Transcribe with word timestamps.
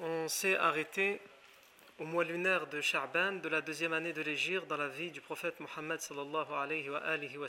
on 0.00 0.28
s'est 0.28 0.56
arrêté 0.56 1.20
au 1.98 2.04
mois 2.04 2.24
lunaire 2.24 2.66
de 2.66 2.80
Sha'ban 2.80 3.32
de 3.32 3.48
la 3.48 3.60
deuxième 3.60 3.92
année 3.92 4.12
de 4.12 4.22
l'Égypte 4.22 4.66
dans 4.66 4.76
la 4.76 4.88
vie 4.88 5.10
du 5.10 5.20
prophète 5.20 5.60
Mohammed 5.60 6.00
sallallahu 6.00 6.52
alayhi 6.52 6.88
wa. 6.88 7.46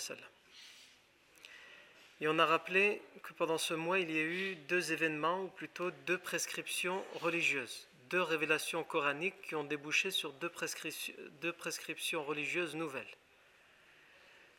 Et 2.21 2.27
on 2.27 2.39
a 2.39 2.45
rappelé 2.45 3.02
que 3.23 3.33
pendant 3.33 3.58
ce 3.58 3.73
mois, 3.73 3.99
il 3.99 4.11
y 4.11 4.17
a 4.17 4.23
eu 4.23 4.55
deux 4.55 4.91
événements, 4.91 5.44
ou 5.44 5.47
plutôt 5.47 5.91
deux 6.05 6.17
prescriptions 6.17 7.03
religieuses, 7.16 7.88
deux 8.09 8.21
révélations 8.21 8.83
coraniques 8.83 9.41
qui 9.41 9.55
ont 9.55 9.64
débouché 9.64 10.11
sur 10.11 10.33
deux 10.33 11.53
prescriptions 11.53 12.23
religieuses 12.23 12.75
nouvelles. 12.75 13.16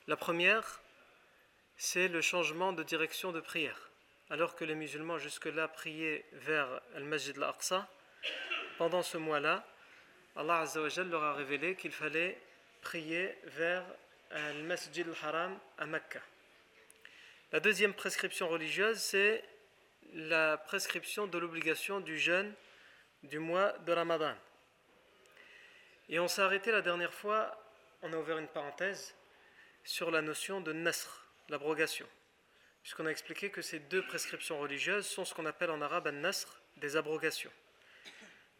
La 0.09 0.17
première, 0.17 0.81
c'est 1.77 2.09
le 2.09 2.21
changement 2.21 2.73
de 2.73 2.83
direction 2.83 3.33
de 3.33 3.41
prière. 3.41 3.91
Alors 4.31 4.57
que 4.57 4.65
les 4.65 4.75
musulmans 4.75 5.19
jusque-là 5.19 5.69
priaient 5.69 6.25
vers 6.33 6.81
Al-Masjid 6.97 7.37
al-Aqsa, 7.37 7.89
pendant 8.79 9.03
ce 9.03 9.19
mois-là, 9.19 9.67
Allah 10.37 10.61
Azza 10.61 10.81
wa 10.81 10.89
Jal 10.89 11.09
leur 11.09 11.23
a 11.23 11.35
révélé 11.35 11.77
qu'il 11.77 11.93
fallait 11.93 12.41
prier 12.81 13.37
vers 13.45 13.85
Al-Masjid 14.31 15.07
al-Haram 15.07 15.59
à 15.79 15.87
Mecca. 15.87 16.21
La 17.53 17.61
deuxième 17.61 17.95
prescription 17.95 18.49
religieuse, 18.49 18.99
c'est 18.99 19.45
la 20.15 20.57
prescription 20.57 21.27
de 21.27 21.39
l'obligation 21.39 22.01
du 22.01 22.19
jeûne 22.19 22.53
du 23.23 23.39
mois 23.39 23.73
de 23.87 23.93
Ramadan. 23.93 24.35
Et 26.09 26.19
on 26.19 26.29
s'est 26.29 26.43
arrêté 26.43 26.73
la 26.73 26.83
dernière 26.83 27.13
fois, 27.13 27.57
on 28.03 28.13
a 28.13 28.17
ouvert 28.17 28.39
une 28.39 28.49
parenthèse, 28.49 29.15
sur 29.85 30.11
la 30.11 30.23
notion 30.23 30.61
de 30.61 30.73
nasr, 30.73 31.27
l'abrogation. 31.49 32.07
Puisqu'on 32.85 33.07
a 33.07 33.11
expliqué 33.11 33.49
que 33.49 33.63
ces 33.63 33.79
deux 33.79 34.03
prescriptions 34.03 34.59
religieuses 34.61 35.07
sont 35.07 35.25
ce 35.25 35.33
qu'on 35.33 35.47
appelle 35.47 35.71
en 35.71 35.81
arabe 35.81 36.07
an-nasr, 36.07 36.61
des 36.77 36.97
abrogations. 36.97 37.51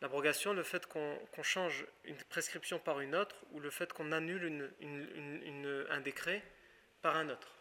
L'abrogation, 0.01 0.55
le 0.55 0.63
fait 0.63 0.87
qu'on 0.87 1.19
qu 1.35 1.43
change 1.43 1.85
une 2.05 2.17
prescription 2.31 2.79
par 2.79 3.01
une 3.01 3.15
autre, 3.15 3.37
ou 3.53 3.61
le 3.61 3.69
fait 3.69 3.93
qu'on 3.93 4.13
annule 4.13 4.73
un 5.91 6.01
décret 6.01 6.43
par 7.03 7.17
un 7.17 7.29
autre. 7.29 7.55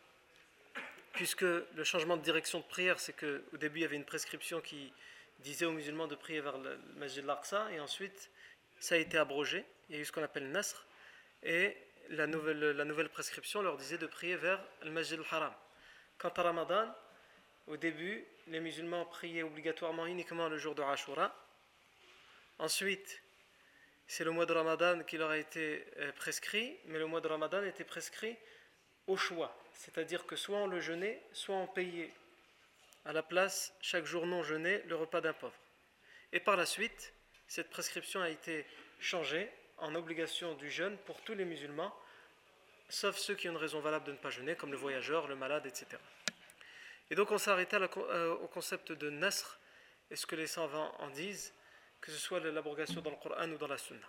Puisque 1.11 1.41
le 1.41 1.83
changement 1.83 2.15
de 2.15 2.21
direction 2.21 2.59
de 2.59 2.65
prière, 2.65 2.97
c'est 2.97 3.13
qu'au 3.13 3.57
début, 3.57 3.79
il 3.79 3.81
y 3.81 3.85
avait 3.85 3.97
une 3.97 4.05
prescription 4.05 4.61
qui 4.61 4.93
disait 5.39 5.65
aux 5.65 5.73
musulmans 5.73 6.07
de 6.07 6.15
prier 6.15 6.39
vers 6.39 6.57
le 6.57 6.79
Masjid 6.95 7.25
al-Aqsa, 7.25 7.73
et 7.73 7.81
ensuite, 7.81 8.31
ça 8.79 8.95
a 8.95 8.99
été 8.99 9.17
abrogé. 9.17 9.65
Il 9.89 9.95
y 9.95 9.99
a 9.99 10.01
eu 10.01 10.05
ce 10.05 10.13
qu'on 10.13 10.23
appelle 10.23 10.49
nasr, 10.49 10.85
et 11.43 11.75
la 12.07 12.25
nouvelle, 12.25 12.71
la 12.71 12.85
nouvelle 12.85 13.09
prescription 13.09 13.61
leur 13.61 13.75
disait 13.75 13.97
de 13.97 14.07
prier 14.07 14.37
vers 14.37 14.63
le 14.81 14.91
Masjid 14.91 15.19
al-Haram. 15.19 15.53
Quant 16.23 16.29
à 16.37 16.43
Ramadan, 16.43 16.87
au 17.67 17.75
début, 17.75 18.23
les 18.47 18.61
musulmans 18.61 19.03
priaient 19.03 19.43
obligatoirement 19.43 20.05
uniquement 20.05 20.47
le 20.47 20.57
jour 20.57 20.73
de 20.73 20.81
Ashura. 20.81 21.35
Ensuite, 22.59 23.21
c'est 24.07 24.23
le 24.23 24.31
mois 24.31 24.45
de 24.45 24.53
Ramadan 24.53 25.03
qui 25.03 25.17
leur 25.17 25.31
a 25.31 25.37
été 25.37 25.85
prescrit, 26.15 26.77
mais 26.85 26.97
le 26.97 27.07
mois 27.07 27.19
de 27.19 27.27
Ramadan 27.27 27.61
était 27.65 27.83
prescrit 27.83 28.37
au 29.07 29.17
choix. 29.17 29.53
C'est-à-dire 29.73 30.25
que 30.25 30.37
soit 30.37 30.59
on 30.59 30.67
le 30.67 30.79
jeûnait, 30.79 31.21
soit 31.33 31.57
on 31.57 31.67
payait 31.67 32.13
à 33.03 33.11
la 33.11 33.21
place, 33.21 33.75
chaque 33.81 34.05
jour 34.05 34.25
non 34.25 34.43
jeûné, 34.43 34.81
le 34.83 34.95
repas 34.95 35.19
d'un 35.19 35.33
pauvre. 35.33 35.59
Et 36.31 36.39
par 36.39 36.55
la 36.55 36.65
suite, 36.65 37.13
cette 37.49 37.69
prescription 37.69 38.21
a 38.21 38.29
été 38.29 38.65
changée 39.01 39.51
en 39.77 39.93
obligation 39.93 40.53
du 40.53 40.71
jeûne 40.71 40.97
pour 40.99 41.19
tous 41.23 41.33
les 41.33 41.43
musulmans, 41.43 41.93
sauf 42.93 43.17
ceux 43.17 43.33
qui 43.33 43.49
ont 43.49 43.53
une 43.53 43.57
raison 43.57 43.79
valable 43.79 44.05
de 44.05 44.11
ne 44.11 44.17
pas 44.17 44.29
jeûner, 44.29 44.55
comme 44.55 44.71
le 44.71 44.77
voyageur, 44.77 45.27
le 45.27 45.35
malade, 45.35 45.65
etc. 45.65 45.87
Et 47.09 47.15
donc 47.15 47.31
on 47.31 47.39
s'est 47.39 47.49
arrêté 47.49 47.75
au 47.77 48.47
concept 48.47 48.91
de 48.91 49.09
nasr, 49.09 49.59
et 50.11 50.15
ce 50.15 50.27
que 50.27 50.35
les 50.35 50.45
savants 50.45 50.93
en 50.99 51.09
disent, 51.09 51.53
que 51.99 52.11
ce 52.11 52.17
soit 52.17 52.39
l'abrogation 52.39 53.01
dans 53.01 53.09
le 53.09 53.15
Coran 53.15 53.49
ou 53.49 53.57
dans 53.57 53.67
la 53.67 53.79
Sunna. 53.79 54.07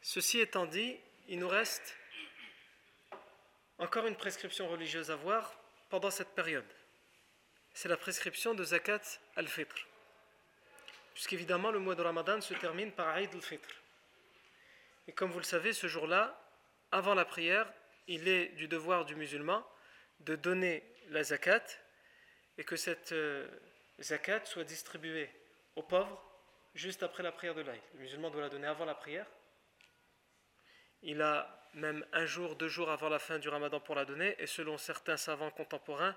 Ceci 0.00 0.40
étant 0.40 0.66
dit, 0.66 0.98
il 1.28 1.38
nous 1.38 1.48
reste 1.48 1.96
encore 3.78 4.06
une 4.06 4.16
prescription 4.16 4.68
religieuse 4.68 5.12
à 5.12 5.16
voir 5.16 5.54
pendant 5.88 6.10
cette 6.10 6.34
période. 6.34 6.66
C'est 7.74 7.88
la 7.88 7.96
prescription 7.96 8.54
de 8.54 8.64
Zakat 8.64 9.02
al-Fitr. 9.36 9.86
Puisqu'évidemment, 11.14 11.70
le 11.70 11.78
mois 11.78 11.94
de 11.94 12.02
Ramadan 12.02 12.40
se 12.40 12.54
termine 12.54 12.90
par 12.90 13.16
Eid 13.16 13.32
al-Fitr. 13.32 13.68
Et 15.06 15.12
comme 15.12 15.30
vous 15.30 15.38
le 15.38 15.44
savez, 15.44 15.72
ce 15.72 15.86
jour-là, 15.86 16.38
avant 16.92 17.14
la 17.14 17.24
prière, 17.24 17.66
il 18.06 18.28
est 18.28 18.48
du 18.48 18.68
devoir 18.68 19.04
du 19.04 19.16
musulman 19.16 19.66
de 20.20 20.36
donner 20.36 20.84
la 21.08 21.24
zakat 21.24 21.64
et 22.58 22.64
que 22.64 22.76
cette 22.76 23.12
euh, 23.12 23.48
zakat 24.00 24.44
soit 24.44 24.64
distribuée 24.64 25.30
aux 25.74 25.82
pauvres 25.82 26.22
juste 26.74 27.02
après 27.02 27.22
la 27.22 27.32
prière 27.32 27.54
de 27.54 27.62
l'Aïd. 27.62 27.82
Le 27.94 28.00
musulman 28.00 28.30
doit 28.30 28.42
la 28.42 28.48
donner 28.48 28.66
avant 28.66 28.84
la 28.84 28.94
prière. 28.94 29.26
Il 31.02 31.22
a 31.22 31.68
même 31.74 32.04
un 32.12 32.26
jour, 32.26 32.54
deux 32.54 32.68
jours 32.68 32.90
avant 32.90 33.08
la 33.08 33.18
fin 33.18 33.38
du 33.38 33.48
ramadan 33.48 33.80
pour 33.80 33.94
la 33.94 34.04
donner 34.04 34.36
et 34.38 34.46
selon 34.46 34.78
certains 34.78 35.16
savants 35.16 35.50
contemporains, 35.50 36.14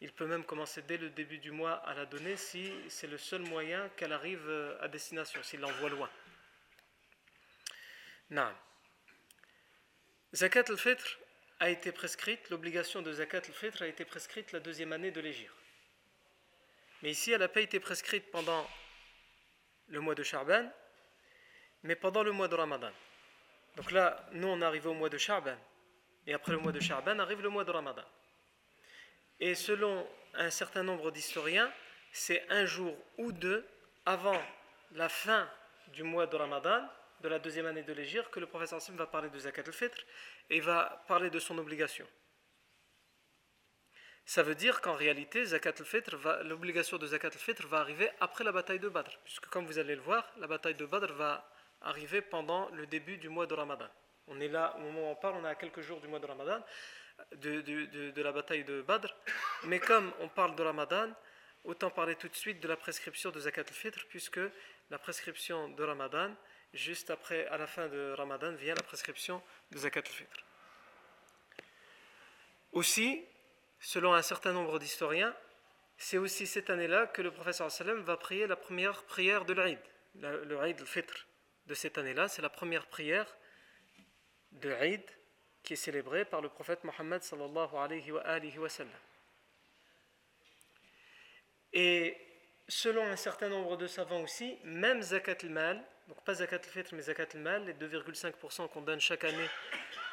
il 0.00 0.12
peut 0.12 0.26
même 0.26 0.44
commencer 0.44 0.82
dès 0.82 0.98
le 0.98 1.10
début 1.10 1.38
du 1.38 1.50
mois 1.50 1.72
à 1.72 1.94
la 1.94 2.06
donner 2.06 2.36
si 2.36 2.72
c'est 2.88 3.08
le 3.08 3.18
seul 3.18 3.42
moyen 3.42 3.88
qu'elle 3.96 4.12
arrive 4.12 4.48
à 4.80 4.86
destination, 4.88 5.42
s'il 5.42 5.60
l'envoie 5.60 5.88
loin. 5.88 6.10
Non. 8.30 8.52
Zakat 10.34 10.64
al-Fitr 10.68 11.18
a 11.60 11.70
été 11.70 11.90
prescrite, 11.90 12.50
l'obligation 12.50 13.00
de 13.00 13.12
Zakat 13.12 13.38
al-Fitr 13.38 13.82
a 13.82 13.86
été 13.86 14.04
prescrite 14.04 14.52
la 14.52 14.60
deuxième 14.60 14.92
année 14.92 15.10
de 15.10 15.20
l'Égir. 15.20 15.50
Mais 17.02 17.10
ici, 17.10 17.32
elle 17.32 17.40
n'a 17.40 17.48
pas 17.48 17.62
été 17.62 17.80
prescrite 17.80 18.30
pendant 18.30 18.68
le 19.88 20.00
mois 20.00 20.14
de 20.14 20.22
Sha'ban, 20.22 20.70
mais 21.82 21.96
pendant 21.96 22.22
le 22.22 22.32
mois 22.32 22.48
de 22.48 22.54
Ramadan. 22.54 22.92
Donc 23.76 23.90
là, 23.90 24.28
nous, 24.32 24.48
on 24.48 24.60
est 24.60 24.64
arrivé 24.64 24.88
au 24.88 24.94
mois 24.94 25.08
de 25.08 25.16
Sha'ban. 25.16 25.56
Et 26.26 26.34
après 26.34 26.52
le 26.52 26.58
mois 26.58 26.72
de 26.72 26.80
Sha'ban 26.80 27.18
arrive 27.20 27.40
le 27.40 27.48
mois 27.48 27.64
de 27.64 27.70
Ramadan. 27.70 28.04
Et 29.40 29.54
selon 29.54 30.06
un 30.34 30.50
certain 30.50 30.82
nombre 30.82 31.10
d'historiens, 31.10 31.72
c'est 32.12 32.44
un 32.50 32.66
jour 32.66 32.94
ou 33.16 33.32
deux 33.32 33.66
avant 34.04 34.42
la 34.92 35.08
fin 35.08 35.48
du 35.88 36.02
mois 36.02 36.26
de 36.26 36.36
Ramadan, 36.36 36.86
de 37.20 37.28
la 37.28 37.38
deuxième 37.38 37.66
année 37.66 37.82
de 37.82 37.92
l'Égir, 37.92 38.30
que 38.30 38.40
le 38.40 38.46
professeur 38.46 38.80
Sim 38.80 38.94
va 38.94 39.06
parler 39.06 39.30
de 39.30 39.38
Zakat 39.38 39.62
al-Fitr 39.66 40.04
et 40.50 40.60
va 40.60 41.04
parler 41.08 41.30
de 41.30 41.38
son 41.38 41.58
obligation. 41.58 42.06
Ça 44.24 44.42
veut 44.42 44.54
dire 44.54 44.82
qu'en 44.82 44.94
réalité, 44.94 45.44
l'obligation 46.44 46.98
de 46.98 47.06
Zakat 47.06 47.28
al-Fitr 47.28 47.66
va 47.66 47.80
arriver 47.80 48.10
après 48.20 48.44
la 48.44 48.52
bataille 48.52 48.78
de 48.78 48.88
Badr, 48.88 49.18
puisque 49.24 49.46
comme 49.46 49.64
vous 49.64 49.78
allez 49.78 49.94
le 49.94 50.02
voir, 50.02 50.30
la 50.38 50.46
bataille 50.46 50.74
de 50.74 50.84
Badr 50.84 51.14
va 51.14 51.50
arriver 51.80 52.20
pendant 52.20 52.68
le 52.70 52.86
début 52.86 53.16
du 53.16 53.28
mois 53.28 53.46
de 53.46 53.54
Ramadan. 53.54 53.88
On 54.26 54.38
est 54.40 54.48
là, 54.48 54.74
au 54.76 54.80
moment 54.80 55.08
où 55.08 55.12
on 55.12 55.14
parle, 55.14 55.36
on 55.36 55.44
est 55.46 55.48
à 55.48 55.54
quelques 55.54 55.80
jours 55.80 56.00
du 56.00 56.08
mois 56.08 56.18
de 56.18 56.26
Ramadan, 56.26 56.62
de, 57.36 57.62
de, 57.62 58.10
de, 58.10 58.22
la 58.22 58.32
bataille 58.32 58.64
de 58.64 58.82
Badr. 58.82 59.08
Mais 59.64 59.80
comme 59.80 60.12
on 60.20 60.28
parle 60.28 60.54
de 60.54 60.62
Ramadan, 60.62 61.10
autant 61.64 61.90
parler 61.90 62.14
tout 62.14 62.28
de 62.28 62.36
suite 62.36 62.60
de 62.60 62.68
la 62.68 62.76
prescription 62.76 63.30
de 63.30 63.40
Zakat 63.40 63.62
al-Fitr, 63.62 64.06
puisque 64.08 64.40
la 64.90 64.98
prescription 64.98 65.70
de 65.70 65.82
Ramadan, 65.82 66.34
juste 66.74 67.10
après, 67.10 67.46
à 67.46 67.56
la 67.56 67.66
fin 67.66 67.88
de 67.88 68.14
Ramadan, 68.16 68.52
vient 68.52 68.74
la 68.74 68.82
prescription 68.82 69.42
de 69.70 69.78
Zakat 69.78 70.00
al-Fitr. 70.00 70.44
Aussi, 72.72 73.24
selon 73.80 74.14
un 74.14 74.22
certain 74.22 74.52
nombre 74.52 74.78
d'historiens, 74.78 75.34
c'est 75.96 76.18
aussi 76.18 76.46
cette 76.46 76.70
année-là 76.70 77.06
que 77.06 77.22
le 77.22 77.30
professeur 77.30 77.70
sallam 77.70 78.00
va 78.02 78.16
prier 78.16 78.46
la 78.46 78.56
première 78.56 79.02
prière 79.04 79.44
de 79.44 79.52
l'Aïd, 79.52 79.80
le 80.14 80.60
Aïd 80.60 80.78
al-Fitr 80.80 81.26
de 81.66 81.74
cette 81.74 81.98
année-là, 81.98 82.28
c'est 82.28 82.42
la 82.42 82.48
première 82.48 82.86
prière 82.86 83.26
de 84.52 84.70
Eid 84.70 85.02
qui 85.62 85.74
est 85.74 85.76
célébrée 85.76 86.24
par 86.24 86.40
le 86.40 86.48
prophète 86.48 86.84
Mohammed 86.84 87.22
sallallahu 87.22 87.74
alayhi 87.76 88.12
wa, 88.12 88.20
alayhi 88.22 88.58
wa 88.58 88.68
sallam. 88.68 88.92
Et 91.72 92.16
selon 92.68 93.04
un 93.06 93.16
certain 93.16 93.48
nombre 93.48 93.76
de 93.76 93.86
savants 93.86 94.20
aussi, 94.20 94.58
même 94.64 95.02
zakat 95.02 95.38
al-mal, 95.42 95.82
donc 96.06 96.22
pas 96.24 96.34
zakat 96.34 96.56
al-fitr 96.56 96.94
mais 96.94 97.02
zakat 97.02 97.28
al-mal, 97.34 97.64
les 97.64 97.74
2,5% 97.74 98.68
qu'on 98.68 98.82
donne 98.82 99.00
chaque 99.00 99.24
année 99.24 99.48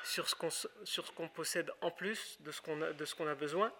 sur 0.04 0.30
ce 0.30 1.02
qu'on 1.12 1.28
possède 1.28 1.72
en 1.81 1.92
plus 1.92 2.38
de 2.42 2.52
ce 2.52 2.62
qu'on 2.62 3.28
a, 3.28 3.36
besoin, 3.36 3.74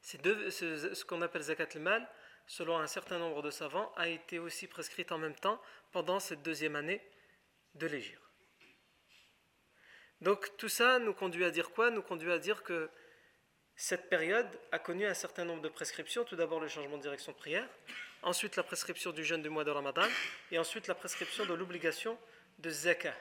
c'est 0.00 0.20
ce 0.24 1.04
qu'on 1.04 1.22
appelle 1.22 1.42
zakat 1.42 1.68
al-mal, 1.74 2.08
selon 2.46 2.78
un 2.78 2.86
certain 2.86 3.18
nombre 3.18 3.42
de 3.42 3.50
savants, 3.50 3.92
a 3.96 4.08
été 4.08 4.38
aussi 4.38 4.66
prescrite 4.66 5.12
en 5.12 5.18
même 5.18 5.36
temps 5.36 5.60
pendant 5.92 6.18
cette 6.18 6.42
deuxième 6.42 6.74
année 6.74 7.00
de 7.74 7.86
l'Égypte. 7.86 8.20
Donc 10.20 10.56
tout 10.56 10.68
ça 10.68 10.98
nous 10.98 11.14
conduit 11.14 11.44
à 11.44 11.50
dire 11.50 11.70
quoi? 11.70 11.90
Nous 11.90 12.02
conduit 12.02 12.32
à 12.32 12.38
dire 12.38 12.62
que 12.62 12.90
cette 13.80 14.10
période 14.10 14.46
a 14.72 14.78
connu 14.78 15.06
un 15.06 15.14
certain 15.14 15.46
nombre 15.46 15.62
de 15.62 15.70
prescriptions. 15.70 16.22
Tout 16.22 16.36
d'abord 16.36 16.60
le 16.60 16.68
changement 16.68 16.98
de 16.98 17.02
direction 17.02 17.32
de 17.32 17.36
prière, 17.38 17.66
ensuite 18.20 18.56
la 18.56 18.62
prescription 18.62 19.10
du 19.10 19.24
jeûne 19.24 19.40
du 19.40 19.48
mois 19.48 19.64
de 19.64 19.70
Ramadan, 19.70 20.06
et 20.50 20.58
ensuite 20.58 20.86
la 20.86 20.94
prescription 20.94 21.46
de 21.46 21.54
l'obligation 21.54 22.18
de 22.58 22.68
zakat. 22.68 23.16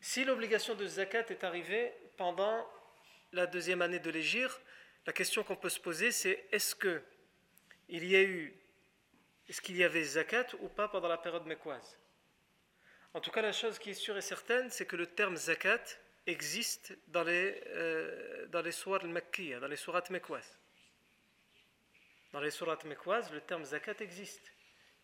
Si 0.00 0.24
l'obligation 0.24 0.74
de 0.74 0.86
zakat 0.86 1.26
est 1.28 1.44
arrivée 1.44 1.92
pendant 2.16 2.66
la 3.32 3.46
deuxième 3.46 3.82
année 3.82 3.98
de 3.98 4.08
l'Égypte, 4.08 4.62
la 5.04 5.12
question 5.12 5.44
qu'on 5.44 5.56
peut 5.56 5.68
se 5.68 5.78
poser 5.78 6.10
c'est 6.10 6.46
est-ce 6.52 6.74
que 6.74 7.02
il 7.90 8.02
y 8.06 8.16
a 8.16 8.22
eu 8.22 8.58
est-ce 9.46 9.60
qu'il 9.60 9.76
y 9.76 9.84
avait 9.84 10.02
zakat 10.02 10.46
ou 10.60 10.68
pas 10.68 10.88
pendant 10.88 11.08
la 11.08 11.18
période 11.18 11.44
mécoise? 11.44 11.98
En 13.12 13.20
tout 13.20 13.30
cas, 13.30 13.42
la 13.42 13.52
chose 13.52 13.78
qui 13.78 13.90
est 13.90 13.94
sûre 13.94 14.16
et 14.16 14.22
certaine, 14.22 14.70
c'est 14.70 14.86
que 14.86 14.96
le 14.96 15.06
terme 15.06 15.36
zakat 15.36 15.84
existe 16.26 16.96
dans 17.08 17.22
les, 17.22 17.62
euh, 17.68 18.46
dans 18.48 18.62
les 18.62 18.72
sourates 18.72 19.04
dans 19.04 19.68
les 19.68 19.76
sourates 19.76 20.10
mécoises. 20.10 20.58
Dans 22.32 22.40
les 22.40 22.50
sourates 22.50 22.84
mécoises, 22.84 23.30
le 23.32 23.40
terme 23.40 23.64
zakat 23.64 23.94
existe. 24.00 24.52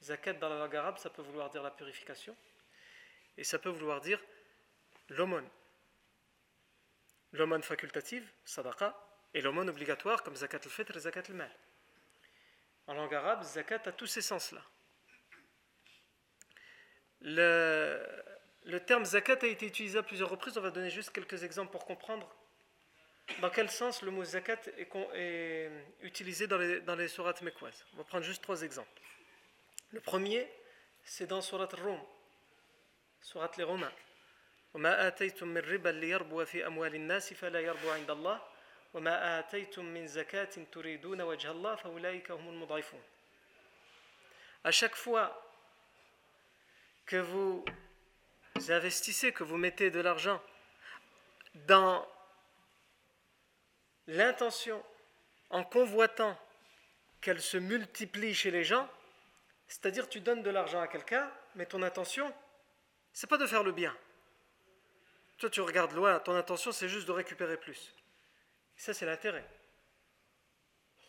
Zakat 0.03 0.35
dans 0.35 0.49
la 0.49 0.59
langue 0.59 0.77
arabe, 0.77 0.99
ça 0.99 1.11
peut 1.11 1.23
vouloir 1.23 1.49
dire 1.51 1.63
la 1.63 1.71
purification 1.71 2.37
et 3.37 3.45
ça 3.45 3.59
peut 3.59 3.71
vouloir 3.71 4.01
dire 4.01 4.21
l'aumône. 5.09 5.49
L'aumône 7.33 7.63
facultative, 7.63 8.29
sadaqa, 8.45 8.99
et 9.33 9.41
l'aumône 9.41 9.71
obligatoire 9.71 10.23
comme 10.23 10.37
zakat 10.37 10.61
al-fitr 10.65 10.97
et 10.97 11.01
zakat 11.01 11.23
al-mal. 11.29 11.51
En 12.87 12.95
langue 12.95 13.15
arabe, 13.15 13.43
zakat 13.45 13.87
a 13.87 13.93
tous 13.93 14.09
ces 14.09 14.21
sens-là. 14.21 14.63
Le, 17.21 18.23
le, 18.66 18.80
terme 18.80 19.06
zakat 19.06 19.40
a 19.42 19.48
été 19.48 19.66
utilisé 19.66 19.98
à 20.00 20.04
plusieurs 20.04 20.30
reprises. 20.30 20.58
On 20.58 20.62
va 20.62 20.72
donner 20.72 20.90
juste 20.90 21.12
quelques 21.12 21.44
exemples 21.44 21.72
pour 21.72 21.86
comprendre 21.86 22.30
dans 23.42 23.50
quel 23.50 23.69
sens 23.69 24.02
le 24.02 24.12
mot 24.12 24.24
zakat 24.24 24.60
est, 24.78 24.88
est 25.16 25.72
utilisé 26.02 26.48
dans 26.48 26.58
les, 26.58 26.81
dans 26.81 26.96
les 26.96 27.08
sourates 27.08 27.42
mécoises. 27.42 27.86
On 27.94 27.98
va 27.98 28.04
prendre 28.04 28.24
juste 28.24 28.42
trois 28.42 28.62
exemples. 28.62 29.02
Le 29.92 30.00
premier, 30.00 30.48
c'est 31.04 31.28
dans 31.28 31.42
surat 31.42 31.69
Rum, 31.74 32.00
surat 33.22 33.52
les 33.58 33.64
Romains. 33.64 33.94
وما 34.74 35.08
آتيتم 35.08 35.48
من 35.48 35.62
ربا 35.62 35.90
ليربو 35.90 36.46
في 36.46 36.68
أموال 36.68 36.96
الناس 36.96 37.34
فلا 37.34 37.60
يربو 37.60 37.90
عند 37.90 38.12
الله 38.12 38.42
à 44.64 44.72
chaque 44.72 44.96
fois 44.96 45.52
que 47.06 47.18
vous 47.18 47.66
investissez, 48.69 49.33
que 49.33 49.45
vous 49.45 49.57
mettez 49.57 49.91
de 49.91 50.01
l'argent 50.01 50.41
dans 51.67 52.07
l'intention, 54.07 54.83
en 55.51 55.65
convoitant 55.65 56.39
qu'elle 57.21 57.41
se 57.41 57.57
multiplie 57.57 58.35
chez 58.35 58.51
les 58.51 58.65
gens, 58.65 58.89
c'est-à-dire 59.69 60.09
tu 60.09 60.21
donnes 60.21 60.43
de 60.43 60.51
l'argent 60.51 60.81
à 60.81 60.89
quelqu'un, 60.89 61.31
mais 61.55 61.67
ton 61.67 61.83
intention, 61.83 62.33
c'est 63.13 63.29
pas 63.29 63.39
de 63.39 63.47
faire 63.47 63.63
le 63.63 63.73
bien. 63.73 63.97
Toi, 65.39 65.51
tu 65.51 65.61
regardes 65.61 65.93
loin, 65.93 66.19
ton 66.21 66.35
intention, 66.35 66.73
c'est 66.73 66.89
juste 66.89 67.07
de 67.07 67.13
récupérer 67.13 67.57
plus. 67.57 67.95
Ça, 68.77 68.95
c'est 68.95 69.07
l'intérêt. 69.07 69.45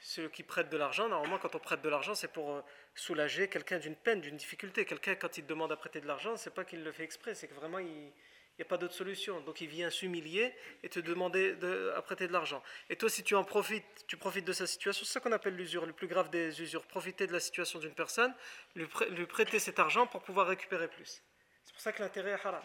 Ceux 0.05 0.27
qui 0.27 0.44
prêtent 0.44 0.69
de 0.69 0.75
l'argent, 0.75 1.07
normalement, 1.07 1.38
quand 1.38 1.55
on 1.55 1.59
prête 1.59 1.81
de 1.81 1.88
l'argent, 1.88 2.13
c'est 2.13 2.27
pour 2.27 2.51
euh, 2.51 2.61
soulager 2.94 3.47
quelqu'un 3.47 3.79
d'une 3.79 3.95
peine, 3.95 4.19
d'une 4.19 4.35
difficulté. 4.35 4.83
Quelqu'un, 4.83 5.15
quand 5.15 5.38
il 5.38 5.45
demande 5.45 5.71
à 5.71 5.77
prêter 5.77 6.01
de 6.01 6.07
l'argent, 6.07 6.35
c'est 6.35 6.53
pas 6.53 6.65
qu'il 6.65 6.83
le 6.83 6.91
fait 6.91 7.05
exprès, 7.05 7.35
c'est 7.35 7.47
que 7.47 7.53
vraiment, 7.53 7.79
il 7.79 8.11
n'y 8.59 8.61
a 8.61 8.65
pas 8.65 8.75
d'autre 8.75 8.94
solution. 8.94 9.39
Donc, 9.39 9.61
il 9.61 9.69
vient 9.69 9.89
s'humilier 9.89 10.53
et 10.83 10.89
te 10.89 11.00
demander 11.00 11.55
de, 11.55 11.94
à 11.95 12.01
prêter 12.01 12.27
de 12.27 12.33
l'argent. 12.33 12.61
Et 12.89 12.97
toi, 12.97 13.09
si 13.09 13.23
tu 13.23 13.33
en 13.33 13.45
profites, 13.45 14.05
tu 14.05 14.17
profites 14.17 14.44
de 14.44 14.51
sa 14.51 14.67
situation, 14.67 15.05
c'est 15.05 15.13
ça 15.13 15.19
qu'on 15.21 15.31
appelle 15.31 15.55
l'usure, 15.55 15.85
le 15.85 15.94
plus 15.94 16.07
grave 16.07 16.29
des 16.29 16.61
usures. 16.61 16.85
Profiter 16.85 17.25
de 17.25 17.31
la 17.31 17.39
situation 17.39 17.79
d'une 17.79 17.95
personne, 17.95 18.35
lui, 18.75 19.25
prêter 19.25 19.57
cet 19.57 19.79
argent 19.79 20.06
pour 20.06 20.21
pouvoir 20.21 20.47
récupérer 20.47 20.89
plus. 20.89 21.23
C'est 21.63 21.71
pour 21.71 21.81
ça 21.81 21.94
que 21.94 22.03
l'intérêt 22.03 22.31
est 22.31 22.45
haram. 22.45 22.61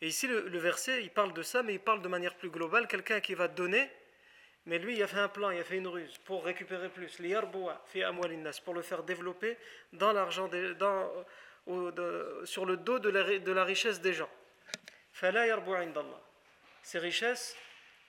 Et 0.00 0.08
ici, 0.08 0.26
le, 0.26 0.58
verset, 0.58 1.02
il 1.02 1.10
parle 1.10 1.34
de 1.34 1.42
ça, 1.42 1.62
mais 1.62 1.74
il 1.74 1.80
parle 1.80 2.00
de 2.00 2.08
manière 2.08 2.34
plus 2.34 2.48
globale. 2.48 2.88
Quelqu'un 2.88 3.20
qui 3.20 3.34
va 3.34 3.46
donner, 3.46 3.90
mais 4.68 4.78
lui, 4.78 4.96
il 4.96 5.02
a 5.02 5.06
fait 5.06 5.18
un 5.18 5.30
plan, 5.30 5.48
il 5.48 5.58
a 5.58 5.64
fait 5.64 5.78
une 5.78 5.86
ruse 5.86 6.18
pour 6.26 6.44
récupérer 6.44 6.90
plus. 6.90 7.16
Pour 8.64 8.74
le 8.74 8.82
faire 8.82 9.02
développer 9.02 9.56
dans 9.94 10.12
l'argent, 10.12 10.50
sur 12.44 12.66
le 12.66 12.76
dos 12.76 12.98
de 12.98 13.08
la, 13.50 13.64
richesse 13.64 14.02
des 14.02 14.12
gens. 14.12 14.28
Ces 16.82 16.98
richesses 16.98 17.56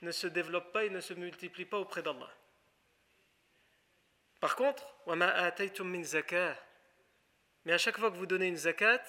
ne 0.01 0.11
se 0.11 0.27
développent 0.27 0.73
pas 0.73 0.83
et 0.83 0.89
ne 0.89 0.99
se 0.99 1.13
multiplient 1.13 1.63
pas 1.63 1.79
auprès 1.79 2.03
d'Allah. 2.03 2.29
Par 4.41 4.57
contre, 4.57 4.85
mais 5.07 5.23
à 7.73 7.77
chaque 7.77 7.97
fois 7.97 8.11
que 8.11 8.17
vous 8.17 8.25
donnez 8.25 8.47
une 8.47 8.57
zakat, 8.57 9.01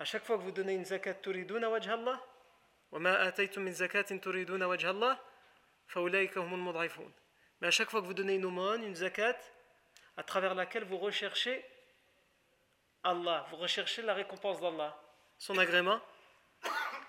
À 0.00 0.04
chaque 0.04 0.24
fois 0.24 0.38
que 0.38 0.42
vous 0.42 0.52
donnez 0.52 0.74
une 0.74 0.84
zakat 0.84 1.14
turiduna 1.14 1.68
wajha 1.68 1.94
Allah, 1.94 2.20
وما 2.91 3.27
آتيتم 3.27 3.61
من 3.61 3.71
زكاة 3.71 4.01
تريدون 4.01 4.63
وجه 4.63 4.89
الله 4.89 5.19
فأولئك 5.87 6.37
هم 6.37 6.53
المضعفون. 6.53 7.11
Mais 7.61 7.67
à 7.67 7.71
chaque 7.71 7.89
fois 7.89 8.01
que 8.01 8.05
vous 8.05 8.13
donnez 8.13 8.35
une 8.35 8.45
aumône, 8.45 8.83
une 8.83 8.95
zakat, 8.95 9.37
à 10.17 10.23
travers 10.23 10.53
laquelle 10.53 10.83
vous 10.83 10.97
recherchez 10.97 11.63
Allah, 13.03 13.45
vous 13.49 13.57
recherchez 13.57 14.01
la 14.01 14.13
récompense 14.13 14.59
d'Allah, 14.59 14.95
son 15.37 15.57
agrément, 15.57 15.99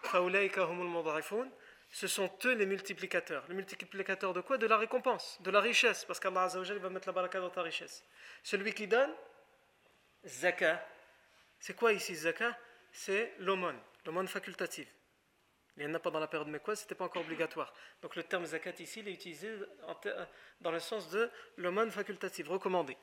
فأولئك 0.03 0.59
هم 0.59 0.81
المضعفون. 0.81 1.51
Ce 1.91 2.09
sont 2.09 2.31
eux 2.45 2.55
les 2.55 2.67
multiplicateurs. 2.67 3.45
Les 3.49 3.55
multiplicateurs 3.55 4.33
de 4.33 4.41
quoi 4.41 4.59
De 4.59 4.67
la 4.67 4.77
récompense, 4.77 5.39
de 5.41 5.51
la 5.51 5.61
richesse, 5.61 6.05
parce 6.05 6.19
qu'Allah 6.19 6.49
va 6.49 6.91
mettre 6.91 7.07
la 7.07 7.13
baraka 7.13 7.39
dans 7.41 7.51
ta 7.51 7.63
richesse. 7.63 8.05
Celui 8.43 8.73
qui 8.73 8.89
donne, 8.89 9.13
zakat. 10.27 10.85
C'est 11.61 11.77
quoi 11.77 11.93
ici 11.93 12.15
zakat 12.17 12.59
c'est 12.95 13.35
l'aumône, 13.41 13.79
l'aumône 14.07 14.29
facultative. 14.29 14.87
Il 15.80 15.86
n'y 15.86 15.92
en 15.92 15.96
a 15.96 16.00
pas 16.00 16.12
dans 16.12 16.20
la 16.20 16.28
période 16.28 16.50
mécoise, 16.50 16.80
ce 16.80 16.84
n'était 16.84 16.96
pas 16.96 17.06
encore 17.06 17.22
obligatoire. 17.22 17.74
Donc 18.02 18.18
le 18.18 18.24
terme 18.24 18.46
zakat 18.46 18.74
ici, 18.80 19.00
il 19.00 19.08
est 19.08 19.14
utilisé 19.14 19.50
dans 20.60 20.72
le 20.72 20.80
sens 20.80 21.10
de 21.10 21.32
l'aumône 21.56 21.90
facultative, 21.90 22.50
recommandée. 22.50 22.98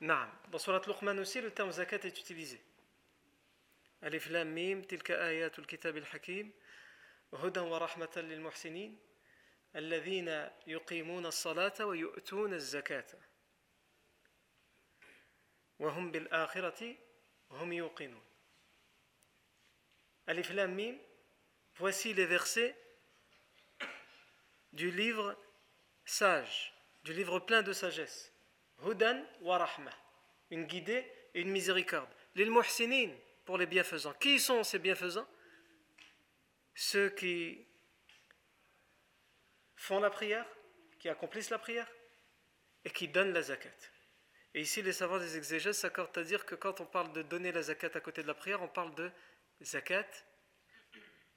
Naam. 0.00 0.28
Dans 0.50 0.58
Surat 0.58 0.82
Luqman 0.84 1.16
aussi, 1.20 1.40
le 1.40 1.52
terme 1.52 1.70
zakat 1.70 2.00
est 2.02 2.18
utilisé. 2.18 2.60
Alif 4.02 4.28
lam 4.30 4.50
mim, 4.50 4.82
tilka 4.82 5.14
ayatul 5.22 5.64
kitab 5.64 5.96
al-hakim, 5.96 6.50
hudan 7.32 7.68
wa 7.68 7.78
rahmatan 7.78 8.22
lil 8.22 8.40
muhsinin, 8.40 8.92
alladhina 9.74 10.52
yuqimuna 10.66 11.28
as-salata 11.28 11.86
wa 11.86 11.94
yu'tuna 11.94 12.56
az-zakata. 12.56 13.16
Wa 15.78 15.92
hum 15.92 16.10
bil 16.10 16.26
akhirati 16.32 16.96
hum 17.50 17.72
yuqinun. 17.72 18.22
Alif 20.26 20.50
Lam 20.50 20.74
Mim, 20.74 20.98
voici 21.76 22.14
les 22.14 22.26
versets 22.26 22.76
du 24.72 24.90
livre 24.90 25.36
sage, 26.04 26.74
du 27.04 27.12
livre 27.12 27.40
plein 27.40 27.62
de 27.62 27.72
sagesse. 27.72 28.32
Hudan 28.84 29.22
wa 29.40 29.58
rahma, 29.58 29.90
une 30.50 30.64
guidée 30.64 31.10
et 31.34 31.40
une 31.40 31.50
miséricorde. 31.50 32.08
Les 32.34 32.44
muhsinin, 32.44 33.10
pour 33.44 33.58
les 33.58 33.66
bienfaisants. 33.66 34.14
Qui 34.14 34.40
sont 34.40 34.64
ces 34.64 34.78
bienfaisants? 34.78 35.28
Ceux 36.74 37.10
qui 37.10 37.64
font 39.76 40.00
la 40.00 40.10
prière, 40.10 40.46
qui 40.98 41.08
accomplissent 41.08 41.50
la 41.50 41.58
prière 41.58 41.88
et 42.84 42.90
qui 42.90 43.08
donnent 43.08 43.32
la 43.32 43.42
zakat. 43.42 43.68
Et 44.54 44.60
ici, 44.60 44.82
les 44.82 44.92
savants 44.92 45.18
des 45.18 45.36
exégèses 45.36 45.78
s'accordent 45.78 46.16
à 46.16 46.24
dire 46.24 46.46
que 46.46 46.54
quand 46.54 46.80
on 46.80 46.86
parle 46.86 47.12
de 47.12 47.22
donner 47.22 47.52
la 47.52 47.62
zakat 47.62 47.90
à 47.94 48.00
côté 48.00 48.22
de 48.22 48.26
la 48.26 48.34
prière, 48.34 48.62
on 48.62 48.68
parle 48.68 48.94
de 48.94 49.10
zakat, 49.62 50.06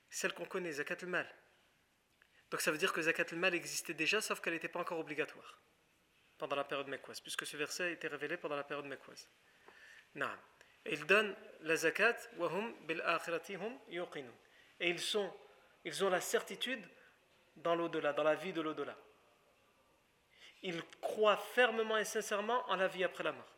celle 0.10 0.34
qu'on 0.34 0.46
connaît, 0.46 0.72
zakat 0.72 0.98
al-mal. 1.02 1.28
Donc 2.52 2.62
ça 2.62 2.72
veut 2.72 2.78
dire 2.78 2.94
que 2.94 3.02
zakat 3.02 3.26
al-mal 3.32 3.54
existait 3.54 3.94
déjà, 3.94 4.22
sauf 4.22 4.40
qu'elle 4.40 4.54
n'était 4.54 4.70
pas 4.70 4.80
encore 4.80 5.00
obligatoire 5.00 5.60
pendant 6.38 6.56
la 6.56 6.64
période 6.64 6.88
mecquoise, 6.88 7.20
puisque 7.20 7.46
ce 7.46 7.58
verset 7.58 7.84
a 7.84 7.90
été 7.90 8.08
révélé 8.08 8.38
pendant 8.38 8.56
la 8.56 8.64
période 8.64 8.86
mecquoise. 8.86 9.28
Et 10.86 10.94
ils 10.94 11.06
donnent 11.06 11.36
la 11.62 11.76
zakat, 11.76 12.16
et 14.80 14.90
ils, 14.90 15.00
sont, 15.00 15.34
ils 15.84 16.06
ont 16.06 16.10
la 16.10 16.22
certitude 16.22 16.84
dans 17.58 17.76
l'au-delà, 17.76 18.14
dans 18.14 18.24
la 18.24 18.36
vie 18.36 18.54
de 18.54 18.62
l'au-delà. 18.62 18.96
Ils 20.64 20.82
croient 21.02 21.38
fermement 21.38 21.98
et 21.98 22.06
sincèrement 22.06 22.68
en 22.70 22.76
la 22.76 22.88
vie 22.88 23.04
après 23.04 23.24
la 23.24 23.32
mort. 23.32 23.56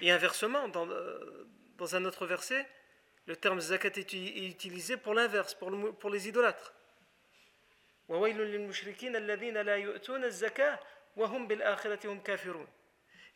Et 0.00 0.10
inversement, 0.10 0.68
dans, 0.68 0.88
euh, 0.88 1.48
dans 1.76 1.96
un 1.96 2.04
autre 2.04 2.26
verset, 2.26 2.66
le 3.28 3.36
terme 3.36 3.60
zakat 3.60 3.92
est 3.94 4.14
utilisé 4.14 4.96
pour 4.96 5.12
l'inverse, 5.12 5.52
pour, 5.54 5.70
pour 5.98 6.08
les 6.08 6.28
idolâtres. 6.28 6.72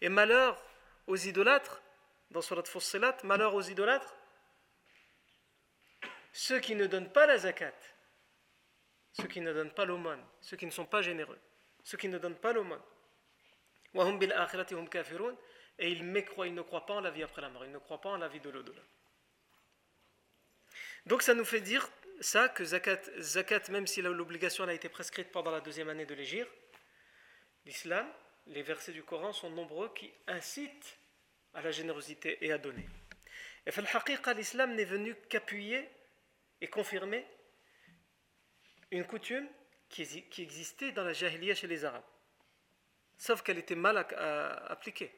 Et 0.01 0.09
malheur 0.09 0.65
aux 1.07 1.17
idolâtres, 1.17 1.83
dans 2.31 2.41
Surat 2.41 2.65
Fussilat, 2.65 3.19
malheur 3.25 3.55
aux 3.55 3.61
idolâtres, 3.61 4.17
ceux 6.33 6.59
qui 6.59 6.75
ne 6.75 6.87
donnent 6.87 7.13
pas 7.13 7.27
la 7.27 7.37
zakat, 7.37 7.75
ceux 9.13 9.29
qui 9.29 9.43
ne 9.43 9.53
donnent 9.53 9.75
pas 9.75 9.85
l'aumône, 9.85 10.25
ceux 10.41 10.57
qui 10.57 10.65
ne 10.65 10.71
sont 10.71 10.87
pas 10.87 11.03
généreux, 11.03 11.39
ceux 11.85 11.99
qui 11.99 12.09
ne 12.09 12.17
donnent 12.17 12.41
pas 12.41 12.55
l'aumône, 12.55 12.81
et 15.79 15.91
ils 15.91 16.03
mécroient, 16.03 16.47
ils 16.47 16.55
ne 16.55 16.63
croient 16.63 16.87
pas 16.87 16.95
en 16.95 17.01
la 17.03 17.11
vie 17.11 17.23
après 17.23 17.43
la 17.43 17.51
mort, 17.51 17.67
ils 17.67 17.73
ne 17.73 17.79
croient 17.79 18.01
pas 18.01 18.09
en 18.09 18.17
la 18.17 18.29
vie 18.29 18.41
de 18.41 18.49
l'au-delà. 18.49 18.81
Donc 21.07 21.23
ça 21.23 21.35
nous 21.35 21.45
fait 21.45 21.61
dire 21.61 21.89
ça, 22.21 22.49
que 22.49 22.65
zakat, 22.65 23.01
zakat 23.19 23.71
même 23.71 23.87
si 23.87 24.03
l'obligation 24.03 24.65
a 24.65 24.73
été 24.73 24.89
prescrite 24.89 25.31
pendant 25.33 25.51
la 25.51 25.61
deuxième 25.61 25.89
année 25.89 26.07
de 26.07 26.15
l'Égir, 26.15 26.47
l'islam, 27.67 28.07
les 28.47 28.63
versets 28.63 28.93
du 28.93 29.03
Coran 29.03 29.33
sont 29.33 29.51
nombreux 29.51 29.93
qui 29.95 30.13
incitent 30.27 30.99
à 31.55 31.63
la 31.63 31.71
générosité 31.71 32.39
et 32.45 32.53
à 32.53 32.59
donner. 32.59 32.89
Et 33.67 33.71
l'islam 34.35 34.75
n'est 34.75 34.85
venu 34.85 35.15
qu'appuyer 35.29 35.89
et 36.61 36.69
confirmer 36.69 37.27
une 38.91 39.05
coutume 39.05 39.49
qui, 39.89 40.25
existait 40.39 40.93
dans 40.93 41.05
la 41.05 41.13
jahiliya 41.13 41.55
chez 41.55 41.67
les 41.67 41.85
Arabes, 41.85 42.05
sauf 43.19 43.43
qu'elle 43.43 43.59
était 43.59 43.75
mal 43.75 43.99
appliquée. 44.69 45.13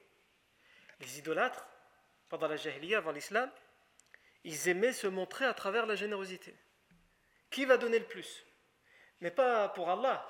Les 1.00 1.18
idolâtres, 1.18 1.66
pendant 2.28 2.48
la 2.48 2.56
jahiliya, 2.56 2.98
avant 2.98 3.12
l'islam, 3.12 3.50
ils 4.44 4.68
aimaient 4.68 4.92
se 4.92 5.06
montrer 5.06 5.44
à 5.46 5.54
travers 5.54 5.86
la 5.86 5.96
générosité. 5.96 6.54
Qui 7.50 7.64
va 7.64 7.76
donner 7.76 7.98
le 7.98 8.04
plus? 8.04 8.44
Mais 9.20 9.30
pas 9.30 9.68
pour 9.70 9.90
Allah, 9.90 10.28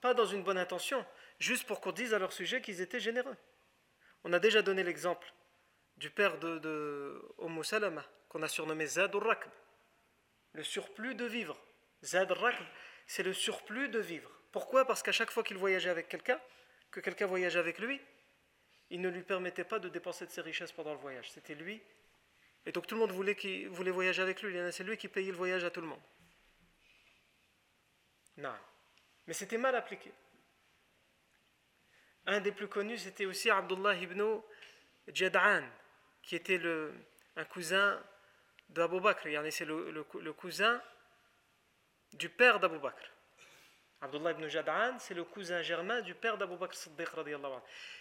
pas 0.00 0.14
dans 0.14 0.26
une 0.26 0.42
bonne 0.42 0.58
intention, 0.58 1.04
juste 1.38 1.66
pour 1.66 1.80
qu'on 1.80 1.92
dise 1.92 2.14
à 2.14 2.18
leur 2.18 2.32
sujet 2.32 2.62
qu'ils 2.62 2.80
étaient 2.80 3.00
généreux. 3.00 3.36
On 4.24 4.32
a 4.32 4.38
déjà 4.38 4.62
donné 4.62 4.82
l'exemple 4.82 5.32
du 5.96 6.10
père 6.10 6.38
de, 6.38 6.58
de 6.58 7.62
Salama, 7.62 8.04
qu'on 8.28 8.42
a 8.42 8.48
surnommé 8.48 8.86
Zad 8.86 9.14
Rakb, 9.14 9.50
le 10.52 10.62
surplus 10.62 11.14
de 11.14 11.24
vivre. 11.24 11.60
Zad 12.02 12.30
Rakb, 12.32 12.64
c'est 13.06 13.22
le 13.22 13.32
surplus 13.32 13.88
de 13.88 13.98
vivre. 13.98 14.30
Pourquoi? 14.52 14.86
Parce 14.86 15.02
qu'à 15.02 15.12
chaque 15.12 15.30
fois 15.30 15.42
qu'il 15.42 15.56
voyageait 15.56 15.90
avec 15.90 16.08
quelqu'un, 16.08 16.40
que 16.90 17.00
quelqu'un 17.00 17.26
voyageait 17.26 17.58
avec 17.58 17.78
lui, 17.78 18.00
il 18.90 19.00
ne 19.00 19.08
lui 19.08 19.22
permettait 19.22 19.64
pas 19.64 19.78
de 19.78 19.88
dépenser 19.88 20.26
de 20.26 20.30
ses 20.30 20.42
richesses 20.42 20.72
pendant 20.72 20.92
le 20.92 20.98
voyage. 20.98 21.30
C'était 21.30 21.54
lui. 21.54 21.82
Et 22.64 22.72
donc 22.72 22.86
tout 22.86 22.94
le 22.94 23.00
monde 23.00 23.12
voulait, 23.12 23.36
voulait 23.70 23.90
voyager 23.90 24.22
avec 24.22 24.42
lui. 24.42 24.56
C'est 24.72 24.84
lui 24.84 24.96
qui 24.96 25.08
payait 25.08 25.30
le 25.30 25.36
voyage 25.36 25.64
à 25.64 25.70
tout 25.70 25.80
le 25.80 25.88
monde. 25.88 26.00
Non. 28.36 28.54
Mais 29.26 29.34
c'était 29.34 29.58
mal 29.58 29.74
appliqué. 29.74 30.12
Un 32.26 32.40
des 32.40 32.52
plus 32.52 32.68
connus, 32.68 32.98
c'était 32.98 33.26
aussi 33.26 33.50
Abdullah 33.50 33.94
ibn 33.96 34.40
Jad'an, 35.08 35.64
qui 36.22 36.36
était 36.36 36.58
le, 36.58 36.94
un 37.36 37.44
cousin 37.44 38.00
d'Abu 38.68 39.00
Bakr. 39.00 39.26
C'est 39.50 39.64
le, 39.64 39.90
le, 39.90 40.32
cousin 40.32 40.80
du 42.12 42.28
père 42.28 42.60
d'Abu 42.60 42.78
Bakr. 42.78 43.10
Abdullah 44.00 44.32
ibn 44.32 44.46
Jad'an, 44.46 44.98
c'est 45.00 45.14
le 45.14 45.24
cousin 45.24 45.62
germain 45.62 46.00
du 46.00 46.14
père 46.14 46.38
d'Abu 46.38 46.56
Bakr 46.56 46.74
Siddiq. 46.74 47.08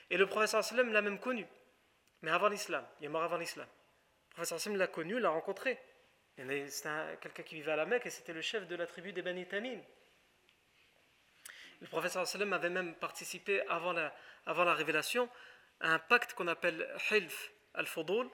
Et 0.10 0.18
le 0.18 0.28
professeur 0.28 0.64
sallam 0.64 0.92
l'a 0.92 1.02
même 1.02 1.20
connu, 1.20 1.48
mais 2.22 2.32
avant 2.32 2.48
l'islam. 2.48 2.86
Il 3.00 3.06
est 3.06 3.10
mort 3.10 3.24
avant 3.24 3.38
l'islam. 3.38 3.68
Professeur 4.34 4.60
sallam 4.60 4.78
l'a 4.78 4.88
connu, 4.88 5.20
l'a 5.20 5.30
rencontré. 5.30 5.80
C'est 6.38 7.20
quelqu'un 7.22 7.44
qui 7.44 7.56
vivait 7.56 7.72
à 7.72 7.76
la 7.76 7.86
Mecque 7.86 8.06
et 8.06 8.10
c'était 8.10 8.34
le 8.34 8.42
chef 8.42 8.68
de 8.68 8.76
la 8.76 8.88
tribu 8.88 9.14
des 9.14 9.22
Bani 9.22 9.46
Tamim. 9.46 9.80
Le 11.82 11.88
professeur 11.88 12.26
sallam 12.26 12.54
avait 12.54 12.70
même 12.70 12.96
participé 12.96 13.62
avant 13.68 13.94
la, 13.94 14.14
révélation 14.74 15.30
à 15.80 15.94
un 15.94 16.00
pacte 16.00 16.34
qu'on 16.34 16.48
appelle 16.48 16.88
Hilf 17.10 17.52
al-Fudul. 17.74 18.30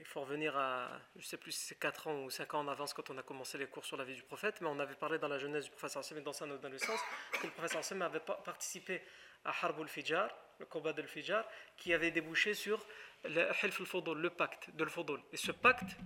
Il 0.00 0.06
faut 0.06 0.22
revenir 0.22 0.56
à, 0.56 0.98
je 1.14 1.20
ne 1.20 1.24
sais 1.26 1.36
plus 1.36 1.52
si 1.52 1.66
c'est 1.66 1.78
4 1.78 2.08
ans 2.08 2.24
ou 2.24 2.30
5 2.30 2.54
ans 2.54 2.60
en 2.60 2.68
avance 2.68 2.94
quand 2.94 3.10
on 3.10 3.18
a 3.18 3.22
commencé 3.22 3.58
les 3.58 3.66
cours 3.66 3.84
sur 3.84 3.98
la 3.98 4.04
vie 4.04 4.14
du 4.14 4.22
prophète, 4.22 4.62
mais 4.62 4.68
on 4.68 4.78
avait 4.78 4.94
parlé 4.94 5.18
dans 5.18 5.28
la 5.28 5.38
jeunesse 5.38 5.64
du 5.64 5.70
professeur 5.70 6.02
sallam 6.02 6.24
dans, 6.24 6.32
dans 6.32 6.68
le 6.70 6.78
sens 6.78 6.98
que 7.32 7.46
le 7.46 7.52
professeur 7.52 7.84
sallam 7.84 8.02
avait 8.02 8.20
participé 8.20 9.02
à 9.44 9.50
Harb 9.50 9.78
al-Fijar, 9.80 10.34
le 10.58 10.66
combat 10.66 10.92
de 10.92 11.02
al-Fijar, 11.02 11.44
qui 11.76 11.94
avait 11.94 12.10
débouché 12.10 12.54
sur 12.54 12.84
le 13.24 14.28
pacte 14.28 14.70
de 14.74 14.84
al 14.84 15.20
Et 15.32 15.36
ce 15.36 15.52
pacte, 15.52 15.96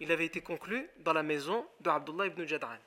il 0.00 0.10
avait 0.12 0.26
été 0.26 0.40
conclu 0.40 0.88
dans 0.98 1.12
la 1.12 1.22
maison 1.22 1.68
de 1.80 1.90
Abdullah 1.90 2.26
ibn 2.26 2.44
Jad'an. 2.46 2.78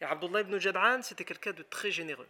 Et 0.00 0.04
Abdullah 0.04 0.40
ibn 0.42 0.58
Jad'an, 0.58 1.02
c'était 1.02 1.24
quelqu'un 1.24 1.52
de 1.52 1.62
très 1.62 1.90
généreux. 1.90 2.28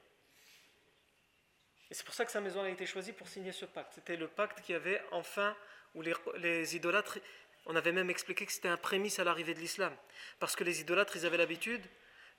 Et 1.91 1.95
c'est 1.95 2.05
pour 2.05 2.15
ça 2.15 2.25
que 2.25 2.31
sa 2.33 2.41
maison 2.41 2.63
a 2.63 2.69
été 2.69 2.87
choisie 2.87 3.13
pour 3.13 3.29
signer 3.29 3.53
ce 3.53 3.67
pacte. 3.67 3.93
C'était 3.95 4.17
le 4.17 4.29
pacte 4.29 4.63
qui 4.63 4.75
avait 4.75 5.03
enfin, 5.11 5.55
où 5.95 6.03
les, 6.03 6.77
idolâtres, 6.77 7.19
on 7.67 7.77
avait 7.77 7.93
même 7.93 8.11
expliqué 8.11 8.47
que 8.47 8.53
c'était 8.53 8.69
un 8.69 8.77
prémisse 8.77 9.19
à 9.19 9.25
l'arrivée 9.25 9.55
de 9.55 9.61
l'islam. 9.61 9.95
Parce 10.41 10.57
que 10.57 10.65
les 10.65 10.81
idolâtres, 10.81 11.17
ils 11.17 11.27
avaient 11.27 11.37
l'habitude 11.37 11.83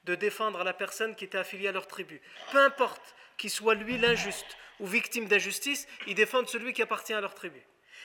de 0.05 0.15
défendre 0.15 0.63
la 0.63 0.73
personne 0.73 1.15
qui 1.15 1.25
était 1.25 1.37
affiliée 1.37 1.67
à 1.67 1.71
leur 1.71 1.87
tribu. 1.87 2.21
Peu 2.51 2.59
importe 2.59 3.15
qu'il 3.37 3.49
soit 3.49 3.75
lui 3.75 3.97
l'injuste 3.97 4.57
ou 4.79 4.87
victime 4.87 5.27
d'injustice, 5.27 5.87
ils 6.07 6.15
défendent 6.15 6.47
celui 6.47 6.73
qui 6.73 6.81
appartient 6.81 7.13
à 7.13 7.21
leur 7.21 7.33
tribu. 7.33 7.61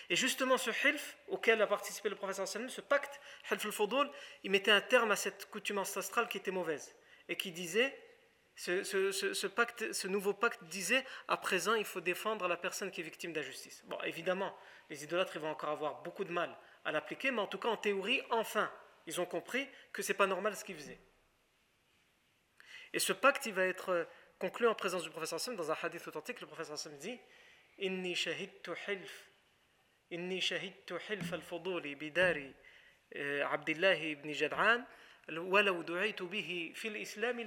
Et 0.09 0.17
justement, 0.17 0.59
ce 0.59 0.71
hilf 0.71 1.17
auquel 1.29 1.63
a 1.63 1.67
participé 1.67 2.09
le 2.09 2.17
professeur 2.17 2.49
sallam, 2.49 2.69
ce 2.69 2.81
pacte, 2.81 3.21
hilf 3.51 3.65
al-fudul, 3.65 4.11
il 4.43 4.51
mettait 4.51 4.71
un 4.71 4.81
terme 4.81 5.11
à 5.11 5.17
cette 5.17 5.49
coutume 5.51 5.79
ancestrale 5.79 6.29
qui 6.29 6.39
était 6.39 6.51
mauvaise 6.51 6.95
et 7.29 7.37
qui 7.37 7.53
disait 7.53 7.97
ce, 8.57 9.47
pacte, 9.47 9.93
ce 9.93 10.09
nouveau 10.09 10.35
pacte 10.35 10.63
disait 10.65 11.05
à 11.29 11.37
présent 11.37 11.75
il 11.75 11.85
faut 11.85 12.01
défendre 12.01 12.47
la 12.49 12.57
personne 12.57 12.91
qui 12.91 13.01
est 13.01 13.05
victime 13.05 13.33
d'injustice. 13.33 13.83
Bon, 13.87 13.99
évidemment, 14.05 14.55
les 14.91 15.05
idolâtres 15.05 15.39
vont 15.39 15.51
encore 15.51 15.71
avoir 15.71 16.03
beaucoup 16.03 16.25
de 16.25 16.33
mal 16.33 16.55
à 16.85 16.93
l'appliquer, 16.93 17.31
mais 17.31 17.41
en 17.41 17.47
tout 17.47 17.59
cas 17.59 17.69
en 17.69 17.77
théorie, 17.77 18.21
enfin, 18.31 18.71
ils 19.07 19.21
ont 19.21 19.27
compris 19.27 19.67
que 19.93 20.03
c'est 20.03 20.15
pas 20.15 20.27
normal 20.27 20.57
ce 20.57 20.65
qu'ils 20.65 20.77
faisaient. 20.77 21.01
Et 22.93 22.99
ce 22.99 23.13
pacte, 23.13 23.47
il 23.47 23.55
va 23.55 23.67
être 23.67 23.91
euh, 23.91 24.05
conclu 24.39 24.67
en 24.67 24.75
présence 24.75 25.03
du 25.03 25.11
professeur 25.11 25.39
Sam 25.39 25.57
dans 25.57 25.71
un 25.71 25.77
hadith 25.81 26.07
authentique. 26.09 26.41
Le 26.41 26.47
professeur 26.47 26.79
Sam 26.79 26.97
dit 26.99 27.19
Inni 27.79 28.15
shahidtu 28.15 28.73
hilf, 28.89 29.31
inni 30.11 30.41
shahidtu 30.41 30.95
hilf 31.09 31.33
al-fuduli 31.33 31.95
bidari 31.95 32.53
euh, 33.17 33.47
ibn 34.13 34.33
Jad'an, 34.33 34.85
bihi 35.29 36.75
fil 36.75 36.97
islam. 36.97 37.41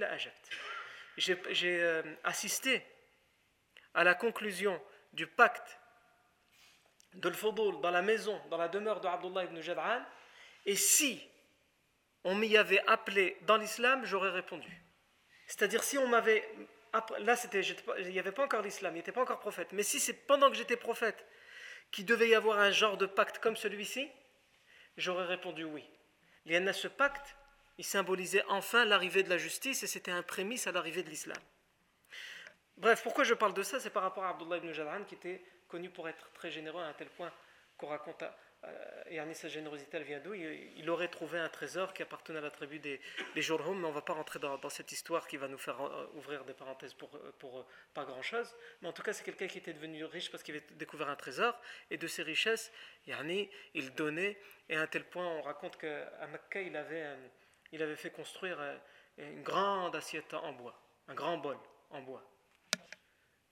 J'ai 1.16 1.82
euh, 1.82 2.02
assisté 2.24 2.82
à 3.92 4.02
la 4.02 4.14
conclusion 4.14 4.80
du 5.12 5.26
pacte 5.26 5.78
de 7.14 7.28
l'Fudul 7.28 7.80
dans 7.80 7.92
la 7.92 8.02
maison, 8.02 8.40
dans 8.50 8.56
la 8.56 8.68
demeure 8.68 9.00
de 9.00 9.06
Abdullah 9.06 9.44
ibn 9.44 9.60
Jad'an, 9.60 10.04
et 10.66 10.74
si 10.74 11.22
on 12.24 12.34
m'y 12.34 12.56
avait 12.56 12.82
appelé 12.86 13.36
dans 13.42 13.56
l'islam, 13.56 14.04
j'aurais 14.04 14.30
répondu. 14.30 14.83
C'est-à-dire 15.46 15.82
si 15.82 15.98
on 15.98 16.08
m'avait... 16.08 16.48
Là, 17.18 17.36
il 17.98 18.08
n'y 18.10 18.20
avait 18.20 18.32
pas 18.32 18.44
encore 18.44 18.62
l'islam, 18.62 18.94
il 18.94 18.98
n'était 18.98 19.10
pas 19.10 19.22
encore 19.22 19.40
prophète. 19.40 19.68
Mais 19.72 19.82
si 19.82 19.98
c'est 19.98 20.12
pendant 20.12 20.48
que 20.48 20.56
j'étais 20.56 20.76
prophète 20.76 21.26
qu'il 21.90 22.06
devait 22.06 22.28
y 22.28 22.34
avoir 22.34 22.60
un 22.60 22.70
genre 22.70 22.96
de 22.96 23.06
pacte 23.06 23.38
comme 23.38 23.56
celui-ci, 23.56 24.08
j'aurais 24.96 25.26
répondu 25.26 25.64
oui. 25.64 25.84
Il 26.46 26.52
y 26.52 26.58
en 26.58 26.66
a 26.68 26.72
ce 26.72 26.86
pacte 26.86 27.36
il 27.78 27.84
symbolisait 27.84 28.44
enfin 28.48 28.84
l'arrivée 28.84 29.22
de 29.22 29.30
la 29.30 29.38
justice 29.38 29.82
et 29.82 29.86
c'était 29.86 30.10
un 30.10 30.22
prémisse 30.22 30.66
à 30.66 30.72
l'arrivée 30.72 31.02
de 31.02 31.10
l'islam. 31.10 31.38
Bref, 32.76 33.02
pourquoi 33.02 33.24
je 33.24 33.34
parle 33.34 33.54
de 33.54 33.62
ça? 33.62 33.80
C'est 33.80 33.90
par 33.90 34.02
rapport 34.02 34.24
à 34.24 34.30
Abdullah 34.30 34.58
ibn 34.58 34.72
Jad'an 34.72 35.04
qui 35.04 35.14
était 35.14 35.44
connu 35.68 35.90
pour 35.90 36.08
être 36.08 36.30
très 36.32 36.50
généreux 36.50 36.82
à 36.82 36.86
un 36.86 36.92
tel 36.92 37.08
point 37.08 37.32
qu'on 37.76 37.88
raconte 37.88 38.22
et 39.10 39.34
sa 39.34 39.48
générosité, 39.48 39.96
elle 39.96 40.04
vient 40.04 40.20
d'où 40.20 40.34
il, 40.34 40.90
aurait 40.90 41.08
trouvé 41.08 41.38
un 41.38 41.48
trésor 41.48 41.92
qui 41.92 42.02
appartenait 42.02 42.38
à 42.38 42.42
la 42.42 42.50
tribu 42.50 42.78
des, 42.78 43.00
des 43.34 43.40
mais 43.40 43.50
on 43.50 43.74
ne 43.74 43.90
va 43.90 44.02
pas 44.02 44.12
rentrer 44.12 44.38
dans, 44.38 44.68
cette 44.68 44.92
histoire 44.92 45.26
qui 45.26 45.36
va 45.36 45.48
nous 45.48 45.58
faire 45.58 45.80
euh, 45.80 46.06
ouvrir 46.14 46.44
des 46.44 46.54
parenthèses 46.54 46.94
pour, 46.94 47.14
euh, 47.16 47.34
pour 47.38 47.60
euh, 47.60 47.66
pas 47.92 48.04
grand-chose. 48.04 48.54
Mais 48.80 48.88
en 48.88 48.92
tout 48.92 49.02
cas, 49.02 49.12
c'est 49.12 49.24
quelqu'un 49.24 49.46
qui 49.46 49.58
était 49.58 49.72
devenu 49.72 50.04
riche 50.04 50.30
parce 50.30 50.42
qu'il 50.42 50.56
avait 50.56 50.66
découvert 50.76 51.08
un 51.08 51.16
trésor, 51.16 51.58
et 51.90 51.96
de 51.96 52.06
ses 52.06 52.22
richesses, 52.22 52.72
yani, 53.06 53.50
il 53.74 53.94
donnait, 53.94 54.38
et 54.68 54.76
à 54.76 54.82
un 54.82 54.86
tel 54.86 55.04
point, 55.04 55.26
on 55.26 55.42
raconte 55.42 55.76
qu'à 55.76 56.26
Mecca, 56.28 56.60
il 56.60 56.76
avait, 56.76 57.06
il 57.72 57.82
avait 57.82 57.96
fait 57.96 58.10
construire 58.10 58.58
une 59.18 59.42
grande 59.42 59.94
assiette 59.94 60.34
en 60.34 60.52
bois, 60.52 60.80
un 61.08 61.14
grand 61.14 61.38
bol 61.38 61.58
en 61.90 62.02
bois. 62.02 62.24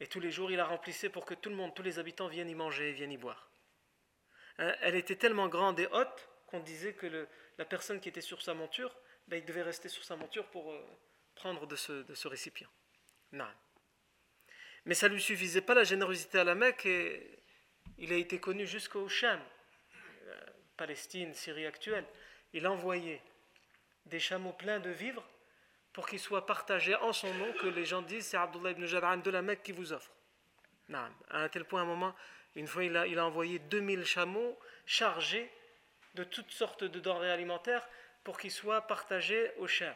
Et 0.01 0.07
tous 0.07 0.21
les 0.21 0.33
jours, 0.33 0.51
il 0.51 0.57
la 0.57 0.65
remplissait 0.65 1.09
pour 1.09 1.25
que 1.25 1.35
tout 1.35 1.51
le 1.51 1.57
monde, 1.57 1.75
tous 1.75 1.83
les 1.83 1.99
habitants 1.99 2.27
viennent 2.27 2.51
y 2.51 2.55
manger, 2.55 2.93
viennent 2.93 3.13
y 3.13 3.19
boire. 3.19 3.52
Hein, 4.63 4.77
elle 4.81 4.95
était 4.95 5.17
tellement 5.17 5.49
grande 5.49 5.81
et 5.81 5.89
haute 5.89 6.29
qu'on 6.47 6.61
disait 6.61 6.93
que 6.93 7.27
la 7.59 7.65
personne 7.65 8.01
qui 8.01 8.09
était 8.09 8.21
sur 8.21 8.43
sa 8.43 8.55
monture, 8.55 8.95
ben, 9.27 9.39
il 9.39 9.45
devait 9.45 9.63
rester 9.63 9.89
sur 9.89 10.05
sa 10.05 10.15
monture 10.15 10.47
pour 10.47 10.71
euh, 10.71 10.81
prendre 11.35 11.67
de 11.67 11.75
ce, 11.75 12.29
récipient. 12.29 12.69
Non. 13.33 13.49
Mais 14.85 14.95
ça 14.95 15.09
ne 15.09 15.15
lui 15.15 15.23
suffisait 15.23 15.63
pas 15.63 15.75
la 15.75 15.83
générosité 15.83 16.39
à 16.39 16.45
la 16.45 16.55
Mecque 16.55 16.87
et 16.87 17.41
il 17.99 18.13
a 18.13 18.17
été 18.17 18.39
connu 18.39 18.65
jusqu'au 18.65 19.09
Cham, 19.09 19.41
euh, 20.27 20.41
Palestine, 20.77 21.35
Syrie 21.35 21.67
actuelle. 21.67 22.05
Il 22.53 22.65
a 22.67 22.71
envoyé 22.71 23.21
des 24.07 24.21
chameaux 24.21 24.53
pleins 24.53 24.79
de 24.79 24.91
vivres 24.91 25.27
pour 25.93 26.09
qu'ils 26.09 26.21
soient 26.21 26.47
partagés 26.47 26.95
en 26.95 27.13
son 27.13 27.35
nom, 27.35 27.53
que 27.55 27.67
les 27.67 27.85
gens 27.85 28.03
disent 28.03 28.27
c'est 28.27 28.37
Abdullah 28.37 28.71
ibn 28.71 28.87
Jad'an 28.87 29.17
de 29.17 29.31
la 29.31 29.43
Mecque 29.43 29.65
qui 29.65 29.73
vous 29.73 29.93
offre. 29.93 30.13
Non. 30.89 31.11
À 31.31 31.43
un 31.43 31.49
tel 31.49 31.65
point, 31.65 31.81
à 31.81 31.83
un 31.83 31.87
moment, 31.87 32.15
une 32.56 32.68
fois, 32.68 32.84
il 32.84 32.98
a, 32.98 33.06
il 33.08 33.20
a 33.20 33.26
envoyé 33.26 33.60
2000 33.60 34.06
chameaux 34.06 34.58
chargés 34.86 35.52
de 36.16 36.24
toutes 36.24 36.52
sortes 36.52 36.84
de 36.84 37.00
denrées 37.00 37.32
alimentaires 37.32 37.88
pour 38.24 38.40
qu'ils 38.40 38.52
soient 38.52 38.82
partagés 38.82 39.52
aux 39.58 39.68
chiens. 39.68 39.96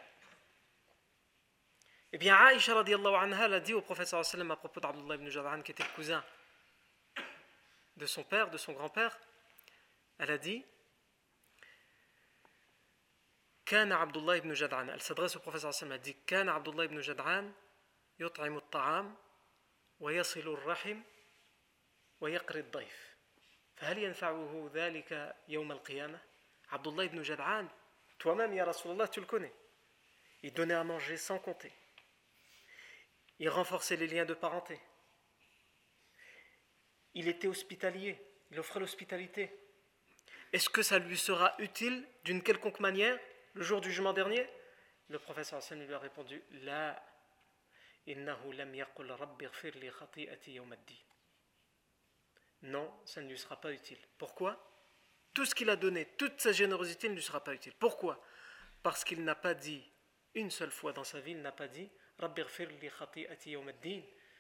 Eh 2.14 2.18
bien, 2.18 2.36
Aïcha 2.36 2.78
anha 2.78 3.48
l'a 3.48 3.60
dit 3.60 3.74
au 3.74 3.82
prophète 3.82 4.08
sallam 4.08 4.52
à 4.52 4.56
propos 4.56 4.80
d'Abdullah 4.80 5.16
ibn 5.16 5.30
Jad'an, 5.30 5.62
qui 5.62 5.72
était 5.72 5.84
le 5.84 5.96
cousin 5.96 6.24
de 7.96 8.06
son 8.06 8.24
père, 8.24 8.50
de 8.50 8.58
son 8.58 8.74
grand-père. 8.74 9.18
Elle 10.20 10.32
a 10.32 10.38
dit 10.38 10.64
كان 13.66 13.92
عبد 13.92 14.18
الله 14.18 14.40
بن 14.40 14.54
جدعان 14.54 14.90
elle 14.90 15.02
s'adresse 15.02 15.38
au 15.38 15.40
prophète 15.40 15.62
sallam 15.72 15.94
elle 15.94 16.02
dit 16.02 16.16
كان 16.28 16.50
عبد 16.50 16.68
الله 16.68 16.86
بن 16.86 17.00
جدعان 17.00 17.54
يطعم 18.20 18.58
الطعام 18.58 19.16
ويصل 20.00 20.40
الرحم 20.40 21.02
ويقري 22.26 22.60
الضيف 22.60 23.16
فهل 23.76 23.98
ينفعه 23.98 24.72
ذلك 24.74 25.36
يوم 25.48 25.72
القيامة 25.72 26.20
Abdullah 26.72 27.04
ibn 27.06 27.22
Jad'an, 27.22 27.68
toi-même, 28.18 28.54
Ya 28.54 28.64
Rasulallah, 28.64 29.08
tu 29.10 29.20
le 29.20 29.26
connais. 29.26 29.54
Il 30.42 30.54
donnait 30.54 30.74
à 30.74 30.84
manger 30.84 31.18
sans 31.18 31.38
compter. 31.38 31.72
Il 33.40 33.50
renforçait 33.50 33.98
les 33.98 34.08
liens 34.08 34.26
de 34.26 34.34
parenté. 34.34 34.80
Il 37.14 37.28
était 37.28 37.48
hospitalier. 37.48 38.18
Il 38.52 38.60
offrait 38.60 38.80
l'hospitalité. 38.80 39.52
Est-ce 40.54 40.70
que 40.70 40.82
ça 40.82 41.00
lui 41.00 41.18
sera 41.18 41.56
utile 41.60 42.08
d'une 42.24 42.42
quelconque 42.42 42.80
manière 42.80 43.20
le 43.54 43.64
jour 43.64 43.82
du 43.82 43.90
jugement 43.90 44.14
dernier 44.14 44.48
Le 45.10 45.20
professeur 45.20 45.60
Hassan 45.60 45.86
lui 45.86 45.94
a 45.94 46.00
répondu 46.00 46.42
La, 46.52 47.02
innahu 48.08 48.54
lam 48.54 48.74
yaqul 48.74 49.12
rabbi 49.12 49.46
li 49.76 49.90
khati'ati 49.90 50.54
yawm 50.54 50.74
non, 52.67 52.93
ça 53.05 53.21
ne 53.21 53.29
lui 53.29 53.39
sera 53.39 53.61
pas 53.61 53.73
utile. 53.73 53.99
Pourquoi? 54.19 54.63
Tout 55.35 55.45
ce 55.45 55.55
qu'il 55.55 55.71
a 55.71 55.77
donné, 55.77 56.07
toute 56.17 56.41
sa 56.41 56.53
générosité 56.53 57.09
ne 57.09 57.15
lui 57.15 57.23
sera 57.23 57.43
pas 57.43 57.55
utile. 57.55 57.75
Pourquoi? 57.79 58.23
Parce 58.83 59.05
qu'il 59.05 59.23
n'a 59.25 59.35
pas 59.35 59.55
dit, 59.55 59.85
une 60.35 60.51
seule 60.51 60.71
fois 60.71 60.93
dans 60.93 61.05
sa 61.05 61.21
vie, 61.21 61.33
il 61.33 61.43
n'a 61.43 61.53
pas 61.53 61.69
dit 61.69 61.91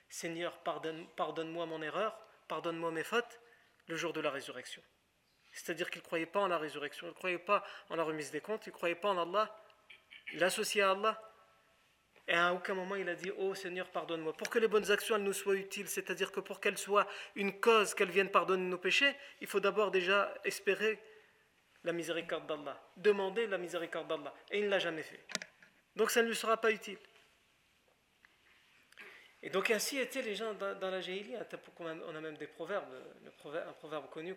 Seigneur, 0.09 0.59
pardonne-moi 0.62 1.66
mon 1.66 1.83
erreur, 1.83 2.18
pardonne-moi 2.48 2.90
mes 2.90 3.05
fautes, 3.05 3.40
le 3.88 3.96
jour 3.96 4.12
de 4.12 4.20
la 4.20 4.31
résurrection. 4.31 4.83
C'est-à-dire 5.53 5.90
qu'il 5.90 6.01
ne 6.01 6.07
croyait 6.07 6.27
pas 6.27 6.40
en 6.40 6.48
la 6.48 6.59
résurrection, 6.59 7.07
il 7.07 7.11
ne 7.11 7.14
croyait 7.14 7.38
pas 7.38 7.64
en 7.88 7.96
la 7.96 8.03
remise 8.03 8.31
des 8.31 8.40
comptes, 8.40 8.66
il 8.66 8.70
ne 8.70 8.74
croyait 8.74 8.94
pas 8.94 9.11
en 9.11 9.18
Allah, 9.18 9.55
il 10.33 10.42
associait 10.44 10.83
à 10.83 10.92
Allah 10.92 11.20
et 12.29 12.35
à 12.35 12.53
aucun 12.53 12.75
moment 12.75 12.97
il 12.97 13.09
a 13.09 13.15
dit 13.15 13.31
Oh 13.39 13.55
Seigneur, 13.55 13.89
pardonne-moi. 13.89 14.33
Pour 14.33 14.51
que 14.51 14.59
les 14.59 14.69
bonnes 14.69 14.91
actions 14.91 15.19
nous 15.19 15.33
soient 15.33 15.55
utiles, 15.55 15.89
c'est-à-dire 15.89 16.33
que 16.33 16.41
pour 16.41 16.61
qu'elles 16.61 16.79
soient 16.79 17.07
une 17.35 17.61
cause, 17.61 17.95
qu'elles 17.95 18.11
viennent 18.11 18.31
pardonner 18.31 18.69
nos 18.69 18.79
péchés, 18.79 19.15
il 19.41 19.47
faut 19.47 19.61
d'abord 19.61 19.91
déjà 19.91 20.35
espérer 20.45 20.99
la 21.85 21.93
miséricorde 21.93 22.47
d'Allah, 22.47 22.81
demander 22.97 23.47
la 23.47 23.59
miséricorde 23.59 24.09
d'Allah. 24.09 24.35
Et 24.51 24.59
il 24.59 24.65
ne 24.65 24.71
l'a 24.71 24.81
jamais 24.81 25.05
fait. 25.05 25.25
Donc 25.95 26.11
ça 26.11 26.23
ne 26.23 26.29
lui 26.29 26.35
sera 26.35 26.57
pas 26.57 26.73
utile. 26.73 26.99
Et 29.43 29.51
donc 29.51 29.71
ainsi 29.71 29.99
étaient 29.99 30.23
les 30.23 30.35
gens 30.35 30.55
dans, 30.55 30.91
la 30.91 31.01
Jahiliya. 31.01 31.47
On 31.79 32.17
a 32.17 32.21
même 32.21 32.37
des 32.37 32.49
proverbes. 32.49 32.93
un 33.45 33.73
proverbe 33.75 34.11
connu, 34.11 34.35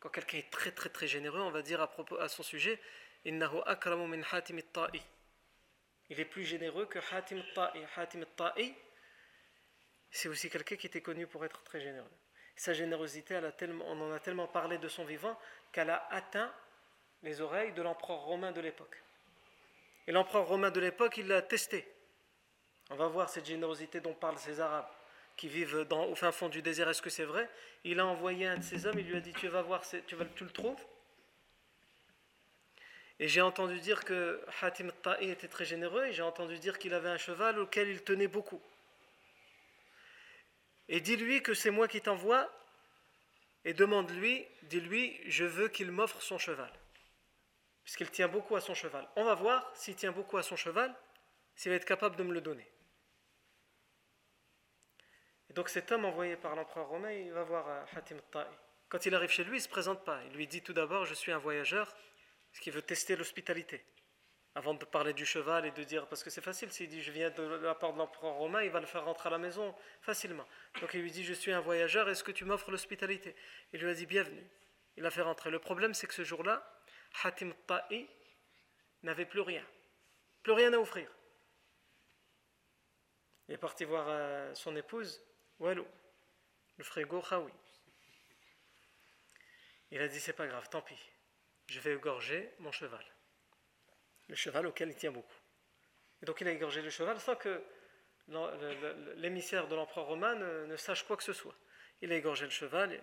quand 0.00 0.08
quelqu'un 0.08 0.38
est 0.38 0.50
très 0.50 0.70
très 0.70 0.88
très 0.88 1.06
généreux, 1.06 1.40
on 1.40 1.50
va 1.50 1.60
dire 1.60 1.82
à, 1.82 1.88
propos, 1.88 2.18
à 2.18 2.28
son 2.28 2.42
sujet 2.42 2.80
Innahu 3.26 3.58
akramu 3.66 4.06
min 4.06 4.22
il 6.10 6.20
est 6.20 6.24
plus 6.24 6.44
généreux 6.44 6.86
que 6.86 6.98
Hatim 7.12 7.42
Ta'i. 7.54 7.80
Hatim 7.96 8.24
Ta'i, 8.36 8.74
c'est 10.10 10.28
aussi 10.28 10.48
quelqu'un 10.48 10.76
qui 10.76 10.86
était 10.86 11.00
connu 11.00 11.26
pour 11.26 11.44
être 11.44 11.62
très 11.62 11.80
généreux. 11.80 12.10
Sa 12.54 12.72
générosité, 12.72 13.38
on 13.84 14.00
en 14.00 14.12
a 14.12 14.20
tellement 14.20 14.46
parlé 14.46 14.78
de 14.78 14.88
son 14.88 15.04
vivant 15.04 15.38
qu'elle 15.72 15.90
a 15.90 16.06
atteint 16.10 16.52
les 17.22 17.40
oreilles 17.40 17.72
de 17.72 17.82
l'empereur 17.82 18.20
romain 18.20 18.52
de 18.52 18.60
l'époque. 18.60 19.02
Et 20.06 20.12
l'empereur 20.12 20.46
romain 20.46 20.70
de 20.70 20.80
l'époque, 20.80 21.16
il 21.18 21.26
l'a 21.26 21.42
testé. 21.42 21.86
On 22.90 22.96
va 22.96 23.08
voir 23.08 23.28
cette 23.28 23.46
générosité 23.46 24.00
dont 24.00 24.14
parlent 24.14 24.38
ces 24.38 24.60
Arabes 24.60 24.88
qui 25.36 25.48
vivent 25.48 25.86
au 25.90 26.14
fin 26.14 26.32
fond 26.32 26.48
du 26.48 26.62
désert. 26.62 26.88
Est-ce 26.88 27.02
que 27.02 27.10
c'est 27.10 27.24
vrai? 27.24 27.50
Il 27.84 28.00
a 28.00 28.06
envoyé 28.06 28.46
un 28.46 28.56
de 28.56 28.62
ses 28.62 28.86
hommes, 28.86 28.98
il 28.98 29.06
lui 29.06 29.16
a 29.16 29.20
dit 29.20 29.32
Tu 29.32 29.48
vas 29.48 29.62
voir, 29.62 29.82
tu 30.06 30.16
le 30.16 30.50
trouves? 30.50 30.80
Et 33.18 33.28
j'ai 33.28 33.40
entendu 33.40 33.80
dire 33.80 34.04
que 34.04 34.44
Hatim 34.60 34.92
Ta'i 35.02 35.30
était 35.30 35.48
très 35.48 35.64
généreux 35.64 36.06
et 36.06 36.12
j'ai 36.12 36.22
entendu 36.22 36.58
dire 36.58 36.78
qu'il 36.78 36.92
avait 36.92 37.08
un 37.08 37.16
cheval 37.16 37.58
auquel 37.58 37.88
il 37.88 38.02
tenait 38.02 38.28
beaucoup. 38.28 38.60
Et 40.88 41.00
dis-lui 41.00 41.42
que 41.42 41.54
c'est 41.54 41.70
moi 41.70 41.88
qui 41.88 42.00
t'envoie 42.00 42.50
et 43.64 43.72
demande-lui, 43.72 44.46
dis-lui, 44.64 45.18
je 45.26 45.44
veux 45.44 45.68
qu'il 45.68 45.90
m'offre 45.90 46.20
son 46.20 46.38
cheval. 46.38 46.70
Puisqu'il 47.82 48.10
tient 48.10 48.28
beaucoup 48.28 48.54
à 48.54 48.60
son 48.60 48.74
cheval. 48.74 49.08
On 49.16 49.24
va 49.24 49.34
voir 49.34 49.70
s'il 49.74 49.96
tient 49.96 50.12
beaucoup 50.12 50.36
à 50.36 50.42
son 50.42 50.56
cheval, 50.56 50.94
s'il 51.54 51.70
va 51.70 51.76
être 51.76 51.84
capable 51.84 52.16
de 52.16 52.22
me 52.22 52.34
le 52.34 52.40
donner. 52.40 52.68
Et 55.48 55.52
donc 55.54 55.68
cet 55.68 55.90
homme 55.90 56.04
envoyé 56.04 56.36
par 56.36 56.54
l'empereur 56.54 56.88
romain, 56.88 57.12
il 57.12 57.32
va 57.32 57.44
voir 57.44 57.86
Hatim 57.96 58.20
Ta'i. 58.30 58.46
Quand 58.88 59.06
il 59.06 59.14
arrive 59.14 59.30
chez 59.30 59.42
lui, 59.42 59.52
il 59.52 59.60
ne 59.60 59.64
se 59.64 59.68
présente 59.68 60.04
pas. 60.04 60.20
Il 60.26 60.36
lui 60.36 60.46
dit 60.46 60.62
tout 60.62 60.72
d'abord, 60.72 61.06
je 61.06 61.14
suis 61.14 61.32
un 61.32 61.38
voyageur 61.38 61.96
parce 62.56 62.64
qu'il 62.64 62.72
veut 62.72 62.80
tester 62.80 63.16
l'hospitalité. 63.16 63.84
Avant 64.54 64.72
de 64.72 64.82
parler 64.86 65.12
du 65.12 65.26
cheval 65.26 65.66
et 65.66 65.72
de 65.72 65.84
dire, 65.84 66.06
parce 66.06 66.24
que 66.24 66.30
c'est 66.30 66.40
facile, 66.40 66.72
s'il 66.72 66.88
dit 66.88 67.02
je 67.02 67.12
viens 67.12 67.28
de 67.28 67.42
la 67.42 67.74
part 67.74 67.92
de 67.92 67.98
l'empereur 67.98 68.32
romain, 68.32 68.62
il 68.62 68.70
va 68.70 68.80
le 68.80 68.86
faire 68.86 69.04
rentrer 69.04 69.28
à 69.28 69.32
la 69.32 69.36
maison 69.36 69.74
facilement. 70.00 70.46
Donc 70.80 70.94
il 70.94 71.02
lui 71.02 71.10
dit 71.10 71.22
je 71.22 71.34
suis 71.34 71.52
un 71.52 71.60
voyageur, 71.60 72.08
est-ce 72.08 72.24
que 72.24 72.32
tu 72.32 72.46
m'offres 72.46 72.70
l'hospitalité? 72.70 73.36
Il 73.74 73.80
lui 73.80 73.90
a 73.90 73.92
dit 73.92 74.06
bienvenue. 74.06 74.42
Il 74.96 75.02
l'a 75.02 75.10
fait 75.10 75.20
rentrer. 75.20 75.50
Le 75.50 75.58
problème 75.58 75.92
c'est 75.92 76.06
que 76.06 76.14
ce 76.14 76.24
jour-là, 76.24 76.66
Hatim 77.24 77.52
Ta'i 77.66 78.08
n'avait 79.02 79.26
plus 79.26 79.42
rien. 79.42 79.64
Plus 80.42 80.52
rien 80.52 80.72
à 80.72 80.78
offrir. 80.78 81.10
Il 83.48 83.54
est 83.54 83.58
parti 83.58 83.84
voir 83.84 84.06
euh, 84.08 84.54
son 84.54 84.74
épouse, 84.76 85.22
Walou, 85.58 85.86
le 86.78 86.84
frigo 86.84 87.20
Khawi. 87.20 87.52
Il 89.90 90.00
a 90.00 90.08
dit 90.08 90.20
c'est 90.20 90.32
pas 90.32 90.46
grave, 90.46 90.66
tant 90.70 90.80
pis 90.80 90.98
je 91.66 91.80
vais 91.80 91.94
égorger 91.94 92.50
mon 92.58 92.72
cheval. 92.72 93.04
Le 94.28 94.34
cheval 94.34 94.66
auquel 94.66 94.88
il 94.88 94.94
tient 94.94 95.12
beaucoup. 95.12 95.40
Et 96.22 96.26
donc 96.26 96.40
il 96.40 96.48
a 96.48 96.52
égorgé 96.52 96.82
le 96.82 96.90
cheval 96.90 97.20
sans 97.20 97.36
que 97.36 97.62
l'émissaire 99.16 99.68
de 99.68 99.74
l'empereur 99.74 100.06
romain 100.06 100.34
ne, 100.34 100.76
sache 100.76 101.04
quoi 101.04 101.16
que 101.16 101.22
ce 101.22 101.32
soit. 101.32 101.54
Il 102.02 102.12
a 102.12 102.16
égorgé 102.16 102.44
le 102.44 102.50
cheval, 102.50 103.00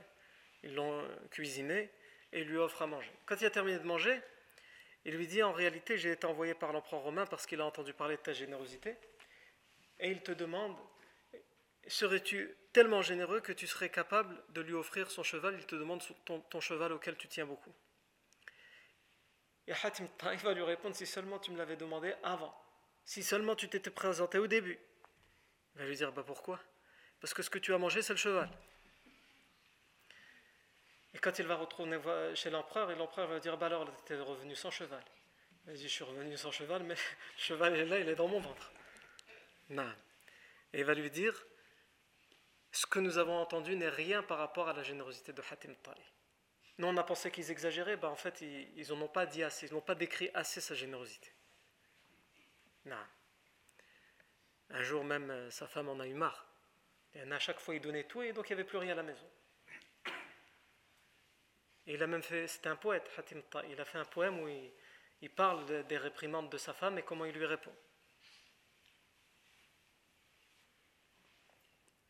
ils 0.64 0.74
l'ont 0.74 1.08
cuisiné 1.32 1.90
et 2.32 2.42
il 2.42 2.48
lui 2.48 2.58
offre 2.58 2.82
à 2.82 2.88
manger. 2.88 3.12
Quand 3.26 3.40
il 3.40 3.46
a 3.46 3.50
terminé 3.50 3.80
de 3.80 3.86
manger, 3.86 4.20
il 5.06 5.16
lui 5.16 5.28
dit 5.28 5.44
en 5.44 5.52
réalité 5.52 5.98
j'ai 5.98 6.12
été 6.12 6.26
envoyé 6.26 6.54
par 6.54 6.74
l'empereur 6.74 7.02
romain 7.02 7.26
parce 7.26 7.46
qu'il 7.46 7.62
a 7.62 7.66
entendu 7.66 7.94
parler 7.94 8.18
de 8.18 8.22
ta 8.22 8.34
générosité 8.34 8.96
et 10.00 10.10
il 10.10 10.22
te 10.22 10.32
demande 10.32 10.76
serais-tu 11.88 12.56
tellement 12.72 13.02
généreux 13.02 13.42
que 13.42 13.52
tu 13.52 13.68
serais 13.68 13.90
capable 13.90 14.42
de 14.50 14.62
lui 14.62 14.74
offrir 14.74 15.12
son 15.12 15.24
cheval? 15.24 15.56
Il 15.60 15.66
te 15.66 15.76
demande 15.76 16.02
ton 16.26 16.60
cheval 16.60 16.92
auquel 16.94 17.18
tu 17.18 17.28
tiens 17.28 17.46
beaucoup. 17.46 17.74
Et 19.68 19.74
Hatim 19.74 20.08
Taïf 20.18 20.44
va 20.44 20.54
lui 20.54 20.64
répondre 20.64 20.96
si 20.96 21.06
seulement 21.06 21.40
tu 21.40 21.52
me 21.52 21.58
l'avais 21.58 21.78
demandé 21.78 22.14
avant, 22.24 22.54
si 23.06 23.24
seulement 23.24 23.56
tu 23.56 23.70
t'étais 23.70 23.92
présenté 23.92 24.38
au 24.38 24.48
début. 24.48 24.80
Il 25.76 25.82
va 25.82 25.88
lui 25.88 25.96
dire 25.96 26.12
bah 26.12 26.24
pourquoi? 26.26 26.60
Parce 27.22 27.34
que 27.34 27.42
ce 27.42 27.50
que 27.50 27.60
tu 27.60 27.74
as 27.74 27.78
mangé, 27.78 28.02
c'est 28.02 28.14
le 28.14 28.18
cheval. 28.18 28.50
Et 31.14 31.20
quand 31.20 31.40
il 31.40 31.46
va 31.46 31.56
retourner 31.56 31.98
chez 32.36 32.50
l'empereur, 32.50 32.92
et 32.92 32.96
l'empereur 32.96 33.28
va 33.28 33.40
dire 33.40 33.58
Bah 33.58 33.68
alors, 33.68 33.88
tu 34.06 34.14
es 34.14 34.20
revenu 34.20 34.56
sans 34.56 34.72
cheval. 34.72 35.04
Il 35.68 35.74
dit 35.74 35.84
Je 35.84 35.94
suis 35.94 36.04
revenu 36.04 36.36
sans 36.36 36.52
cheval, 36.52 36.84
mais 36.84 36.96
le 37.38 37.42
cheval 37.42 37.76
est 37.76 37.86
là, 37.86 38.00
il 38.00 38.10
est 38.10 38.16
dans 38.16 38.28
mon 38.28 38.40
ventre. 38.40 38.72
Non. 39.70 39.90
Et 40.74 40.80
il 40.80 40.86
va 40.86 40.94
lui 40.94 41.10
dire 41.10 41.46
Ce 42.72 42.86
que 42.86 43.00
nous 43.00 43.18
avons 43.18 43.38
entendu 43.38 43.76
n'est 43.76 43.90
rien 43.90 44.24
par 44.24 44.40
rapport 44.40 44.68
à 44.68 44.74
la 44.74 44.84
générosité 44.84 45.32
de 45.34 45.42
Hatim 45.50 45.76
Tali. 45.76 46.04
Nous, 46.78 46.88
on 46.88 46.98
a 46.98 47.04
pensé 47.04 47.30
qu'ils 47.30 47.52
exagéraient, 47.52 47.98
bah, 47.98 48.10
en 48.10 48.16
fait, 48.16 48.42
ils 48.42 48.88
n'en 48.90 49.02
ont 49.02 49.08
pas 49.08 49.26
dit 49.26 49.44
assez, 49.44 49.68
ils 49.68 49.74
n'ont 49.74 49.82
pas 49.82 49.96
décrit 49.96 50.32
assez 50.34 50.60
sa 50.60 50.74
générosité. 50.74 51.32
Non. 52.86 52.98
Un 54.72 54.82
jour 54.82 55.04
même, 55.04 55.30
euh, 55.30 55.52
sa 55.52 55.68
femme 55.68 55.90
en 55.90 56.00
a 56.00 56.08
eu 56.08 56.16
marre. 56.16 56.48
Et 57.14 57.22
à 57.22 57.40
chaque 57.40 57.60
fois, 57.60 57.76
il 57.76 57.82
donnait 57.82 58.06
tout 58.06 58.24
et 58.24 58.34
donc 58.34 58.50
il 58.50 58.54
n'y 58.54 58.62
avait 58.62 58.68
plus 58.68 58.80
rien 58.80 58.94
à 58.94 58.96
la 58.96 59.04
maison. 59.04 59.30
Et 61.86 61.94
il 61.94 62.02
a 62.02 62.08
même 62.08 62.24
fait, 62.24 62.48
c'était 62.48 62.70
un 62.70 62.76
poète, 62.76 63.08
Hatim 63.18 63.42
Ta, 63.44 63.64
il 63.66 63.80
a 63.80 63.86
fait 63.86 64.00
un 64.00 64.06
poème 64.06 64.40
où 64.40 64.48
il, 64.48 65.30
parle 65.30 65.86
des 65.86 65.98
réprimandes 65.98 66.50
de 66.50 66.58
sa 66.58 66.74
femme 66.74 66.98
et 66.98 67.04
comment 67.04 67.26
il 67.26 67.34
lui 67.34 67.46
répond. 67.46 67.74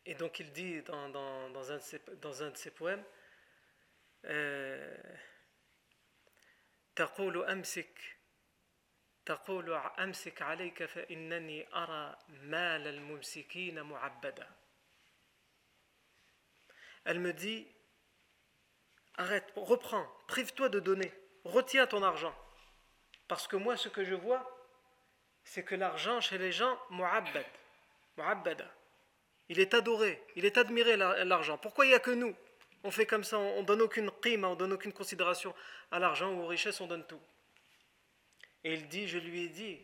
Et 0.06 0.14
donc 0.14 0.40
il 0.40 0.52
dit 0.52 0.82
dans 0.82 1.72
un 2.42 2.50
de 2.50 2.56
ses 2.56 2.70
poèmes 2.70 3.04
تقول 6.95 7.45
أمسك 7.45 8.17
تقول 9.25 9.73
أمسك 9.73 10.41
عليك 10.41 10.85
فإنني 10.85 11.73
أرى 11.73 12.17
مال 12.29 12.87
الممسكين 12.87 13.81
معبدا 13.81 14.47
Elle 17.05 17.19
me 17.19 17.31
dit 17.31 17.65
Arrête, 19.19 19.51
reprends, 19.57 20.07
prive-toi 20.27 20.69
de 20.69 20.79
donner, 20.79 21.11
retiens 21.43 21.85
ton 21.85 22.03
argent. 22.03 22.33
Parce 23.27 23.47
que 23.47 23.57
moi, 23.57 23.75
ce 23.75 23.89
que 23.89 24.05
je 24.05 24.15
vois, 24.15 24.49
c'est 25.43 25.63
que 25.63 25.75
l'argent 25.75 26.21
chez 26.21 26.37
les 26.37 26.53
gens, 26.53 26.79
mu'abbad, 26.89 27.45
mu'abbada. 28.17 28.65
Il 29.49 29.59
est 29.59 29.73
adoré, 29.73 30.23
il 30.37 30.45
est 30.45 30.57
admiré 30.57 30.95
l'argent. 30.95 31.57
Pourquoi 31.57 31.85
il 31.85 31.89
n'y 31.89 31.95
a 31.95 31.99
que 31.99 32.11
nous 32.11 32.33
On 32.84 32.90
fait 32.90 33.06
comme 33.06 33.24
ça, 33.24 33.38
on 33.38 33.62
donne 33.62 33.80
aucune 33.80 34.10
prime, 34.10 34.44
on 34.44 34.54
donne 34.54 34.74
aucune 34.74 34.92
considération 34.92 35.54
à 35.90 35.98
l'argent 35.98 36.32
ou 36.34 36.42
aux 36.42 36.46
richesses, 36.46 36.80
on 36.82 36.86
donne 36.86 37.06
tout. 37.06 37.20
Et 38.62 38.74
il 38.74 38.88
dit, 38.88 39.08
je 39.08 39.18
lui 39.18 39.44
ai 39.44 39.48
dit, 39.48 39.80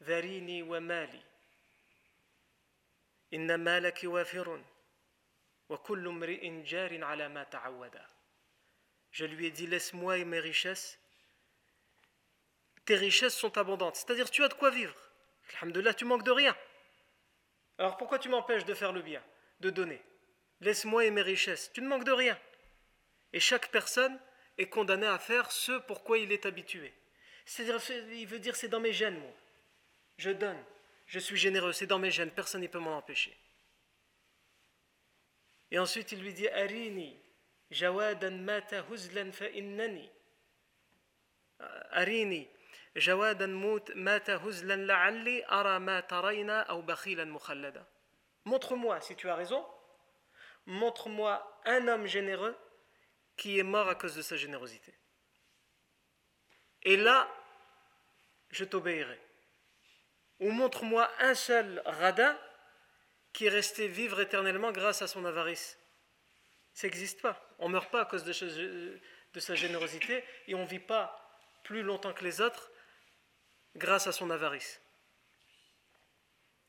Varini 0.00 0.62
wa 0.62 0.80
mali. 0.80 1.20
Inna 3.32 3.56
malaki 3.56 4.06
wafirun. 4.06 4.62
Wa 5.70 5.80
jarin 6.64 7.02
ala 7.02 7.30
ma. 7.30 7.46
Je 9.10 9.24
lui 9.24 9.46
ai 9.46 9.50
dit, 9.50 9.66
laisse-moi 9.66 10.18
et 10.18 10.24
mes 10.26 10.38
richesses. 10.38 10.98
Tes 12.84 12.96
richesses 12.96 13.34
sont 13.34 13.56
abondantes. 13.56 13.96
C'est-à-dire, 13.96 14.30
tu 14.30 14.44
as 14.44 14.48
de 14.48 14.54
quoi 14.54 14.70
vivre. 14.70 14.94
Alhamdulillah, 15.54 15.94
tu 15.94 16.04
manques 16.04 16.22
de 16.22 16.30
rien. 16.30 16.54
Alors 17.78 17.96
pourquoi 17.96 18.18
tu 18.18 18.28
m'empêches 18.28 18.64
de 18.64 18.74
faire 18.74 18.92
le 18.92 19.00
bien, 19.02 19.22
de 19.60 19.70
donner? 19.70 20.02
Laisse-moi 20.60 21.04
et 21.04 21.10
mes 21.10 21.22
richesses, 21.22 21.70
tu 21.72 21.82
ne 21.82 21.88
manques 21.88 22.04
de 22.04 22.12
rien. 22.12 22.38
Et 23.32 23.40
chaque 23.40 23.70
personne 23.70 24.18
est 24.58 24.68
condamnée 24.68 25.06
à 25.06 25.18
faire 25.18 25.50
ce 25.50 25.72
pourquoi 25.80 26.18
il 26.18 26.32
est 26.32 26.46
habitué. 26.46 26.94
C'est-à-dire, 27.44 27.80
il 28.12 28.26
veut 28.26 28.38
dire 28.38 28.56
c'est 28.56 28.68
dans 28.68 28.80
mes 28.80 28.92
gènes, 28.92 29.18
moi. 29.18 29.32
Je 30.18 30.30
donne, 30.30 30.62
je 31.06 31.18
suis 31.18 31.36
généreux, 31.36 31.72
c'est 31.72 31.86
dans 31.86 31.98
mes 31.98 32.10
gènes, 32.10 32.30
personne 32.30 32.62
ne 32.62 32.66
peut 32.66 32.78
m'en 32.78 32.96
empêcher. 32.96 33.36
Et 35.70 35.78
ensuite, 35.78 36.12
il 36.12 36.22
lui 36.22 36.32
dit 36.32 36.48
Arini, 36.48 37.18
jawadan 37.70 38.38
mata 38.38 38.84
huzlan 38.90 39.32
fa 39.32 39.48
innani. 39.50 40.08
Arini, 41.90 42.48
jawadan 42.94 43.52
mata 43.96 44.38
huzlan 44.38 44.86
la'alli 44.86 45.42
ara 45.48 45.78
ma 45.78 46.02
tarayna 46.02 46.74
ou 46.74 46.82
bakhilan 46.82 47.26
mukhallada. 47.26 47.86
Montre-moi 48.44 49.00
si 49.00 49.16
tu 49.16 49.28
as 49.28 49.34
raison, 49.34 49.66
montre-moi 50.66 51.60
un 51.64 51.88
homme 51.88 52.06
généreux 52.06 52.56
qui 53.36 53.58
est 53.58 53.62
mort 53.62 53.88
à 53.88 53.94
cause 53.94 54.14
de 54.14 54.22
sa 54.22 54.36
générosité. 54.36 54.94
Et 56.82 56.96
là, 56.96 57.28
je 58.50 58.64
t'obéirai. 58.64 59.20
Ou 60.40 60.50
montre-moi 60.50 61.10
un 61.18 61.34
seul 61.34 61.82
radin 61.84 62.38
qui 63.32 63.46
est 63.46 63.50
resté 63.50 63.88
vivre 63.88 64.20
éternellement 64.20 64.72
grâce 64.72 65.02
à 65.02 65.06
son 65.06 65.24
avarice. 65.24 65.78
Ça 66.74 66.86
n'existe 66.86 67.20
pas. 67.20 67.54
On 67.58 67.68
ne 67.68 67.72
meurt 67.72 67.90
pas 67.90 68.02
à 68.02 68.04
cause 68.04 68.24
de, 68.24 68.32
sa 69.40 69.54
générosité 69.54 70.24
et 70.46 70.54
on 70.54 70.62
ne 70.62 70.68
vit 70.68 70.78
pas 70.78 71.22
plus 71.64 71.82
longtemps 71.82 72.12
que 72.12 72.24
les 72.24 72.40
autres 72.40 72.70
grâce 73.74 74.06
à 74.06 74.12
son 74.12 74.30
avarice. 74.30 74.80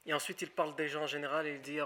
Et 0.05 0.13
ensuite, 0.13 0.41
il 0.41 0.49
parle 0.49 0.75
des 0.75 0.88
gens 0.88 1.03
en 1.03 1.07
général 1.07 1.45
et 1.47 1.55
il 1.55 1.62
dit 1.62 1.79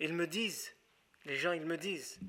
Ils 0.00 0.12
me 0.12 0.26
disent, 0.26 0.74
les 1.24 1.36
gens, 1.36 1.52
ils 1.52 1.66
me 1.66 1.76
disent 1.76 2.20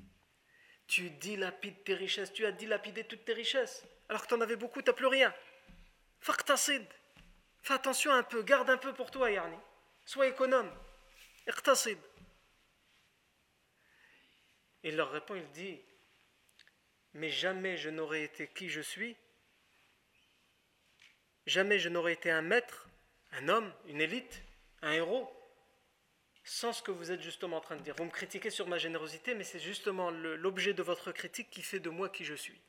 Tu 0.86 1.10
dilapides 1.10 1.84
tes 1.84 1.94
richesses, 1.94 2.32
tu 2.32 2.44
as 2.44 2.52
dilapidé 2.52 3.04
toutes 3.04 3.24
tes 3.24 3.32
richesses, 3.32 3.84
alors 4.08 4.22
que 4.22 4.28
tu 4.28 4.34
en 4.34 4.40
avais 4.40 4.56
beaucoup, 4.56 4.82
tu 4.82 4.90
n'as 4.90 4.94
plus 4.94 5.06
rien. 5.06 5.34
Faqtasid. 6.20 6.86
Fais 7.62 7.74
attention 7.74 8.12
un 8.12 8.22
peu, 8.22 8.42
garde 8.42 8.70
un 8.70 8.78
peu 8.78 8.92
pour 8.94 9.10
toi, 9.10 9.30
Yarni. 9.30 9.58
Sois 10.04 10.28
économe. 10.28 10.70
Iqtasid. 11.46 11.98
Il 14.82 14.96
leur 14.96 15.10
répond, 15.10 15.34
il 15.34 15.48
dit 15.50 15.80
Mais 17.14 17.30
jamais 17.30 17.76
je 17.76 17.90
n'aurais 17.90 18.22
été 18.22 18.48
qui 18.48 18.68
je 18.68 18.80
suis, 18.80 19.16
jamais 21.46 21.78
je 21.78 21.88
n'aurais 21.88 22.12
été 22.12 22.30
un 22.30 22.42
maître, 22.42 22.88
un 23.32 23.48
homme, 23.48 23.72
une 23.86 24.00
élite, 24.00 24.42
un 24.82 24.92
héros, 24.92 25.30
sans 26.44 26.72
ce 26.72 26.82
que 26.82 26.90
vous 26.90 27.12
êtes 27.12 27.20
justement 27.20 27.58
en 27.58 27.60
train 27.60 27.76
de 27.76 27.82
dire. 27.82 27.94
Vous 27.96 28.04
me 28.04 28.10
critiquez 28.10 28.50
sur 28.50 28.66
ma 28.66 28.78
générosité, 28.78 29.34
mais 29.34 29.44
c'est 29.44 29.60
justement 29.60 30.10
l'objet 30.10 30.74
de 30.74 30.82
votre 30.82 31.12
critique 31.12 31.50
qui 31.50 31.62
fait 31.62 31.80
de 31.80 31.90
moi 31.90 32.08
qui 32.08 32.24
je 32.24 32.34
suis. 32.34 32.60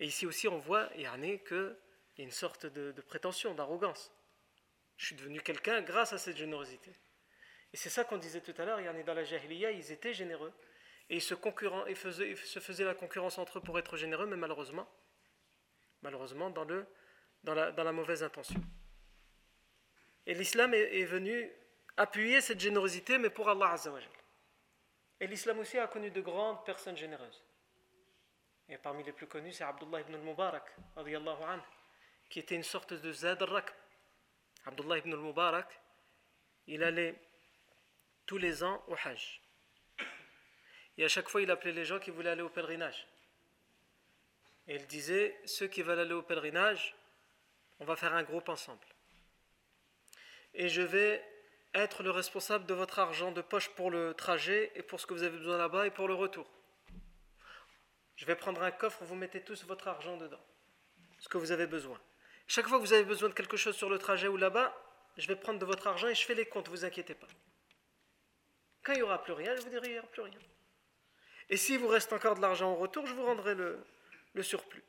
Et 0.00 0.06
ici 0.06 0.26
aussi, 0.26 0.48
on 0.48 0.58
voit, 0.58 0.90
Yarni, 0.96 1.40
que 1.42 1.76
il 2.16 2.20
y 2.20 2.22
a 2.22 2.24
une 2.24 2.32
sorte 2.32 2.64
de, 2.66 2.92
prétention, 3.02 3.54
d'arrogance. 3.54 4.10
Je 4.96 5.06
suis 5.06 5.16
devenu 5.16 5.42
quelqu'un 5.42 5.82
grâce 5.82 6.14
à 6.14 6.18
cette 6.18 6.36
générosité. 6.36 6.90
Et 7.74 7.76
c'est 7.76 7.90
ça 7.90 8.04
qu'on 8.04 8.16
disait 8.16 8.40
tout 8.40 8.54
à 8.56 8.64
l'heure, 8.64 8.80
il 8.80 8.86
y 8.86 8.88
en 8.88 8.98
a 8.98 9.02
dans 9.02 9.12
la 9.12 9.24
Jahiliya, 9.24 9.70
ils 9.70 9.92
étaient 9.92 10.14
généreux. 10.14 10.52
Et 11.10 11.16
ils 11.16 11.22
se 11.22 11.34
faisaient 12.60 12.84
la 12.84 12.94
concurrence 12.94 13.36
entre 13.36 13.58
eux 13.58 13.60
pour 13.60 13.78
être 13.78 13.98
généreux, 13.98 14.26
mais 14.26 14.36
malheureusement, 14.36 14.88
malheureusement 16.02 16.48
dans, 16.48 16.64
le, 16.64 16.86
dans, 17.46 17.54
la, 17.54 17.92
mauvaise 17.92 18.22
intention. 18.22 18.60
Et 20.26 20.34
l'islam 20.34 20.74
est, 20.74 21.04
venu 21.04 21.50
appuyer 21.96 22.40
cette 22.40 22.58
générosité, 22.60 23.18
mais 23.18 23.30
pour 23.30 23.48
Allah 23.48 23.70
Azzawajal. 23.70 24.10
Et 25.20 25.26
l'islam 25.26 25.60
aussi 25.60 25.78
a 25.78 25.86
connu 25.86 26.10
de 26.10 26.20
grandes 26.20 26.64
personnes 26.64 26.96
généreuses. 26.96 27.42
Et 28.68 28.76
parmi 28.76 29.04
les 29.04 29.12
plus 29.12 29.28
connus, 29.28 29.52
c'est 29.52 29.64
Abdullah 29.64 30.00
ibn 30.00 30.14
al-Mubarak, 30.14 30.64
qui 32.28 32.40
était 32.40 32.56
une 32.56 32.64
sorte 32.64 32.92
de 32.92 33.12
Zad 33.12 33.40
al-Rakb. 33.40 33.74
Abdullah 34.66 34.98
ibn 34.98 35.12
al-Mubarak, 35.12 35.80
il 36.66 36.82
allait 36.82 37.14
tous 38.26 38.38
les 38.38 38.64
ans 38.64 38.82
au 38.88 38.96
Hajj. 39.04 39.40
Et 40.98 41.04
à 41.04 41.08
chaque 41.08 41.28
fois, 41.28 41.42
il 41.42 41.50
appelait 41.52 41.72
les 41.72 41.84
gens 41.84 42.00
qui 42.00 42.10
voulaient 42.10 42.30
aller 42.30 42.42
au 42.42 42.48
pèlerinage. 42.48 43.06
Et 44.66 44.74
il 44.74 44.86
disait, 44.88 45.38
ceux 45.44 45.68
qui 45.68 45.82
veulent 45.82 46.00
aller 46.00 46.12
au 46.12 46.22
pèlerinage, 46.22 46.96
on 47.80 47.84
va 47.84 47.96
faire 47.96 48.14
un 48.14 48.22
groupe 48.22 48.48
ensemble. 48.48 48.86
Et 50.54 50.68
je 50.68 50.82
vais 50.82 51.24
être 51.74 52.02
le 52.02 52.10
responsable 52.10 52.66
de 52.66 52.74
votre 52.74 52.98
argent 52.98 53.32
de 53.32 53.42
poche 53.42 53.68
pour 53.70 53.90
le 53.90 54.14
trajet 54.14 54.72
et 54.74 54.82
pour 54.82 55.00
ce 55.00 55.06
que 55.06 55.14
vous 55.14 55.22
avez 55.22 55.36
besoin 55.36 55.58
là-bas 55.58 55.86
et 55.86 55.90
pour 55.90 56.08
le 56.08 56.14
retour. 56.14 56.50
Je 58.16 58.24
vais 58.24 58.36
prendre 58.36 58.62
un 58.62 58.70
coffre, 58.70 59.04
vous 59.04 59.14
mettez 59.14 59.42
tous 59.42 59.64
votre 59.64 59.88
argent 59.88 60.16
dedans, 60.16 60.44
ce 61.18 61.28
que 61.28 61.36
vous 61.36 61.52
avez 61.52 61.66
besoin. 61.66 62.00
Chaque 62.46 62.66
fois 62.66 62.78
que 62.78 62.82
vous 62.84 62.92
avez 62.92 63.04
besoin 63.04 63.28
de 63.28 63.34
quelque 63.34 63.56
chose 63.56 63.76
sur 63.76 63.90
le 63.90 63.98
trajet 63.98 64.28
ou 64.28 64.36
là-bas, 64.36 64.74
je 65.18 65.26
vais 65.26 65.36
prendre 65.36 65.58
de 65.58 65.66
votre 65.66 65.86
argent 65.86 66.08
et 66.08 66.14
je 66.14 66.24
fais 66.24 66.34
les 66.34 66.46
comptes, 66.46 66.68
vous 66.68 66.84
inquiétez 66.84 67.14
pas. 67.14 67.28
Quand 68.82 68.92
il 68.92 68.96
n'y 68.96 69.02
aura 69.02 69.22
plus 69.22 69.32
rien, 69.32 69.54
je 69.56 69.62
vous 69.62 69.68
dirai 69.68 69.88
il 69.88 69.92
n'y 69.92 69.98
aura 69.98 70.08
plus 70.08 70.22
rien. 70.22 70.38
Et 71.48 71.56
s'il 71.56 71.78
vous 71.78 71.88
reste 71.88 72.12
encore 72.12 72.36
de 72.36 72.40
l'argent 72.40 72.72
au 72.72 72.76
retour, 72.76 73.06
je 73.06 73.14
vous 73.14 73.24
rendrai 73.24 73.54
le, 73.54 73.84
surplus. 74.42 74.82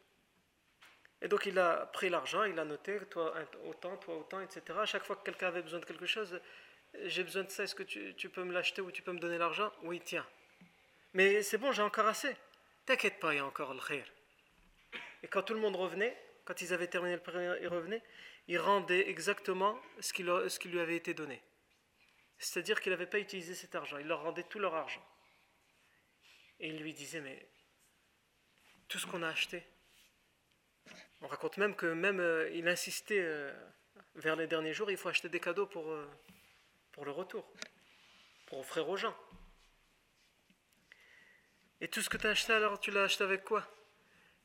Et 1.21 1.27
donc 1.27 1.45
il 1.45 1.57
a 1.57 1.87
pris 1.87 2.09
l'argent, 2.09 2.43
il 2.43 2.57
a 2.59 2.65
noté, 2.65 2.99
toi 3.09 3.33
autant, 3.65 3.97
toi 3.97 4.17
autant, 4.17 4.39
etc. 4.41 4.61
À 4.79 4.85
chaque 4.85 5.03
fois 5.03 5.15
que 5.15 5.23
quelqu'un 5.23 5.47
avait 5.47 5.63
besoin 5.63 5.79
de 5.79 5.85
quelque 5.85 6.05
chose, 6.05 6.39
j'ai 7.05 7.23
besoin 7.23 7.43
de 7.43 7.49
ça, 7.49 7.63
est-ce 7.63 7.75
que 7.75 7.83
tu, 7.83 8.29
peux 8.29 8.43
me 8.43 8.53
l'acheter 8.53 8.81
ou 8.81 8.91
tu 8.91 9.01
peux 9.01 9.11
me 9.11 9.19
donner 9.19 9.37
l'argent? 9.37 9.71
Oui, 9.83 10.01
tiens. 10.03 10.25
Mais 11.13 11.41
c'est 11.41 11.57
bon, 11.57 11.71
j'ai 11.71 11.81
encore 11.81 12.07
assez. 12.07 12.35
T'inquiète 12.85 13.19
pas, 13.19 13.33
il 13.33 13.37
y 13.37 13.39
a 13.39 13.45
encore 13.45 13.73
le 13.73 13.81
khir. 13.81 14.05
Et 15.23 15.27
quand 15.27 15.41
tout 15.41 15.53
le 15.53 15.59
monde 15.59 15.75
revenait, 15.75 16.15
quand 16.45 16.61
ils 16.61 16.73
avaient 16.73 16.87
terminé 16.87 17.15
le 17.15 17.21
pèlerinage, 17.21 17.57
ils 17.61 17.67
revenaient, 17.67 18.03
il 18.47 18.59
rendait 18.59 19.09
exactement 19.09 19.79
ce 19.99 20.13
qui, 20.13 20.23
ce 20.23 20.59
qui 20.59 20.69
lui 20.69 20.79
avait 20.79 20.95
été 20.95 21.13
donné. 21.13 21.41
C'est-à-dire 22.37 22.79
qu'il 22.79 22.91
n'avait 22.91 23.07
pas 23.07 23.19
utilisé 23.19 23.55
cet 23.55 23.75
argent, 23.75 23.97
il 23.97 24.07
leur 24.07 24.21
rendait 24.21 24.43
tout 24.43 24.59
leur 24.59 24.75
argent. 24.75 25.05
Et 26.59 26.69
il 26.69 26.77
lui 26.77 26.93
disait, 26.93 27.21
mais 27.21 27.47
tout 28.87 28.99
ce 28.99 29.07
qu'on 29.07 29.23
a 29.23 29.27
acheté, 29.27 29.63
on 31.21 31.27
raconte 31.27 31.57
même 31.57 31.75
que 31.75 31.87
même 31.87 32.19
euh, 32.19 32.49
il 32.51 32.67
insistait 32.67 33.19
euh, 33.19 33.51
vers 34.15 34.35
les 34.35 34.47
derniers 34.47 34.73
jours, 34.73 34.91
il 34.91 34.97
faut 34.97 35.09
acheter 35.09 35.29
des 35.29 35.39
cadeaux 35.39 35.65
pour, 35.65 35.89
euh, 35.91 36.09
pour 36.91 37.05
le 37.05 37.11
retour, 37.11 37.51
pour 38.47 38.59
offrir 38.59 38.87
aux 38.89 38.97
gens. 38.97 39.15
Et 41.81 41.87
tout 41.87 42.01
ce 42.01 42.09
que 42.09 42.17
tu 42.17 42.27
as 42.27 42.31
acheté, 42.31 42.53
alors 42.53 42.79
tu 42.79 42.91
l'as 42.91 43.03
acheté 43.03 43.23
avec 43.23 43.43
quoi? 43.43 43.67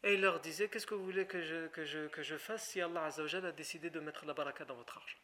Et 0.03 0.15
il 0.15 0.21
leur 0.21 0.41
disait, 0.41 0.69
qu'est-ce 0.69 0.87
que 0.87 0.95
vous 0.95 1.05
voulez 1.05 1.27
que 1.27 1.41
je 1.43 2.37
fasse 2.37 2.69
si 2.69 2.81
Allah 2.81 3.07
a 3.07 3.53
décidé 3.53 3.89
de 3.89 4.01
mettre 4.01 4.27
la 4.27 4.35
baraka 4.35 4.65
dans 4.65 4.75
votre 4.75 4.99
argent? 4.99 5.19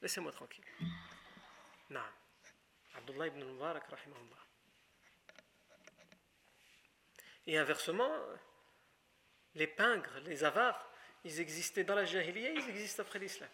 Laissez-moi 0.00 0.32
tranquille. 0.32 0.64
Non. 1.90 2.00
Abdullah 2.94 3.26
ibn 3.26 3.44
Mubarak, 3.44 3.84
rahimahullah. 3.88 4.46
Et 7.46 7.58
inversement, 7.58 8.10
les 9.54 9.66
pingres, 9.66 10.20
les 10.24 10.44
avares, 10.44 10.90
ils 11.24 11.40
existaient 11.40 11.84
dans 11.84 11.94
la 11.94 12.04
jahiliya, 12.04 12.50
ils 12.50 12.70
existent 12.70 13.02
après 13.02 13.18
l'islam. 13.18 13.48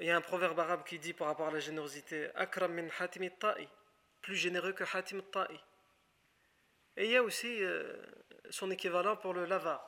Il 0.00 0.06
y 0.06 0.10
a 0.10 0.16
un 0.16 0.20
proverbe 0.20 0.58
arabe 0.58 0.84
qui 0.84 0.98
dit 0.98 1.14
par 1.14 1.28
rapport 1.28 1.48
à 1.48 1.50
la 1.50 1.60
générosité 1.60 2.28
Akram 2.34 2.74
min 2.74 2.88
hatim 2.98 3.30
ta'i 3.30 3.68
plus 4.26 4.34
généreux 4.34 4.72
que 4.72 4.82
Hatim 4.82 5.22
ta'i. 5.30 5.60
Et 6.96 7.04
il 7.04 7.10
y 7.12 7.16
a 7.16 7.22
aussi 7.22 7.62
euh, 7.62 7.94
son 8.50 8.72
équivalent 8.72 9.16
pour 9.16 9.34
le 9.34 9.44
lavar. 9.44 9.80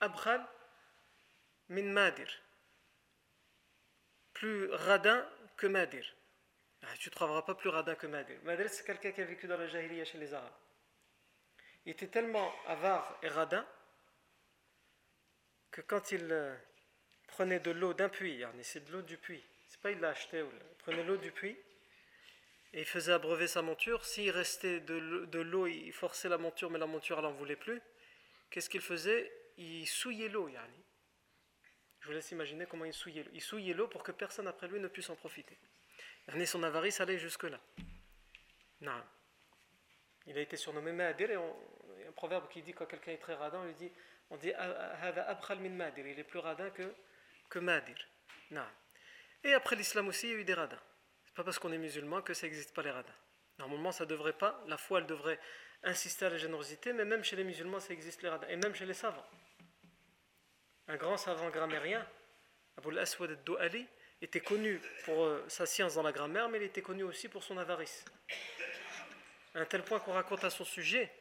Abkhal 0.00 0.44
min 1.68 1.92
madir. 1.92 2.28
Plus 4.32 4.68
radin 4.72 5.24
que 5.56 5.68
madir. 5.68 6.04
Ah, 6.82 6.96
tu 6.98 7.08
ne 7.08 7.14
trouveras 7.14 7.42
pas 7.42 7.54
plus 7.54 7.68
radin 7.68 7.94
que 7.94 8.08
madir. 8.08 8.36
Madir, 8.42 8.68
c'est 8.68 8.84
quelqu'un 8.84 9.12
qui 9.12 9.20
a 9.20 9.24
vécu 9.24 9.46
dans 9.46 9.56
la 9.56 9.68
jahiliya 9.68 10.04
chez 10.04 10.18
les 10.18 10.34
Arabes. 10.34 10.63
Il 11.86 11.92
était 11.92 12.08
tellement 12.08 12.52
avare 12.66 13.18
et 13.22 13.28
radin 13.28 13.66
que 15.70 15.80
quand 15.80 16.12
il 16.12 16.30
euh, 16.30 16.56
prenait 17.26 17.60
de 17.60 17.70
l'eau 17.70 17.94
d'un 17.94 18.08
puits, 18.08 18.42
c'est 18.62 18.84
de 18.84 18.92
l'eau 18.92 19.02
du 19.02 19.18
puits, 19.18 19.44
c'est 19.68 19.80
pas 19.80 19.90
il 19.90 20.00
l'a 20.00 20.10
acheté, 20.10 20.38
il 20.38 20.76
prenait 20.78 21.04
l'eau 21.04 21.16
du 21.16 21.30
puits 21.32 21.58
et 22.72 22.80
il 22.80 22.86
faisait 22.86 23.12
abreuver 23.12 23.46
sa 23.46 23.62
monture. 23.62 24.04
S'il 24.04 24.30
restait 24.30 24.80
de 24.80 25.38
l'eau, 25.40 25.66
il 25.66 25.92
forçait 25.92 26.28
la 26.28 26.38
monture, 26.38 26.70
mais 26.70 26.78
la 26.78 26.86
monture 26.86 27.20
n'en 27.22 27.32
voulait 27.32 27.56
plus. 27.56 27.80
Qu'est-ce 28.50 28.68
qu'il 28.68 28.80
faisait? 28.80 29.32
Il 29.56 29.86
souillait 29.86 30.28
l'eau, 30.28 30.48
yani. 30.48 30.84
Je 32.00 32.08
vous 32.08 32.12
laisse 32.12 32.30
imaginer 32.32 32.66
comment 32.66 32.84
il 32.84 32.92
souillait 32.92 33.22
l'eau. 33.22 33.30
Il 33.32 33.40
souillait 33.40 33.74
l'eau 33.74 33.88
pour 33.88 34.02
que 34.02 34.12
personne 34.12 34.48
après 34.48 34.68
lui 34.68 34.80
ne 34.80 34.88
puisse 34.88 35.08
en 35.08 35.16
profiter. 35.16 35.56
Son 36.46 36.62
avarice 36.62 37.00
allait 37.00 37.18
jusque-là. 37.18 37.60
Non. 38.80 39.02
Il 40.26 40.38
a 40.38 40.40
été 40.40 40.56
surnommé 40.56 40.92
Madir 40.92 41.30
et 41.30 41.34
il 41.34 42.02
y 42.02 42.06
a 42.06 42.08
un 42.08 42.12
proverbe 42.12 42.48
qui 42.48 42.62
dit 42.62 42.72
quand 42.72 42.86
quelqu'un 42.86 43.12
est 43.12 43.18
très 43.18 43.34
radin, 43.34 43.60
on 43.60 43.64
lui 43.64 43.74
dit 43.74 43.90
on 44.30 44.36
dit 44.36 44.52
min 44.52 45.90
il 45.96 46.18
est 46.18 46.24
plus 46.24 46.38
radin 46.38 46.70
que, 46.70 46.94
que 47.48 47.58
Madir. 47.58 47.96
Non. 48.50 48.66
Et 49.42 49.52
après 49.52 49.76
l'islam 49.76 50.08
aussi, 50.08 50.28
il 50.28 50.32
y 50.32 50.34
a 50.36 50.38
eu 50.38 50.44
des 50.44 50.54
radins. 50.54 50.80
C'est 51.26 51.34
pas 51.34 51.44
parce 51.44 51.58
qu'on 51.58 51.72
est 51.72 51.78
musulman 51.78 52.22
que 52.22 52.32
ça 52.32 52.46
n'existe 52.46 52.74
pas 52.74 52.82
les 52.82 52.90
radins. 52.90 53.14
Normalement, 53.58 53.92
ça 53.92 54.06
devrait 54.06 54.32
pas, 54.32 54.62
la 54.66 54.78
foi 54.78 55.00
elle 55.00 55.06
devrait 55.06 55.38
insister 55.82 56.24
à 56.24 56.30
la 56.30 56.38
générosité, 56.38 56.92
mais 56.92 57.04
même 57.04 57.22
chez 57.22 57.36
les 57.36 57.44
musulmans, 57.44 57.78
ça 57.78 57.92
existe 57.92 58.22
les 58.22 58.28
radins, 58.28 58.48
et 58.48 58.56
même 58.56 58.74
chez 58.74 58.86
les 58.86 58.94
savants. 58.94 59.26
Un 60.88 60.96
grand 60.96 61.16
savant 61.16 61.50
grammairien, 61.50 62.06
Abu 62.78 62.90
al-Aswad 62.90 63.30
al-Du'ali, 63.30 63.86
était 64.22 64.40
connu 64.40 64.80
pour 65.04 65.24
euh, 65.24 65.44
sa 65.48 65.66
science 65.66 65.94
dans 65.94 66.02
la 66.02 66.12
grammaire, 66.12 66.48
mais 66.48 66.58
il 66.58 66.64
était 66.64 66.82
connu 66.82 67.02
aussi 67.02 67.28
pour 67.28 67.42
son 67.42 67.58
avarice 67.58 68.04
à 69.54 69.60
un 69.60 69.64
tel 69.64 69.82
point 69.82 70.00
qu'on 70.00 70.12
raconte 70.12 70.44
à 70.44 70.50
son 70.50 70.64
sujet 70.64 71.12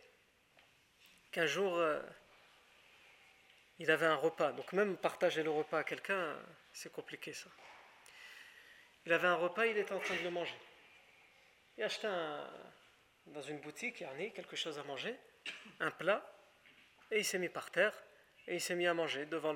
qu'un 1.31 1.45
jour, 1.45 1.77
euh, 1.77 2.01
il 3.79 3.89
avait 3.91 4.05
un 4.05 4.15
repas. 4.15 4.51
Donc 4.51 4.73
même 4.73 4.97
partager 4.97 5.43
le 5.43 5.49
repas 5.49 5.79
à 5.79 5.83
quelqu'un, 5.83 6.37
c'est 6.71 6.91
compliqué 6.91 7.33
ça. 7.33 7.49
Il 9.05 9.13
avait 9.13 9.27
un 9.27 9.35
repas, 9.35 9.65
il 9.65 9.77
était 9.77 9.93
en 9.93 9.99
train 9.99 10.15
de 10.15 10.23
le 10.23 10.31
manger. 10.31 10.57
Il 11.77 11.83
a 11.83 11.87
acheté 11.87 12.07
dans 13.27 13.41
une 13.41 13.59
boutique, 13.59 14.01
il 14.01 14.25
y 14.25 14.31
quelque 14.31 14.55
chose 14.55 14.77
à 14.77 14.83
manger, 14.83 15.15
un 15.79 15.91
plat, 15.91 16.23
et 17.11 17.19
il 17.19 17.25
s'est 17.25 17.39
mis 17.39 17.49
par 17.49 17.71
terre, 17.71 17.93
et 18.47 18.55
il 18.55 18.61
s'est 18.61 18.75
mis 18.75 18.87
à 18.87 18.93
manger 18.93 19.25
devant 19.25 19.53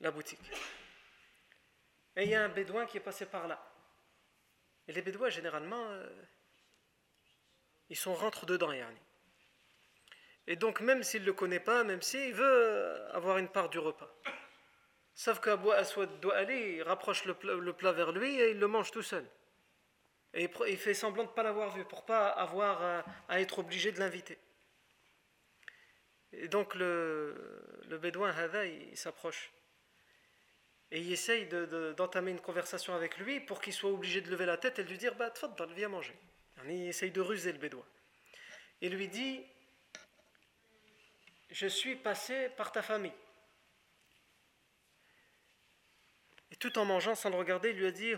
la 0.00 0.10
boutique. 0.10 0.40
Et 2.16 2.24
il 2.24 2.30
y 2.30 2.34
a 2.34 2.44
un 2.44 2.48
bédouin 2.48 2.86
qui 2.86 2.98
est 2.98 3.00
passé 3.00 3.26
par 3.26 3.48
là. 3.48 3.60
Et 4.86 4.92
les 4.92 5.02
bédouins, 5.02 5.30
généralement, 5.30 5.84
euh, 5.90 6.08
ils 7.94 7.96
sont 7.96 8.12
rentrent 8.12 8.44
dedans, 8.44 8.72
yani. 8.72 8.98
Et 10.48 10.56
donc, 10.56 10.80
même 10.80 11.04
s'il 11.04 11.20
ne 11.20 11.26
le 11.26 11.32
connaît 11.32 11.60
pas, 11.60 11.84
même 11.84 12.02
s'il 12.02 12.34
veut 12.34 13.00
avoir 13.12 13.38
une 13.38 13.48
part 13.48 13.68
du 13.68 13.78
repas. 13.78 14.12
Sauf 15.14 15.38
qu'Abu 15.38 15.70
Aswad 15.70 16.18
doit 16.18 16.34
aller, 16.34 16.78
il 16.78 16.82
rapproche 16.82 17.24
le 17.24 17.34
plat, 17.34 17.92
vers 17.92 18.10
lui 18.10 18.40
et 18.40 18.50
il 18.50 18.58
le 18.58 18.66
mange 18.66 18.90
tout 18.90 19.04
seul. 19.04 19.24
Et 20.32 20.50
il 20.66 20.76
fait 20.76 20.92
semblant 20.92 21.22
de 21.22 21.28
ne 21.28 21.34
pas 21.34 21.44
l'avoir 21.44 21.70
vu 21.70 21.84
pour 21.84 22.04
pas 22.04 22.30
avoir 22.30 23.04
à, 23.28 23.40
être 23.40 23.60
obligé 23.60 23.92
de 23.92 24.00
l'inviter. 24.00 24.38
Et 26.32 26.48
donc 26.48 26.74
le, 26.74 27.80
le 27.88 27.96
bédouin 27.98 28.30
Hada, 28.30 28.66
il, 28.66 28.96
s'approche. 28.96 29.52
Et 30.90 31.00
il 31.00 31.12
essaye 31.12 31.46
d'entamer 31.96 32.32
une 32.32 32.40
conversation 32.40 32.92
avec 32.92 33.18
lui 33.18 33.38
pour 33.38 33.60
qu'il 33.60 33.72
soit 33.72 33.92
obligé 33.92 34.20
de 34.20 34.28
lever 34.32 34.46
la 34.46 34.56
tête 34.56 34.80
et 34.80 34.82
de 34.82 34.88
lui 34.88 34.98
dire 34.98 35.14
Bah, 35.14 35.30
tfaddal, 35.30 35.72
viens 35.74 35.88
manger. 35.88 36.18
Il 36.68 36.88
essaye 36.88 37.10
de 37.10 37.20
ruser 37.20 37.52
le 37.52 37.58
bédouin. 37.58 37.84
Il 38.80 38.94
lui 38.94 39.08
dit 39.08 39.44
Je 41.50 41.66
suis 41.66 41.96
passé 41.96 42.48
par 42.56 42.72
ta 42.72 42.82
famille. 42.82 43.12
Et 46.50 46.56
tout 46.56 46.78
en 46.78 46.84
mangeant, 46.84 47.14
sans 47.14 47.30
le 47.30 47.36
regarder, 47.36 47.70
il 47.70 47.76
lui 47.76 47.86
a 47.86 47.90
dit 47.90 48.14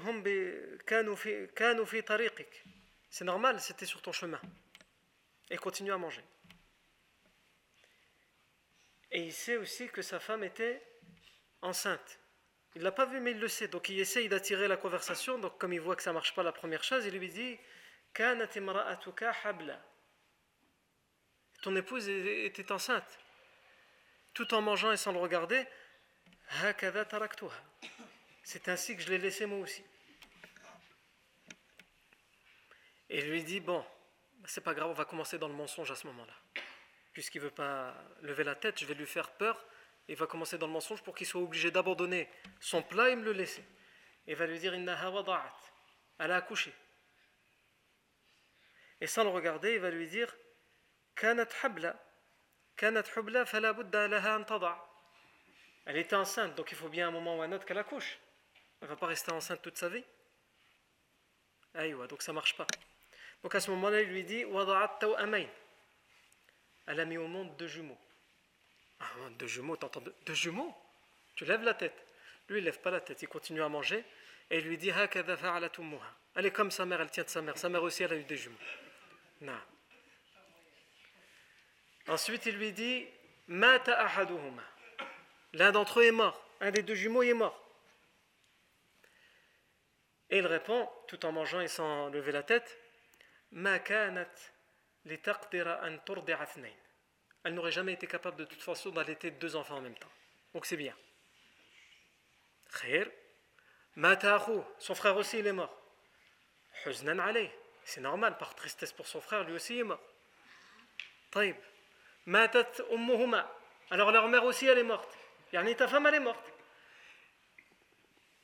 C'est 3.11 3.25
normal, 3.25 3.61
c'était 3.61 3.87
sur 3.87 4.03
ton 4.03 4.13
chemin. 4.13 4.41
Et 5.51 5.57
continue 5.57 5.93
à 5.93 5.99
manger. 5.99 6.23
Et 9.11 9.23
il 9.23 9.33
sait 9.33 9.57
aussi 9.57 9.89
que 9.89 10.03
sa 10.03 10.21
femme 10.21 10.45
était 10.45 10.83
enceinte. 11.63 12.19
Il 12.75 12.81
ne 12.81 12.85
l'a 12.85 12.93
pas 12.93 13.07
vu, 13.07 13.21
mais 13.21 13.31
il 13.31 13.41
le 13.41 13.49
sait. 13.49 13.69
Donc 13.69 13.89
il 13.89 13.99
essaye 13.99 14.29
d'attirer 14.29 14.69
la 14.69 14.77
conversation. 14.77 15.39
Donc 15.39 15.57
comme 15.59 15.73
il 15.73 15.81
voit 15.81 15.97
que 15.97 16.03
ça 16.03 16.11
ne 16.11 16.15
marche 16.15 16.35
pas 16.35 16.43
la 16.43 16.53
première 16.53 16.85
chose, 16.85 17.07
il 17.07 17.17
lui 17.17 17.31
dit 17.31 17.59
ton 21.67 21.75
épouse 21.75 22.09
était 22.09 22.71
enceinte. 22.71 23.19
Tout 24.35 24.55
en 24.55 24.63
mangeant 24.63 24.93
et 24.93 24.97
sans 24.97 25.11
le 25.11 25.19
regarder, 25.19 25.67
c'est 28.45 28.69
ainsi 28.69 28.97
que 28.97 29.03
je 29.03 29.09
l'ai 29.09 29.19
laissé 29.19 29.47
moi 29.47 29.59
aussi. 29.59 29.83
Et 33.09 33.19
il 33.19 33.31
lui 33.31 33.43
dit 33.43 33.59
Bon, 33.59 33.85
c'est 34.45 34.61
pas 34.61 34.75
grave, 34.75 34.91
on 34.91 34.95
va 34.95 35.05
commencer 35.05 35.39
dans 35.39 35.49
le 35.49 35.55
mensonge 35.55 35.91
à 35.91 35.97
ce 35.97 36.07
moment-là. 36.07 36.63
Puisqu'il 37.13 37.41
veut 37.41 37.51
pas 37.51 37.95
lever 38.23 38.45
la 38.45 38.55
tête, 38.55 38.79
je 38.79 38.87
vais 38.87 38.95
lui 38.95 39.07
faire 39.07 39.31
peur. 39.33 39.67
Il 40.07 40.15
va 40.15 40.29
commencer 40.29 40.59
dans 40.59 40.69
le 40.69 40.73
mensonge 40.73 41.03
pour 41.03 41.17
qu'il 41.17 41.27
soit 41.27 41.41
obligé 41.41 41.73
d'abandonner 41.73 42.29
son 42.61 42.81
plat 42.81 43.09
et 43.09 43.17
me 43.17 43.25
le 43.25 43.33
laisser. 43.33 43.65
Et 44.29 44.33
il 44.33 44.37
va 44.37 44.47
lui 44.47 44.61
dire 44.61 44.73
Inna 44.73 44.97
Elle 46.21 46.31
a 46.31 46.37
accouché. 46.37 46.73
Et 49.01 49.07
sans 49.07 49.25
le 49.25 49.31
regarder, 49.31 49.75
il 49.75 49.81
va 49.81 49.91
lui 49.91 50.09
dire 50.09 50.35
Elle 51.23 51.47
était 55.97 56.17
enceinte, 56.17 56.55
donc 56.55 56.73
il 56.73 56.77
faut 56.77 56.89
bien 56.89 57.09
un 57.09 57.11
moment 57.11 57.39
ou 57.39 57.43
un 57.43 57.53
autre 57.53 57.65
qu'elle 57.65 57.79
accouche. 57.79 58.19
Elle 58.81 58.89
ne 58.89 58.95
va 58.95 58.97
pas 58.97 59.07
rester 59.07 59.33
enceinte 59.33 59.63
toute 59.63 59.79
sa 59.79 59.89
vie. 59.89 60.05
Aïwa, 61.75 62.07
donc 62.07 62.23
ça 62.23 62.33
ne 62.33 62.35
marche 62.35 62.57
pas. 62.57 62.67
Donc 63.43 63.55
à 63.55 63.61
ce 63.61 63.71
moment-là, 63.71 64.01
il 64.01 64.09
lui 64.09 64.25
dit 64.25 64.45
Elle 66.87 67.01
a 67.01 67.05
mis 67.05 67.19
au 67.19 67.29
monde 67.29 67.57
deux 67.57 67.67
jumeaux. 67.67 67.99
Ah, 69.01 69.05
deux 69.39 69.47
jumeaux, 69.47 69.77
t'entends 69.77 70.01
deux, 70.01 70.15
deux 70.25 70.35
jumeaux? 70.35 70.75
Tu 71.35 71.45
lèves 71.45 71.63
la 71.63 71.75
tête. 71.75 72.07
Lui, 72.49 72.59
il 72.59 72.63
ne 72.63 72.67
lève 72.67 72.81
pas 72.81 72.91
la 72.91 73.01
tête, 73.01 73.21
il 73.23 73.29
continue 73.29 73.63
à 73.63 73.69
manger. 73.69 74.05
Et 74.51 74.59
il 74.59 74.65
lui 74.65 74.79
dit 74.79 74.91
Elle 74.91 76.47
est 76.47 76.51
comme 76.51 76.71
sa 76.71 76.87
mère, 76.87 77.01
elle 77.01 77.11
tient 77.11 77.25
de 77.25 77.29
sa 77.29 77.43
mère. 77.43 77.59
Sa 77.59 77.69
mère 77.69 77.83
aussi, 77.83 78.03
elle 78.03 78.13
a 78.13 78.17
eu 78.17 78.25
des 78.25 78.37
jumeaux. 78.37 78.57
Ensuite, 82.09 82.47
il 82.47 82.57
lui 82.57 82.73
dit 82.73 83.07
Mata. 83.49 84.09
L'un 85.53 85.73
d'entre 85.73 86.01
eux 86.01 86.05
est 86.05 86.13
mort. 86.13 86.41
Un 86.61 86.71
des 86.71 86.83
deux 86.83 86.95
jumeaux 86.95 87.23
est 87.23 87.35
mort. 87.35 87.63
Et 90.31 90.39
il 90.39 90.47
répond, 90.47 90.89
tout 91.07 91.25
en 91.25 91.33
mangeant 91.33 91.61
et 91.61 91.69
sans 91.69 92.09
lever 92.09 92.33
la 92.33 92.43
tête 92.43 92.79
Ma 93.53 93.79
kanat 93.79 94.27
an 95.05 95.97
Elle 97.45 97.55
n'aurait 97.55 97.71
jamais 97.71 97.93
été 97.93 98.07
capable 98.07 98.37
de 98.37 98.45
toute 98.45 98.63
façon 98.63 98.91
d'allaiter 98.91 99.31
deux 99.31 99.55
enfants 99.55 99.77
en 99.77 99.81
même 99.81 99.97
temps. 99.97 100.11
Donc 100.53 100.67
c'est 100.67 100.77
bien. 100.77 100.95
Khair. 102.81 103.07
Mata 103.95 104.45
son 104.79 104.95
frère 104.95 105.17
aussi 105.17 105.39
il 105.39 105.47
est 105.47 105.53
mort. 105.53 105.75
C'est 107.87 108.01
normal, 108.01 108.37
par 108.37 108.55
tristesse 108.57 108.93
pour 108.93 109.07
son 109.07 109.21
frère, 109.21 109.45
lui 109.45 109.55
aussi 109.55 109.79
est 109.79 109.85
mort. 109.85 110.03
Taïb. 111.31 111.55
Matat 112.27 112.73
ummuhuma. 112.91 113.49
Alors 113.91 114.11
leur 114.11 114.27
mère 114.27 114.43
aussi 114.43 114.67
elle 114.67 114.79
est 114.79 114.83
morte. 114.83 115.17
Yani 115.53 115.77
ta 115.77 115.87
femme 115.87 116.05
elle 116.07 116.17
est 116.17 116.21
morte. 116.21 116.53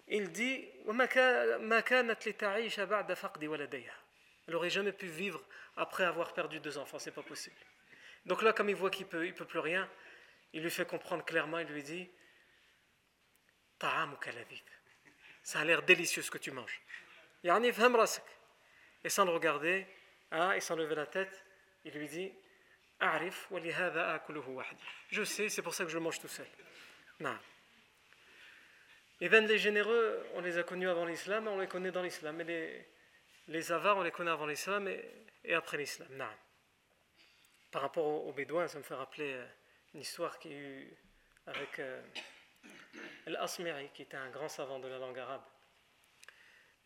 Il 0.06 0.30
dit 0.30 0.64
Elle 4.46 4.54
n'aurait 4.54 4.70
jamais 4.70 4.92
pu 4.92 5.06
vivre 5.06 5.42
après 5.76 6.04
avoir 6.04 6.32
perdu 6.34 6.60
deux 6.60 6.78
enfants, 6.78 7.00
c'est 7.00 7.10
pas 7.10 7.22
possible. 7.22 7.56
Donc 8.26 8.42
là, 8.42 8.52
comme 8.52 8.68
il 8.68 8.76
voit 8.76 8.90
qu'il 8.90 9.06
peut, 9.06 9.26
il 9.26 9.34
peut 9.34 9.44
plus 9.44 9.58
rien, 9.58 9.90
il 10.52 10.62
lui 10.62 10.70
fait 10.70 10.86
comprendre 10.86 11.24
clairement, 11.24 11.58
il 11.58 11.66
lui 11.66 11.82
dit 11.82 12.08
Ça 15.42 15.58
a 15.58 15.64
l'air 15.64 15.82
délicieux 15.82 16.22
ce 16.22 16.30
que 16.30 16.38
tu 16.38 16.52
manges. 16.52 16.80
Et 19.04 19.08
sans 19.08 19.24
le 19.24 19.32
regarder, 19.32 19.86
hein, 20.30 20.52
et 20.52 20.60
sans 20.60 20.76
lever 20.76 20.94
la 20.94 21.06
tête, 21.06 21.44
il 21.84 21.92
lui 21.92 22.08
dit 22.08 22.32
Je 25.10 25.24
sais, 25.24 25.48
c'est 25.48 25.62
pour 25.62 25.74
ça 25.74 25.84
que 25.84 25.90
je 25.90 25.98
mange 25.98 26.20
tout 26.20 26.28
seul. 26.28 26.46
Non. 27.20 27.36
Et 29.20 29.28
bien 29.28 29.40
les 29.40 29.58
généreux, 29.58 30.24
on 30.34 30.40
les 30.40 30.58
a 30.58 30.62
connus 30.62 30.88
avant 30.88 31.04
l'islam, 31.04 31.48
on 31.48 31.58
les 31.58 31.68
connaît 31.68 31.92
dans 31.92 32.02
l'islam. 32.02 32.40
Et 32.40 32.44
les, 32.44 32.86
les 33.48 33.72
avares, 33.72 33.96
on 33.96 34.02
les 34.02 34.10
connaît 34.10 34.30
avant 34.30 34.46
l'islam 34.46 34.88
et, 34.88 35.54
après 35.54 35.76
l'islam. 35.76 36.08
Non. 36.12 36.30
Par 37.70 37.82
rapport 37.82 38.04
aux, 38.04 38.32
bédouins, 38.32 38.68
ça 38.68 38.78
me 38.78 38.82
fait 38.82 38.94
rappeler 38.94 39.32
euh, 39.32 39.46
une 39.94 40.00
histoire 40.00 40.38
qu'il 40.38 40.52
y 40.52 40.54
a 40.54 40.58
eu 40.58 40.96
avec 41.46 41.78
euh, 41.78 42.02
Al-Asmiri, 43.26 43.90
qui 43.94 44.02
était 44.02 44.16
un 44.16 44.30
grand 44.30 44.48
savant 44.48 44.78
de 44.78 44.88
la 44.88 44.98
langue 44.98 45.18
arabe. 45.18 45.44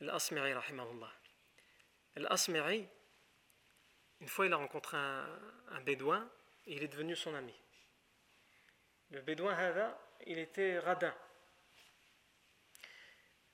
Al-Asmiri, 0.01 0.53
rahimahullah. 0.55 1.13
Al-Asmiri, 2.17 2.89
une 4.21 4.29
fois, 4.29 4.47
il 4.47 4.53
a 4.53 4.57
rencontré 4.57 4.97
un, 4.97 5.81
bédouin 5.85 6.29
et 6.67 6.75
il 6.75 6.83
est 6.83 6.89
devenu 6.89 7.15
son 7.15 7.35
ami. 7.35 7.55
Le 9.11 9.21
bédouin 9.21 9.55
Hada, 9.55 9.99
il 10.27 10.39
était 10.39 10.79
radin. 10.79 11.15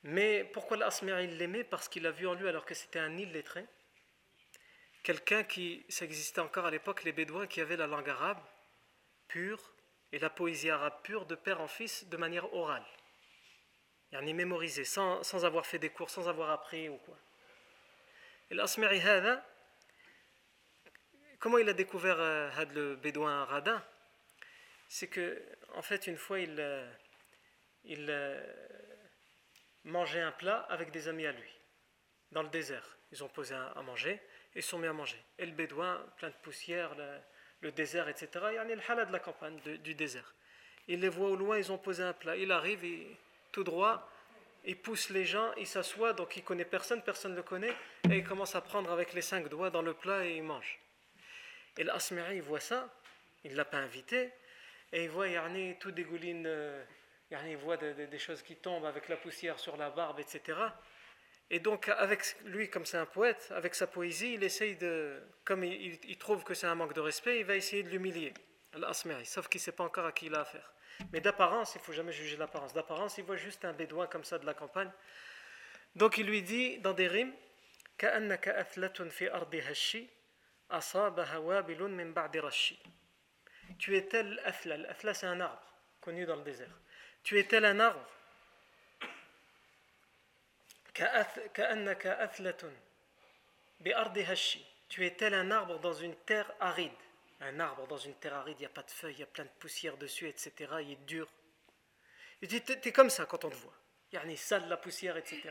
Mais 0.05 0.45
pourquoi 0.53 0.77
l'Asmiri 0.77 1.27
l'aimait? 1.27 1.65
Parce 1.65 1.89
qu'il 1.89 2.07
a 2.07 2.11
vu 2.11 2.27
en 2.27 2.35
lui, 2.35 2.49
alors 2.49 2.65
que 2.65 2.75
c'était 2.75 2.99
un 2.99 3.17
illettré, 3.17 3.67
quelqu'un 5.03 5.45
qui, 5.45 5.85
ça 5.89 6.05
existait 6.05 6.41
encore 6.41 6.67
à 6.67 6.71
l'époque, 6.71 7.05
les 7.05 7.13
Bédouins 7.13 7.47
qui 7.47 7.61
avaient 7.61 7.77
la 7.77 7.87
langue 7.87 8.09
arabe 8.09 8.41
pure 9.29 9.75
et 10.13 10.19
la 10.19 10.31
poésie 10.31 10.71
arabe 10.71 11.03
pure 11.03 11.27
de 11.27 11.35
père 11.35 11.61
en 11.61 11.69
fils 11.69 12.09
de 12.09 12.17
manière 12.17 12.53
orale. 12.55 12.87
Il 14.11 14.19
en 14.19 14.27
est 14.27 14.33
mémorisé, 14.33 14.85
sans, 14.85 15.45
avoir 15.45 15.67
fait 15.67 15.79
des 15.79 15.91
cours, 15.91 16.11
sans 16.11 16.29
avoir 16.29 16.51
appris 16.51 16.89
ou 16.89 16.99
quoi. 16.99 17.17
L'Asmiri 18.53 19.01
Hada, 19.01 19.43
comment 21.39 21.57
il 21.57 21.69
a 21.71 21.73
découvert 21.73 22.21
euh, 22.21 22.51
le 22.75 22.97
Bédouin 22.97 23.47
radin 23.47 23.83
C'est 24.89 25.07
que, 25.07 25.43
en 25.75 25.81
fait, 25.81 26.07
une 26.07 26.19
fois, 26.19 26.39
il, 26.39 26.61
euh, 26.61 26.87
euh, 27.89 28.47
manger 29.85 30.21
un 30.21 30.33
plat 30.33 30.67
avec 30.69 30.91
des 30.91 31.09
amis 31.09 31.25
à 31.25 31.33
lui, 31.33 31.51
dans 32.31 32.43
le 32.43 32.51
désert. 32.51 32.99
Ils 33.11 33.25
ont 33.25 33.29
posé 33.29 33.55
à 33.55 33.81
manger 33.87 34.21
et 34.55 34.59
ils 34.59 34.63
sont 34.63 34.79
mis 34.79 34.87
à 34.87 34.93
manger. 34.93 35.23
Et 35.39 35.47
le 35.47 35.53
bédouin, 35.53 36.05
plein 36.19 36.29
de 36.29 36.35
poussière, 36.43 36.95
le, 37.63 37.73
désert, 37.73 38.11
etc. 38.11 38.29
Il 38.51 38.55
y 38.57 38.59
a 38.59 38.65
le 38.65 38.83
halal 38.87 39.07
de 39.07 39.13
la 39.13 39.19
campagne, 39.19 39.59
du 39.61 39.95
désert. 39.95 40.35
Il 40.89 41.01
les 41.01 41.09
voit 41.09 41.31
au 41.31 41.37
loin, 41.37 41.57
ils 41.57 41.73
ont 41.73 41.79
posé 41.79 42.03
un 42.03 42.13
plat. 42.13 42.37
Il 42.37 42.53
arrive, 42.53 42.85
tout 43.51 43.65
droit, 43.65 44.12
il 44.65 44.77
pousse 44.77 45.11
les 45.11 45.25
gens, 45.25 45.53
il 45.57 45.67
s'assoit, 45.67 46.13
donc 46.13 46.37
il 46.37 46.45
connaît 46.45 46.65
personne, 46.65 47.03
personne 47.03 47.33
ne 47.33 47.37
le 47.37 47.43
connaît, 47.43 47.75
et 48.11 48.19
il 48.19 48.25
commence 48.25 48.55
à 48.55 48.61
prendre 48.61 48.91
avec 48.91 49.13
les 49.13 49.23
cinq 49.23 49.49
doigts 49.49 49.71
dans 49.71 49.83
le 49.83 49.95
plat 49.95 50.25
et 50.25 50.37
il 50.37 50.43
mange. 50.43 50.79
Et 51.77 51.85
l'Asmiri, 51.85 52.37
il 52.37 52.43
voit 52.43 52.61
ça, 52.61 52.89
il 53.45 53.53
ne 53.53 53.57
l'a 53.57 53.65
pas 53.65 53.79
invité, 53.79 54.31
et 54.93 55.05
il 55.05 55.11
voit 55.11 55.29
Yarni 55.29 55.77
tout 55.79 55.91
dégouline. 55.91 56.45
Euh, 56.47 56.85
il 57.47 57.57
voit 57.57 57.79
des, 57.79 58.19
choses 58.19 58.43
qui 58.43 58.57
tombent 58.57 58.85
avec 58.85 59.09
la 59.09 59.17
poussière 59.17 59.59
sur 59.59 59.79
la 59.79 59.89
barbe, 59.89 60.21
etc. 60.21 60.59
Et 61.51 61.61
donc, 61.61 61.89
avec 61.89 62.37
lui, 62.45 62.69
comme 62.69 62.85
c'est 62.85 62.99
un 62.99 63.07
poète, 63.07 63.51
avec 63.57 63.75
sa 63.75 63.87
poésie, 63.87 64.35
il 64.35 64.45
essaye 64.45 64.77
de. 64.77 65.19
Comme 65.45 65.65
il, 65.65 66.19
trouve 66.19 66.45
que 66.45 66.53
c'est 66.53 66.67
un 66.67 66.75
manque 66.75 66.93
de 66.93 67.01
respect, 67.01 67.41
il 67.41 67.47
va 67.47 67.57
essayer 67.57 67.83
de 67.83 67.89
l'humilier, 67.89 68.35
l'Asmeri, 68.75 69.25
sauf 69.25 69.49
qu'il 69.49 69.61
ne 69.61 69.63
sait 69.63 69.73
pas 69.73 69.85
encore 69.85 70.05
à 70.05 70.13
qui 70.13 70.27
il 70.27 70.35
a 70.35 70.41
affaire. 70.41 70.73
Mais 71.13 71.21
d'apparence, 71.21 71.75
il 71.75 71.81
faut 71.81 71.93
jamais 71.93 72.13
juger 72.13 72.37
l'apparence. 72.37 72.73
D'apparence, 72.73 73.19
il 73.19 73.25
voit 73.25 73.37
juste 73.37 73.65
un 73.65 73.73
bédouin 73.73 74.07
comme 74.07 74.25
ça 74.25 74.39
de 74.39 74.47
la 74.47 74.55
campagne. 74.55 74.91
Donc, 75.95 76.19
il 76.19 76.27
lui 76.27 76.43
dit 76.43 76.79
dans 76.79 76.95
des 76.95 77.09
rimes 77.09 77.33
Tu 83.79 83.97
es 83.97 84.03
tel 84.07 84.41
athla. 84.45 84.77
L'athla, 84.77 85.15
c'est 85.15 85.27
un 85.27 85.41
arbre 85.41 85.63
connu 86.01 86.27
dans 86.27 86.37
le 86.37 86.43
désert. 86.43 86.79
Tu 87.23 87.39
es 87.39 87.45
tel 87.45 87.65
un 87.65 87.81
arbre. 87.81 88.05
Tu 94.89 95.07
es 95.07 95.11
tel 95.13 95.35
un 95.35 95.51
arbre 95.51 95.79
dans 95.79 95.95
une 95.95 96.15
terre 96.17 96.53
aride. 96.61 96.93
Un 97.43 97.61
arbre 97.61 97.87
dans 97.87 97.99
une 97.99 98.15
terre 98.15 98.35
aride, 98.35 98.57
il 98.59 98.63
n'y 98.63 98.67
a 98.67 98.71
pas 98.71 98.83
de 98.83 98.91
feuilles, 98.91 99.15
il 99.15 99.21
y 99.21 99.25
a 99.25 99.27
plein 99.27 99.45
de 99.45 99.51
poussière 99.59 99.97
dessus, 99.97 100.29
etc. 100.29 100.53
Il 100.81 100.93
est 100.93 101.07
dur. 101.07 101.29
Et 102.41 102.49
tu 102.49 102.57
es, 102.57 102.93
comme 102.93 103.11
ça 103.11 103.27
quand 103.27 103.45
on 103.45 103.51
te 103.51 103.57
voit. 103.57 103.75
Il 104.13 104.17
y 104.17 104.19
a 104.19 104.37
sale, 104.37 104.69
la 104.69 104.77
poussière, 104.77 105.17
etc. 105.17 105.51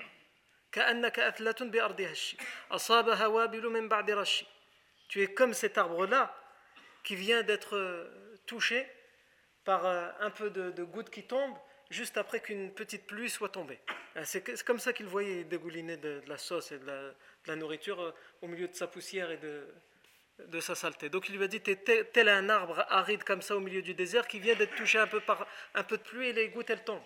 Tu 5.10 5.22
es 5.22 5.34
comme 5.34 5.54
cet 5.54 5.78
arbre-là 5.78 6.36
qui 7.04 7.16
vient 7.16 7.44
d'être 7.44 7.76
euh, 7.76 8.38
touché 8.46 8.88
par 9.64 9.86
euh, 9.86 10.10
un 10.20 10.30
peu 10.30 10.50
de, 10.50 10.84
gouttes 10.84 11.10
qui 11.10 11.24
tombent 11.24 11.58
juste 11.90 12.18
après 12.18 12.40
qu'une 12.40 12.72
petite 12.72 13.06
pluie 13.06 13.30
soit 13.30 13.50
tombée. 13.50 13.80
Euh, 14.18 14.24
c'est 14.26 14.64
comme 14.64 14.80
ça 14.80 14.94
qu'il 14.94 15.06
voyait 15.06 15.44
dégouliner 15.44 15.98
de, 15.98 16.22
la 16.28 16.38
sauce 16.38 16.72
et 16.72 16.80
de 16.80 17.14
la, 17.48 17.56
nourriture 17.56 18.02
euh, 18.02 18.14
au 18.42 18.48
milieu 18.48 18.68
de 18.68 18.76
sa 18.76 18.88
poussière 18.88 19.32
et 19.32 19.38
de, 19.38 19.68
de 20.40 20.60
sa 20.60 20.76
saleté. 20.76 21.10
Donc 21.10 21.30
il 21.30 21.38
lui 21.38 21.44
a 21.44 21.48
dit, 21.48 21.62
tu 21.62 21.72
es 21.72 21.76
tel, 21.76 22.30
un 22.30 22.50
arbre 22.50 22.86
aride 22.90 23.24
comme 23.24 23.42
ça 23.42 23.56
au 23.56 23.60
milieu 23.60 23.82
du 23.82 23.94
désert 23.94 24.28
qui 24.28 24.40
vient 24.40 24.56
d'être 24.56 24.76
touché 24.76 24.98
un 24.98 25.08
peu 25.08 25.20
par 25.20 25.48
un 25.74 25.84
peu 25.84 25.98
de 25.98 26.04
pluie 26.04 26.30
et 26.30 26.34
les 26.34 26.50
gouttes 26.50 26.70
elles 26.70 26.84
tombent. 26.84 27.02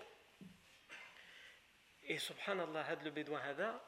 Et 2.07 2.17
subhanallah, 2.17 2.85
le 3.03 3.11
bédouin 3.11 3.39
hada, 3.39 3.83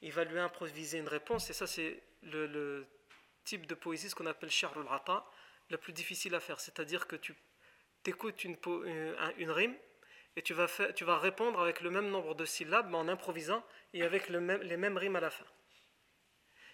il 0.00 0.12
va 0.12 0.24
lui 0.24 0.38
improviser 0.38 0.98
une 0.98 1.08
réponse 1.08 1.50
et 1.50 1.52
ça 1.52 1.66
c'est 1.66 2.02
le, 2.22 2.86
type 3.44 3.66
de 3.66 3.74
poésie, 3.74 4.10
ce 4.10 4.14
qu'on 4.14 4.26
appelle 4.26 4.50
sharul 4.50 4.86
ata, 4.90 5.24
le 5.70 5.78
plus 5.78 5.92
difficile 5.92 6.34
à 6.34 6.40
faire. 6.40 6.60
C'est-à-dire 6.60 7.06
que 7.06 7.16
tu 7.16 7.34
écoutes 8.04 8.44
une, 8.44 8.56
une, 9.38 9.50
rime 9.50 9.76
et 10.36 10.42
tu 10.42 10.54
vas, 10.54 11.18
répondre 11.18 11.60
avec 11.60 11.80
le 11.80 11.90
même 11.90 12.08
nombre 12.08 12.34
de 12.34 12.44
syllabes, 12.44 12.88
mais 12.90 12.96
en 12.96 13.08
improvisant 13.08 13.64
et 13.92 14.02
avec 14.02 14.28
les 14.28 14.76
mêmes 14.76 14.96
rimes 14.96 15.16
à 15.16 15.20
la 15.20 15.30
fin. 15.30 15.46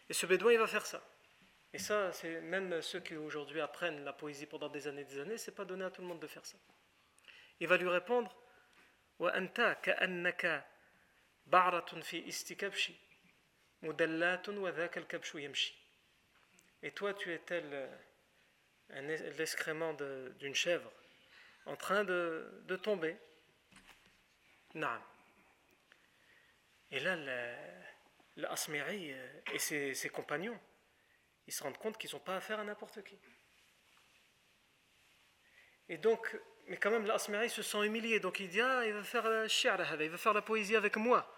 Et 0.08 0.12
ce 0.12 0.26
bédouin, 0.26 0.52
il 0.52 0.58
va 0.58 0.66
faire 0.66 0.86
ça. 0.86 1.02
Et 1.76 1.78
ça, 1.78 2.10
c'est 2.10 2.40
même 2.40 2.80
ceux 2.80 3.00
qui 3.00 3.16
aujourd'hui 3.16 3.60
apprennent 3.60 4.02
la 4.02 4.14
poésie 4.14 4.46
pendant 4.46 4.70
des 4.70 4.88
années 4.88 5.02
et 5.02 5.04
des 5.04 5.18
années, 5.18 5.36
c'est 5.36 5.54
pas 5.54 5.66
donné 5.66 5.84
à 5.84 5.90
tout 5.90 6.00
le 6.00 6.06
monde 6.06 6.20
de 6.20 6.26
faire 6.26 6.46
ça. 6.46 6.56
Il 7.60 7.68
va 7.68 7.76
lui 7.76 7.86
répondre 7.90 8.34
Et 16.82 16.92
toi, 16.92 17.12
tu 17.12 17.30
es 17.30 17.40
tel 17.40 17.90
l'excrément 19.36 19.92
d'une 20.38 20.54
chèvre 20.54 20.90
en 21.66 21.76
train 21.76 22.04
de, 22.04 22.62
de 22.64 22.76
tomber. 22.76 23.18
Non. 24.72 24.98
Et 26.90 27.00
là, 27.00 27.16
l'Asmeri 28.36 29.12
euh, 29.12 29.40
et 29.52 29.58
ses, 29.58 30.08
compagnons, 30.08 30.58
ils 31.46 31.52
se 31.52 31.62
rendent 31.62 31.78
compte 31.78 31.98
qu'ils 31.98 32.10
n'ont 32.12 32.20
pas 32.20 32.36
affaire 32.36 32.58
à 32.60 32.64
n'importe 32.64 33.02
qui. 33.04 33.18
Et 35.88 35.98
donc, 35.98 36.36
mais 36.66 36.76
quand 36.76 36.90
même, 36.90 37.06
l'Asmeri 37.06 37.48
se 37.48 37.62
sent 37.62 37.84
humilié. 37.84 38.18
Donc 38.18 38.40
il 38.40 38.48
dit 38.48 38.60
Ah, 38.60 38.84
il 38.86 38.92
va 38.92 39.04
faire 39.04 39.28
la 39.28 39.46
il 39.46 40.10
va 40.10 40.18
faire 40.18 40.32
la 40.32 40.42
poésie 40.42 40.76
avec 40.76 40.96
moi. 40.96 41.32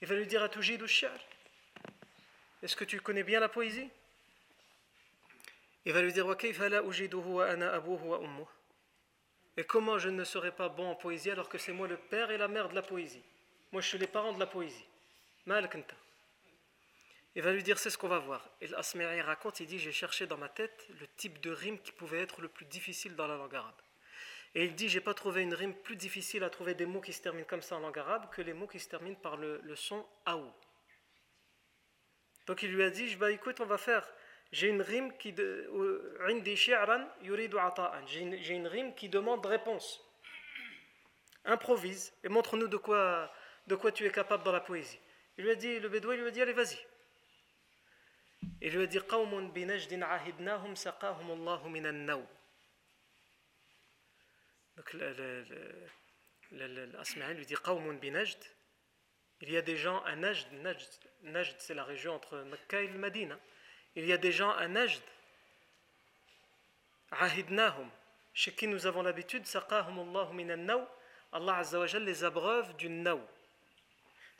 Il 0.00 0.08
va 0.08 0.14
lui 0.14 0.26
dire 0.26 0.42
à 0.42 0.48
Toujid 0.48 0.80
ou 0.80 0.86
Est-ce 2.62 2.76
que 2.76 2.84
tu 2.84 3.00
connais 3.00 3.24
bien 3.24 3.40
la 3.40 3.48
poésie? 3.48 3.90
Il 5.84 5.92
va 5.92 6.02
lui 6.02 6.12
dire 6.12 6.26
et 9.56 9.64
comment 9.64 9.98
je 9.98 10.08
ne 10.08 10.24
serais 10.24 10.50
pas 10.50 10.68
bon 10.68 10.90
en 10.90 10.94
poésie 10.96 11.30
alors 11.30 11.48
que 11.48 11.58
c'est 11.58 11.72
moi 11.72 11.86
le 11.86 11.96
père 11.96 12.30
et 12.30 12.38
la 12.38 12.48
mère 12.48 12.68
de 12.68 12.74
la 12.74 12.82
poésie? 12.82 13.22
Moi 13.72 13.82
je 13.82 13.88
suis 13.88 13.98
les 13.98 14.06
parents 14.06 14.32
de 14.32 14.40
la 14.40 14.46
poésie. 14.46 14.84
Il 17.36 17.42
va 17.42 17.52
lui 17.52 17.62
dire 17.62 17.78
c'est 17.78 17.90
ce 17.90 17.98
qu'on 17.98 18.08
va 18.08 18.18
voir. 18.18 18.48
Et 18.60 18.68
l'Asmeri 18.68 19.20
raconte, 19.20 19.60
il 19.60 19.66
dit 19.66 19.78
j'ai 19.78 19.92
cherché 19.92 20.26
dans 20.26 20.36
ma 20.38 20.48
tête 20.48 20.86
le 21.00 21.06
type 21.16 21.40
de 21.40 21.50
rime 21.50 21.80
qui 21.80 21.92
pouvait 21.92 22.20
être 22.20 22.40
le 22.40 22.48
plus 22.48 22.66
difficile 22.66 23.16
dans 23.16 23.26
la 23.26 23.36
langue 23.36 23.54
arabe. 23.54 23.74
Et 24.54 24.64
il 24.64 24.74
dit 24.74 24.88
J'ai 24.88 25.00
pas 25.00 25.14
trouvé 25.14 25.42
une 25.42 25.54
rime 25.54 25.74
plus 25.74 25.96
difficile 25.96 26.44
à 26.44 26.50
trouver 26.50 26.74
des 26.74 26.86
mots 26.86 27.00
qui 27.00 27.12
se 27.12 27.20
terminent 27.22 27.46
comme 27.46 27.62
ça 27.62 27.76
en 27.76 27.80
langue 27.80 27.98
arabe 27.98 28.30
que 28.30 28.42
les 28.42 28.52
mots 28.52 28.68
qui 28.68 28.78
se 28.78 28.88
terminent 28.88 29.16
par 29.16 29.36
le, 29.36 29.60
son 29.74 30.06
aou. 30.26 30.50
Donc 32.46 32.62
il 32.62 32.72
lui 32.72 32.84
a 32.84 32.90
dit 32.90 33.16
Bah 33.16 33.32
écoute, 33.32 33.60
on 33.60 33.66
va 33.66 33.78
faire. 33.78 34.06
J'ai 34.52 34.68
une 34.68 34.82
rime 34.82 35.16
qui. 35.18 35.34
J'ai 38.06 38.54
une 38.54 38.68
rime 38.68 38.94
qui 38.94 39.08
demande 39.08 39.44
réponse. 39.44 40.00
Improvise 41.44 42.12
et 42.22 42.28
montre-nous 42.28 42.68
de 42.68 42.76
quoi, 42.76 43.32
de 43.66 43.74
quoi 43.74 43.90
tu 43.92 44.06
es 44.06 44.10
capable 44.10 44.44
dans 44.44 44.52
la 44.52 44.60
poésie. 44.60 44.98
Il 45.36 45.44
lui 45.44 45.50
a 45.50 45.56
dit, 45.56 45.80
le 45.80 45.88
bédouin 45.88 46.14
lui 46.14 46.28
a 46.28 46.30
dit 46.30 46.40
Allez, 46.40 46.52
vas-y. 46.52 46.78
Il 48.64 48.72
lui 48.72 48.82
a 48.82 48.86
dit 48.86 48.98
قوم 48.98 49.52
بنجد 49.52 50.02
عهدناهم 50.02 50.74
سقاهم 50.74 51.30
الله 51.30 51.68
من 51.68 51.86
النوم 51.86 52.26
donc 54.76 54.92
l'Asma'i 56.52 57.34
lui 57.34 57.46
dit 57.46 57.54
Qawmun 57.54 57.94
binajd. 57.94 58.38
Il 59.40 59.50
y 59.50 59.56
a 59.56 59.62
des 59.62 59.76
gens 59.76 60.02
à 60.04 60.16
Najd. 60.16 60.52
Najd, 60.62 60.88
Najd 61.22 61.54
c'est 61.58 61.74
la 61.74 61.84
région 61.84 62.14
entre 62.14 62.38
Mecca 62.38 62.80
et 62.80 62.88
le 62.88 62.98
Madina. 62.98 63.38
Il 63.94 64.06
y 64.06 64.12
a 64.12 64.18
des 64.18 64.32
gens 64.32 64.50
à 64.50 64.66
Najd. 64.66 65.02
Ahidnahum. 67.12 67.88
Chez 68.32 68.52
qui 68.52 68.66
nous 68.66 68.86
avons 68.86 69.02
l'habitude, 69.02 69.46
Saqahum 69.46 69.98
Allah 70.00 70.32
minan 70.32 70.64
naw. 70.64 70.88
Allah 71.32 71.58
Azza 71.58 71.78
wa 71.78 71.86
les 71.86 72.24
abreuve 72.24 72.74
du 72.76 72.88
naw. 72.88 73.20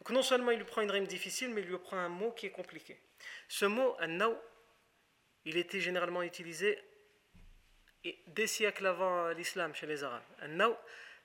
Donc 0.05 0.17
non 0.17 0.23
seulement 0.23 0.51
il 0.51 0.59
lui 0.59 0.67
prend 0.67 0.83
une 0.83 0.91
rime 0.91 1.07
difficile, 1.07 1.51
mais 1.51 1.63
il 1.63 1.69
lui 1.69 1.79
prend 1.79 1.97
un 1.97 2.11
mot 2.11 2.31
qui 2.33 2.47
est 2.47 2.51
compliqué. 2.51 3.01
Ce 3.49 3.65
mot, 3.65 3.97
an-naw, 4.01 4.37
il 5.47 5.57
était 5.57 5.81
généralement 5.81 6.23
utilisé 6.23 6.79
des 8.27 8.47
siècles 8.47 8.87
avant 8.87 9.31
l'islam 9.31 9.75
chez 9.75 9.87
les 9.87 10.05
Arabes. 10.05 10.23
Un 10.43 10.77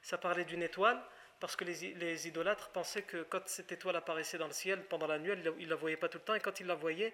ça 0.02 0.18
parlait 0.18 0.46
d'une 0.46 0.64
étoile 0.64 1.02
parce 1.42 1.58
que 1.58 1.66
les, 1.66 2.28
idolâtres 2.28 2.70
pensaient 2.70 3.02
que 3.02 3.24
quand 3.24 3.46
cette 3.48 3.72
étoile 3.74 3.98
apparaissait 3.98 4.38
dans 4.38 4.48
le 4.48 4.54
ciel 4.54 4.84
pendant 4.86 5.08
la 5.08 5.20
nuit, 5.20 5.32
ils 5.58 5.66
ne 5.66 5.70
la 5.70 5.76
voyaient 5.76 5.98
pas 5.98 6.08
tout 6.08 6.18
le 6.18 6.24
temps 6.24 6.36
et 6.36 6.40
quand 6.40 6.60
ils 6.62 6.68
la 6.68 6.76
voyaient, 6.76 7.14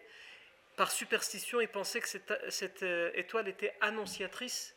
par 0.76 0.92
superstition, 0.92 1.62
ils 1.62 1.68
pensaient 1.68 2.02
que 2.02 2.08
cette, 2.50 2.84
euh, 2.84 3.12
étoile 3.16 3.48
était 3.48 3.76
annonciatrice 3.82 4.76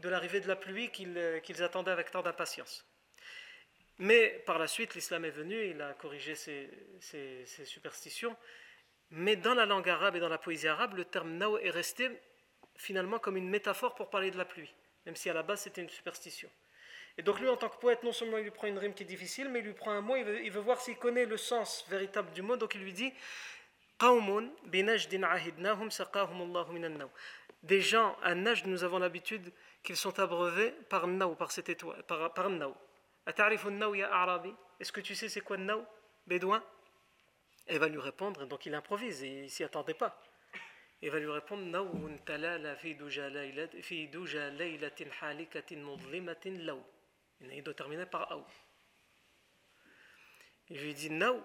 de 0.00 0.08
l'arrivée 0.08 0.40
de 0.40 0.48
la 0.48 0.56
pluie 0.56 0.90
euh, 1.00 1.40
qu'ils 1.40 1.62
attendaient 1.62 1.90
avec 1.90 2.10
tant 2.10 2.22
d'impatience. 2.22 2.84
Mais 3.98 4.42
par 4.46 4.58
la 4.58 4.66
suite, 4.66 4.94
l'islam 4.94 5.24
est 5.24 5.30
venu, 5.30 5.70
il 5.70 5.80
a 5.80 5.94
corrigé 5.94 6.34
ces, 6.34 6.68
ces, 7.00 7.64
superstitions. 7.64 8.36
Mais 9.10 9.36
dans 9.36 9.54
la 9.54 9.64
langue 9.64 9.88
arabe 9.88 10.16
et 10.16 10.20
dans 10.20 10.28
la 10.28 10.38
poésie 10.38 10.68
arabe, 10.68 10.94
le 10.94 11.04
terme 11.04 11.32
nao 11.32 11.58
est 11.58 11.70
resté 11.70 12.10
finalement 12.76 13.18
comme 13.18 13.36
une 13.36 13.48
métaphore 13.48 13.94
pour 13.94 14.10
parler 14.10 14.30
de 14.30 14.36
la 14.36 14.44
pluie, 14.44 14.72
même 15.06 15.16
si 15.16 15.30
à 15.30 15.32
la 15.32 15.42
base 15.42 15.62
c'était 15.62 15.80
une 15.80 15.88
superstition. 15.88 16.50
Et 17.16 17.22
donc 17.22 17.40
lui, 17.40 17.48
en 17.48 17.56
tant 17.56 17.70
que 17.70 17.78
poète, 17.78 18.02
non 18.02 18.12
seulement 18.12 18.36
il 18.36 18.44
lui 18.44 18.50
prend 18.50 18.66
une 18.66 18.76
rime 18.78 18.92
qui 18.92 19.04
est 19.04 19.06
difficile, 19.06 19.48
mais 19.48 19.60
il 19.60 19.64
lui 19.64 19.72
prend 19.72 19.92
un 19.92 20.02
mot, 20.02 20.16
il 20.16 20.50
veut, 20.50 20.60
voir 20.60 20.80
s'il 20.80 20.96
connaît 20.96 21.24
le 21.24 21.38
sens 21.38 21.86
véritable 21.88 22.30
du 22.32 22.42
mot, 22.42 22.56
donc 22.56 22.74
il 22.74 22.82
lui 22.82 22.92
dit 22.92 23.12
Des 27.62 27.80
gens 27.80 28.16
à 28.22 28.34
Najd, 28.34 28.66
nous 28.66 28.84
avons 28.84 28.98
l'habitude 28.98 29.50
qu'ils 29.82 29.96
sont 29.96 30.18
abreuvés 30.18 30.72
par 30.90 31.06
Naou, 31.06 31.34
par 31.34 31.52
cette 31.52 31.70
étoile, 31.70 32.02
par, 32.02 32.34
par 32.34 32.50
Naou. 32.50 32.74
Est-ce 34.78 34.92
que 34.92 35.00
tu 35.00 35.14
sais 35.14 35.28
c'est 35.28 35.40
quoi 35.40 35.56
Naou 35.56 35.84
Bédouin? 36.26 36.64
Elle 37.66 37.80
va 37.80 37.88
lui 37.88 37.98
répondre, 37.98 38.46
donc 38.46 38.66
il 38.66 38.74
improvise, 38.74 39.24
et 39.24 39.44
il 39.44 39.50
s'y 39.50 39.64
attendait 39.64 39.94
pas. 39.94 40.22
Il 41.02 41.10
va 41.10 41.18
lui 41.18 41.30
répondre 41.30 41.64
fi. 43.82 44.08
Il 47.40 47.62
doit 47.62 47.74
terminer 47.74 48.06
par 48.06 48.32
Aou. 48.32 48.44
Il 50.68 50.80
lui 50.80 50.94
dit 50.94 51.10
Naou, 51.10 51.42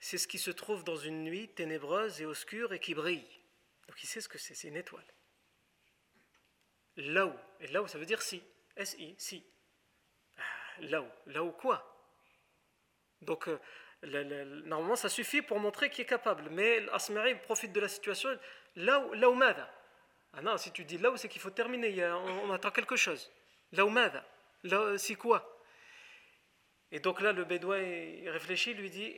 c'est 0.00 0.18
ce 0.18 0.26
qui 0.26 0.38
se 0.38 0.50
trouve 0.50 0.84
dans 0.84 0.96
une 0.96 1.24
nuit 1.24 1.48
ténébreuse 1.48 2.20
et 2.20 2.26
obscure 2.26 2.72
et 2.72 2.80
qui 2.80 2.94
brille. 2.94 3.26
Donc 3.86 4.02
il 4.02 4.06
sait 4.06 4.20
ce 4.20 4.28
que 4.28 4.38
c'est, 4.38 4.54
c'est 4.54 4.68
une 4.68 4.76
étoile. 4.76 5.06
Laou, 6.96 7.32
et 7.60 7.66
Laou 7.68 7.86
ça 7.88 7.98
veut 7.98 8.06
dire 8.06 8.22
si, 8.22 8.42
S-I, 8.76 9.14
si. 9.18 9.44
Ah, 10.76 10.82
Laou, 10.82 11.06
Laou 11.26 11.52
quoi? 11.52 11.90
Donc 13.22 13.48
euh, 13.48 13.58
normalement, 14.66 14.96
ça 14.96 15.08
suffit 15.08 15.42
pour 15.42 15.58
montrer 15.58 15.90
qu'il 15.90 16.02
est 16.02 16.08
capable. 16.08 16.48
Mais 16.50 16.80
l'Asmari 16.80 17.34
profite 17.36 17.72
de 17.72 17.80
la 17.80 17.88
situation. 17.88 18.30
Là 18.76 19.00
où, 19.00 19.12
là 19.14 19.30
où 19.30 19.40
Ah 20.32 20.42
non, 20.42 20.56
si 20.56 20.72
tu 20.72 20.84
dis 20.84 20.98
là 20.98 21.10
où, 21.10 21.16
c'est 21.16 21.28
qu'il 21.28 21.40
faut 21.40 21.50
terminer. 21.50 22.04
on, 22.12 22.52
attend 22.52 22.70
quelque 22.70 22.96
chose. 22.96 23.30
Là 23.72 23.86
où 23.86 23.94
Là, 24.64 24.98
c'est 24.98 25.14
quoi? 25.14 25.50
Et 26.90 27.00
donc 27.00 27.20
là, 27.20 27.32
le 27.32 27.44
bédouin 27.44 27.78
il 27.78 28.28
réfléchit, 28.30 28.74
lui 28.74 28.90
dit 28.90 29.16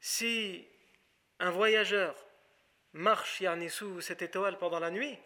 Si 0.00 0.66
un 1.40 1.50
voyageur 1.50 2.14
marche 2.94 3.42
sous 3.68 4.00
cette 4.00 4.22
étoile 4.22 4.56
pendant 4.58 4.78
la 4.78 4.90
nuit, 4.90 5.18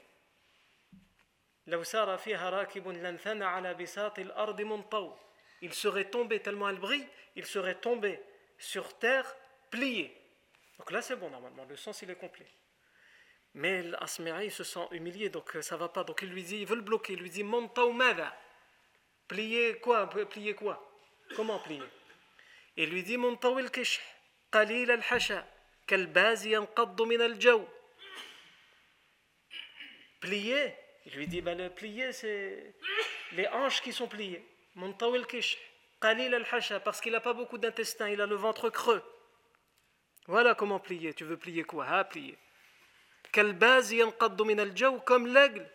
il 1.66 1.84
serait 5.74 6.10
tombé 6.10 6.40
tellement 6.40 6.68
elle 6.68 6.78
brille, 6.78 7.06
il 7.36 7.46
serait 7.46 7.74
tombé 7.76 8.20
sur 8.58 8.98
terre 8.98 9.36
plié. 9.70 10.14
Donc 10.78 10.90
là 10.90 11.02
c'est 11.02 11.16
bon 11.16 11.30
normalement, 11.30 11.64
le 11.68 11.76
sens 11.76 12.02
il 12.02 12.10
est 12.10 12.16
complet. 12.16 12.46
Mais 13.54 13.82
l'Asmeri 13.82 14.50
se 14.50 14.62
sent 14.64 14.86
humilié, 14.92 15.30
donc 15.30 15.56
euh, 15.56 15.62
ça 15.62 15.76
va 15.76 15.88
pas. 15.88 16.04
Donc 16.04 16.20
il 16.22 16.28
lui 16.28 16.42
dit, 16.44 16.58
il 16.58 16.66
veut 16.66 16.76
le 16.76 16.82
bloquer, 16.82 17.14
il 17.14 17.18
lui 17.18 17.30
dit 17.30 17.42
Montaou 17.42 17.92
mada. 17.92 18.32
Plier 19.26 19.78
quoi? 19.80 20.08
Plier 20.08 20.54
quoi? 20.54 20.86
Comment 21.34 21.58
plier? 21.58 21.82
Il 22.76 22.90
lui 22.90 23.02
dit 23.02 23.16
Montaou 23.16 23.58
el 23.58 23.70
kish, 23.70 24.00
qalil 24.52 24.90
yanqaddu 25.90 27.06
min 27.06 27.20
al 27.20 27.40
jaw. 27.40 27.68
Plier 30.20 30.74
il 31.08 31.16
lui 31.16 31.26
dit, 31.26 31.40
ben, 31.40 31.56
le 31.56 31.70
plié, 31.70 32.12
c'est 32.12 32.74
les 33.32 33.48
hanches 33.48 33.80
qui 33.80 33.94
sont 33.94 34.08
pliées. 34.08 34.44
Parce 36.84 37.00
qu'il 37.00 37.12
n'a 37.12 37.20
pas 37.20 37.32
beaucoup 37.32 37.56
d'intestin, 37.56 38.10
il 38.10 38.20
a 38.20 38.26
le 38.26 38.34
ventre 38.34 38.68
creux. 38.68 39.02
Voilà 40.26 40.54
comment 40.54 40.78
plier. 40.78 41.14
Tu 41.14 41.24
veux 41.24 41.38
plier 41.38 41.64
quoi? 41.64 41.86
Ah, 41.88 42.04
plier. 42.04 42.36
min 43.34 44.58
al 44.58 44.74
comme 45.06 45.26
l'aigle 45.28 45.66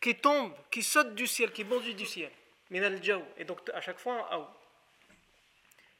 qui 0.00 0.16
tombe, 0.16 0.54
qui 0.70 0.82
saute 0.82 1.14
du 1.14 1.26
ciel, 1.26 1.52
qui 1.52 1.64
bondit 1.64 1.94
du 1.94 2.06
ciel. 2.06 2.30
Et 2.70 3.44
donc, 3.44 3.68
à 3.74 3.82
chaque 3.82 3.98
fois, 3.98 4.34
en 4.34 4.48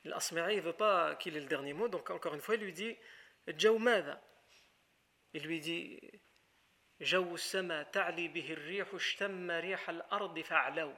L'Asmari 0.05 0.57
ne 0.57 0.63
veut 0.63 0.73
pas 0.73 1.15
qu'il 1.17 1.37
ait 1.37 1.41
le 1.41 1.47
dernier 1.47 1.75
mot, 1.75 1.89
donc 1.89 2.09
encore 2.09 2.35
une 2.35 2.41
fois, 2.41 2.55
il 2.55 2.63
lui 2.63 2.73
dit 2.73 2.97
Jaw 3.48 3.80
Il 5.34 5.44
lui 5.44 5.60
dit 5.60 6.00
جو 7.02 7.36
السماء 7.36 7.84
تعلي 7.92 8.28
به 8.28 8.54
الريح 8.54 8.94
اشتم 8.94 9.52
ريح 9.52 9.90
الأرض 9.90 10.40
فأعلو 10.40 10.94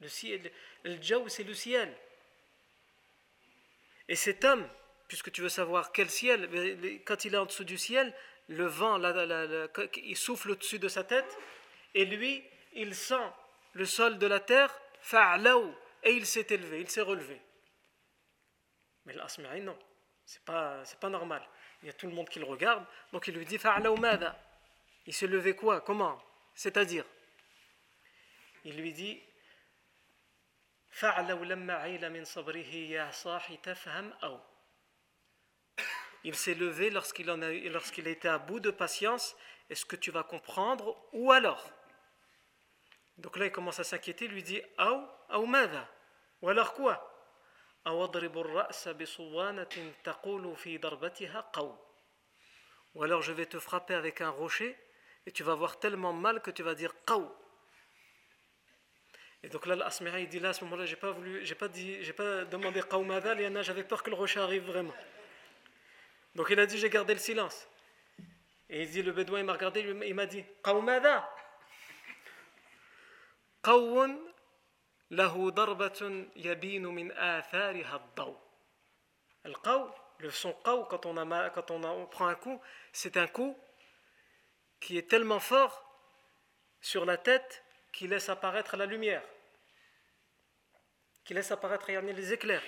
Le 0.00 0.06
ciel, 0.08 0.52
le 0.84 1.02
jaw, 1.02 1.28
c'est 1.28 1.42
le 1.42 1.54
ciel. 1.54 1.92
Et 4.06 4.14
cet 4.14 4.44
homme, 4.44 4.64
puisque 5.08 5.32
tu 5.32 5.40
veux 5.40 5.48
savoir 5.48 5.90
quel 5.90 6.08
ciel, 6.08 6.48
quand 7.04 7.24
il 7.24 7.34
est 7.34 7.38
en 7.38 7.46
dessous 7.46 7.64
du 7.64 7.76
ciel, 7.76 8.14
le 8.46 8.66
vent, 8.66 8.96
la, 8.96 9.10
la, 9.10 9.26
la, 9.26 9.68
il 9.96 10.16
souffle 10.16 10.52
au-dessus 10.52 10.78
de 10.78 10.86
sa 10.86 11.02
tête, 11.02 11.36
et 11.94 12.04
lui, 12.04 12.44
il 12.74 12.94
sent 12.94 13.28
le 13.72 13.84
sol 13.84 14.18
de 14.18 14.26
la 14.28 14.38
terre, 14.38 14.72
fa'alaou, 15.00 15.74
et 16.04 16.12
il 16.12 16.26
s'est 16.26 16.46
élevé, 16.50 16.80
il 16.80 16.88
s'est 16.88 17.00
relevé. 17.00 17.40
Mais 19.04 19.14
l'asma'i, 19.14 19.62
non, 19.62 19.76
c'est 20.25 20.43
pas, 20.43 20.83
c'est 20.85 20.99
pas 20.99 21.09
normal. 21.09 21.41
Il 21.81 21.87
y 21.87 21.89
a 21.89 21.93
tout 21.93 22.07
le 22.07 22.13
monde 22.13 22.29
qui 22.29 22.39
le 22.39 22.45
regarde, 22.45 22.85
donc 23.11 23.27
il 23.27 23.35
lui 23.35 23.45
dit 23.45 23.59
Il 25.05 25.13
s'est 25.13 25.27
levé 25.27 25.55
quoi? 25.55 25.81
Comment? 25.81 26.21
C'est-à-dire 26.55 27.05
Il 28.63 28.77
lui 28.77 28.93
dit 28.93 29.21
il 36.23 36.35
s'est 36.35 36.53
levé 36.53 36.89
lorsqu'il 36.91 37.29
a, 37.29 37.35
lorsqu'il 37.35 38.07
était 38.07 38.27
à 38.27 38.37
bout 38.37 38.59
de 38.59 38.69
patience. 38.69 39.35
Est-ce 39.69 39.85
que 39.85 39.95
tu 39.95 40.11
vas 40.11 40.23
comprendre 40.23 40.95
ou 41.11 41.31
alors? 41.31 41.71
Donc 43.17 43.37
là, 43.37 43.45
il 43.45 43.51
commence 43.51 43.79
à 43.79 43.83
s'inquiéter. 43.83 44.25
Il 44.25 44.31
lui 44.31 44.43
dit 44.43 44.61
Ou 46.41 46.49
alors 46.49 46.73
quoi? 46.73 47.12
ou 52.94 53.02
alors 53.02 53.22
je 53.22 53.32
vais 53.32 53.46
te 53.46 53.58
frapper 53.58 53.94
avec 53.94 54.20
un 54.20 54.30
rocher 54.30 54.76
et 55.26 55.32
tu 55.32 55.42
vas 55.42 55.54
voir 55.54 55.78
tellement 55.78 56.12
mal 56.12 56.42
que 56.42 56.50
tu 56.50 56.62
vas 56.62 56.74
dire 56.74 56.92
qaw. 57.06 57.30
Et 59.42 59.48
donc 59.48 59.66
là, 59.66 59.76
l'Asmira, 59.76 60.18
il 60.18 60.28
dit 60.28 60.40
là, 60.40 60.48
à 60.48 60.52
ce 60.52 60.64
moment-là, 60.64 60.84
j'ai 60.84 60.96
pas 60.96 61.12
voulu, 61.12 61.44
j'ai 61.46 61.54
pas 61.54 61.68
dit, 61.68 62.02
j'ai 62.02 62.12
pas 62.12 62.44
demandé 62.46 62.82
qaw 62.82 63.02
madal, 63.04 63.40
et 63.40 63.62
j'avais 63.62 63.84
peur 63.84 64.02
que 64.02 64.10
le 64.10 64.16
rocher 64.16 64.40
arrive 64.40 64.64
vraiment. 64.64 64.94
Donc 66.34 66.48
il 66.50 66.58
a 66.58 66.66
dit, 66.66 66.76
j'ai 66.78 66.90
gardé 66.90 67.14
le 67.14 67.20
silence. 67.20 67.68
Et 68.68 68.82
il 68.82 68.90
dit, 68.90 69.02
le 69.02 69.12
bédouin, 69.12 69.38
il 69.38 69.44
m'a 69.44 69.52
regardé, 69.52 69.80
il 69.80 70.14
m'a 70.14 70.26
dit, 70.26 70.44
قوماذا 70.64 71.28
قو 73.62 74.06
له 75.12 75.50
ضربة 75.50 76.26
يبين 76.36 76.86
من 76.86 77.12
آثارها 77.12 77.96
الضوء 77.96 78.38
القو 79.46 79.90
le 80.20 80.30
son 80.30 80.52
qaw 80.64 80.84
quand 80.90 81.06
on, 81.06 81.16
a, 81.16 81.50
quand 81.50 81.70
on, 81.70 81.84
a, 81.84 81.88
on 81.88 82.06
prend 82.06 82.26
un 82.26 82.34
coup 82.34 82.60
c'est 82.92 83.16
un 83.16 83.28
coup 83.28 83.56
qui 84.80 84.98
est 84.98 85.08
tellement 85.08 85.38
fort 85.38 85.84
sur 86.80 87.04
la 87.04 87.16
tête 87.16 87.64
qui 87.92 88.08
laisse 88.08 88.28
apparaître 88.28 88.76
la 88.76 88.86
lumière 88.86 89.22
qui 91.24 91.34
laisse 91.34 91.52
apparaître 91.52 91.90
les 91.90 92.32
éclairs 92.32 92.64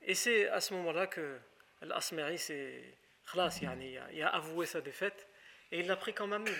et 0.00 0.14
c'est 0.14 0.48
à 0.48 0.60
ce 0.60 0.74
moment 0.74 0.92
là 0.92 1.06
que 1.08 1.40
l'Asmari 1.82 2.38
c'est 2.38 2.98
il 3.34 4.22
a 4.22 4.28
avoué 4.28 4.66
sa 4.66 4.80
défaite 4.80 5.26
et 5.72 5.80
il 5.80 5.86
l'a 5.86 5.96
pris 5.96 6.14
comme 6.14 6.32
ami. 6.32 6.50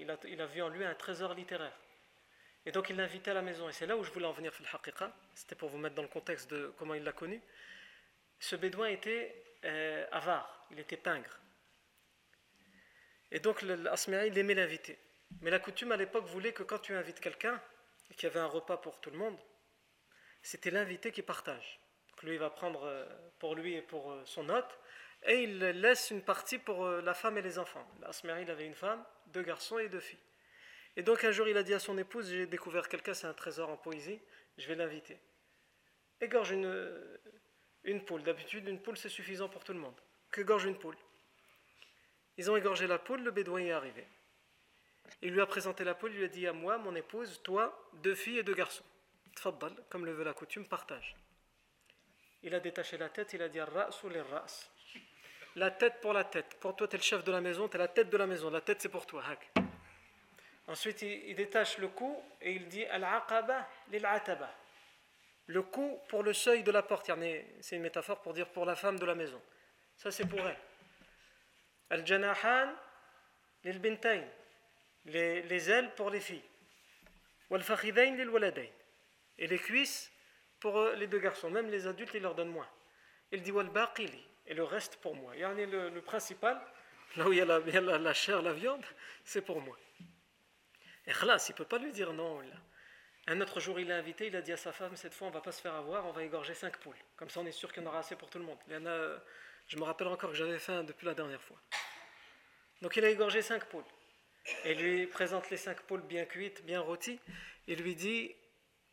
Il 0.00 0.10
a, 0.10 0.16
il 0.28 0.40
a 0.40 0.46
vu 0.46 0.62
en 0.62 0.68
lui 0.68 0.84
un 0.84 0.94
trésor 0.94 1.34
littéraire. 1.34 1.76
Et 2.65 2.71
donc 2.71 2.89
il 2.89 2.95
l'a 2.95 3.03
invité 3.03 3.31
à 3.31 3.33
la 3.33 3.41
maison. 3.41 3.69
Et 3.69 3.73
c'est 3.73 3.85
là 3.85 3.97
où 3.97 4.03
je 4.03 4.11
voulais 4.11 4.25
en 4.25 4.33
venir, 4.33 4.53
c'était 5.33 5.55
pour 5.55 5.69
vous 5.69 5.77
mettre 5.77 5.95
dans 5.95 6.01
le 6.01 6.07
contexte 6.07 6.49
de 6.51 6.73
comment 6.77 6.93
il 6.93 7.03
l'a 7.03 7.13
connu. 7.13 7.41
Ce 8.39 8.55
bédouin 8.55 8.87
était 8.87 9.35
euh, 9.65 10.05
avare, 10.11 10.67
il 10.71 10.79
était 10.79 10.97
pingre. 10.97 11.39
Et 13.31 13.39
donc 13.39 13.61
l'Asmari, 13.61 14.27
il 14.27 14.37
aimait 14.37 14.55
l'inviter. 14.55 14.97
Mais 15.41 15.49
la 15.49 15.59
coutume 15.59 15.91
à 15.91 15.97
l'époque 15.97 16.25
voulait 16.25 16.53
que 16.53 16.63
quand 16.63 16.79
tu 16.79 16.93
invites 16.93 17.19
quelqu'un, 17.19 17.61
et 18.09 18.13
qu'il 18.13 18.23
y 18.23 18.31
avait 18.31 18.41
un 18.41 18.47
repas 18.47 18.77
pour 18.77 18.99
tout 18.99 19.09
le 19.09 19.17
monde, 19.17 19.37
c'était 20.41 20.71
l'invité 20.71 21.11
qui 21.11 21.21
partage. 21.21 21.79
Donc 22.09 22.23
lui, 22.23 22.33
il 22.33 22.39
va 22.39 22.49
prendre 22.49 22.83
euh, 22.83 23.05
pour 23.39 23.55
lui 23.55 23.75
et 23.75 23.81
pour 23.81 24.11
euh, 24.11 24.21
son 24.25 24.49
hôte, 24.49 24.79
et 25.23 25.43
il 25.43 25.59
laisse 25.59 26.11
une 26.11 26.23
partie 26.23 26.57
pour 26.57 26.87
la 26.87 27.13
femme 27.13 27.37
et 27.37 27.43
les 27.43 27.59
enfants. 27.59 27.87
Asmeri, 28.03 28.41
il 28.41 28.49
avait 28.49 28.65
une 28.65 28.73
femme, 28.73 29.05
deux 29.27 29.43
garçons 29.43 29.77
et 29.77 29.87
deux 29.87 29.99
filles. 29.99 30.17
Et 30.95 31.03
donc 31.03 31.23
un 31.23 31.31
jour, 31.31 31.47
il 31.47 31.57
a 31.57 31.63
dit 31.63 31.73
à 31.73 31.79
son 31.79 31.97
épouse 31.97 32.29
J'ai 32.29 32.47
découvert 32.47 32.87
quelqu'un, 32.89 33.13
c'est 33.13 33.27
un 33.27 33.33
trésor 33.33 33.69
en 33.69 33.77
poésie, 33.77 34.19
je 34.57 34.67
vais 34.67 34.75
l'inviter. 34.75 35.19
Égorge 36.19 36.51
une, 36.51 37.19
une 37.83 38.03
poule. 38.03 38.23
D'habitude, 38.23 38.67
une 38.67 38.81
poule, 38.81 38.97
c'est 38.97 39.09
suffisant 39.09 39.49
pour 39.49 39.63
tout 39.63 39.73
le 39.73 39.79
monde. 39.79 39.99
Qu'égorge 40.31 40.65
une 40.65 40.77
poule. 40.77 40.97
Ils 42.37 42.49
ont 42.49 42.57
égorgé 42.57 42.87
la 42.87 42.99
poule, 42.99 43.23
le 43.23 43.31
bédouin 43.31 43.61
est 43.61 43.71
arrivé. 43.71 44.05
Il 45.21 45.33
lui 45.33 45.41
a 45.41 45.45
présenté 45.45 45.83
la 45.83 45.95
poule, 45.95 46.11
il 46.11 46.19
lui 46.19 46.25
a 46.25 46.29
dit 46.29 46.47
à 46.47 46.53
moi, 46.53 46.77
mon 46.77 46.95
épouse, 46.95 47.41
toi, 47.43 47.89
deux 47.93 48.15
filles 48.15 48.39
et 48.39 48.43
deux 48.43 48.53
garçons. 48.53 48.85
Tfaddal, 49.35 49.73
comme 49.89 50.05
le 50.05 50.13
veut 50.13 50.23
la 50.23 50.33
coutume, 50.33 50.65
partage. 50.65 51.15
Il 52.43 52.55
a 52.55 52.59
détaché 52.59 52.97
la 52.97 53.09
tête, 53.09 53.33
il 53.33 53.41
a 53.41 53.49
dit 53.49 53.61
Ras 53.61 54.01
ou 54.03 54.09
les 54.09 54.21
ras 54.21 54.69
la 55.55 55.69
tête 55.69 55.99
pour 56.01 56.13
la 56.13 56.23
tête. 56.23 56.57
Pour 56.59 56.75
toi, 56.75 56.87
tu 56.87 56.95
es 56.95 56.99
le 56.99 57.03
chef 57.03 57.23
de 57.23 57.31
la 57.31 57.41
maison, 57.41 57.67
tu 57.67 57.75
es 57.75 57.79
la 57.79 57.89
tête 57.89 58.09
de 58.09 58.17
la 58.17 58.25
maison. 58.25 58.49
La 58.49 58.61
tête, 58.61 58.81
c'est 58.81 58.89
pour 58.89 59.05
toi. 59.05 59.21
Ensuite, 60.67 61.01
il, 61.01 61.35
détache 61.35 61.77
le 61.77 61.87
cou 61.87 62.21
et 62.41 62.53
il 62.53 62.67
dit 62.67 62.85
Al-aqaba 62.85 63.67
lil-ataba. 63.89 64.53
Le 65.47 65.63
cou 65.63 65.99
pour 66.07 66.23
le 66.23 66.33
seuil 66.33 66.63
de 66.63 66.71
la 66.71 66.83
porte. 66.83 67.11
C'est 67.61 67.75
une 67.75 67.81
métaphore 67.81 68.21
pour 68.21 68.33
dire 68.33 68.47
pour 68.47 68.65
la 68.65 68.75
femme 68.75 68.99
de 68.99 69.05
la 69.05 69.15
maison. 69.15 69.41
Ça, 69.97 70.11
c'est 70.11 70.25
pour 70.25 70.39
elle. 70.39 70.57
Al-janahan 71.89 72.73
lil-bintayn. 73.63 74.23
Les, 75.05 75.69
ailes 75.69 75.93
pour 75.95 76.09
les 76.09 76.19
filles. 76.19 76.43
Wal-fakhidayn 77.49 78.15
lil-waladayn. 78.15 78.69
Et 79.39 79.47
les 79.47 79.59
cuisses 79.59 80.11
pour 80.59 80.77
euh, 80.77 80.95
les 80.95 81.07
deux 81.07 81.19
garçons. 81.19 81.49
Même 81.49 81.69
les 81.69 81.87
adultes, 81.87 82.13
il 82.13 82.21
leur 82.21 82.35
donne 82.35 82.49
moins. 82.49 82.69
Il 83.31 83.41
dit 83.41 83.51
Wal-baqili 83.51 84.23
et 84.45 84.53
le 84.53 84.63
reste 84.63 84.97
pour 84.97 85.15
moi. 85.15 85.33
Le, 85.35 85.89
le 85.89 86.01
principal, 86.01 86.61
là 87.17 87.27
où 87.27 87.33
il 87.33 87.39
y 87.39 87.41
a 87.41 87.45
la, 87.45 88.13
chair, 88.13 88.41
la 88.41 88.53
viande, 88.53 88.85
c'est 89.23 89.41
pour 89.41 89.59
moi. 89.61 89.77
Et 91.07 91.11
khlas, 91.11 91.45
il 91.49 91.51
ne 91.53 91.57
peut 91.57 91.65
pas 91.65 91.77
lui 91.77 91.91
dire 91.91 92.13
non. 92.13 92.41
Un 93.27 93.41
autre 93.41 93.59
jour, 93.59 93.79
il 93.79 93.87
l'a 93.87 93.97
invité, 93.97 94.27
il 94.27 94.35
a 94.35 94.41
dit 94.41 94.51
à 94.51 94.57
sa 94.57 94.71
femme, 94.71 94.95
cette 94.95 95.13
fois, 95.13 95.27
on 95.27 95.31
va 95.31 95.41
pas 95.41 95.51
se 95.51 95.61
faire 95.61 95.73
avoir, 95.73 96.05
on 96.05 96.11
va 96.11 96.23
égorger 96.23 96.53
cinq 96.53 96.77
poules. 96.77 96.95
Comme 97.15 97.29
ça, 97.29 97.39
on 97.39 97.45
est 97.45 97.51
sûr 97.51 97.71
qu'il 97.71 97.83
y 97.83 97.85
en 97.85 97.89
aura 97.89 97.99
assez 97.99 98.15
pour 98.15 98.29
tout 98.29 98.39
le 98.39 98.45
monde. 98.45 98.57
Il 98.67 98.73
y 98.73 98.77
en 98.77 98.85
a, 98.85 99.19
je 99.67 99.77
me 99.77 99.83
rappelle 99.83 100.07
encore 100.07 100.31
que 100.31 100.35
j'avais 100.35 100.59
faim 100.59 100.83
depuis 100.83 101.05
la 101.05 101.13
dernière 101.13 101.41
fois. 101.41 101.57
Donc 102.81 102.95
il 102.95 103.05
a 103.05 103.09
égorgé 103.09 103.41
cinq 103.41 103.65
poules. 103.65 103.85
Et 104.65 104.73
lui 104.73 105.05
présente 105.07 105.49
les 105.51 105.57
cinq 105.57 105.81
poules 105.81 106.01
bien 106.01 106.25
cuites, 106.25 106.65
bien 106.65 106.79
rôties. 106.79 107.19
Il 107.67 107.79
lui 107.81 107.95
dit, 107.95 108.35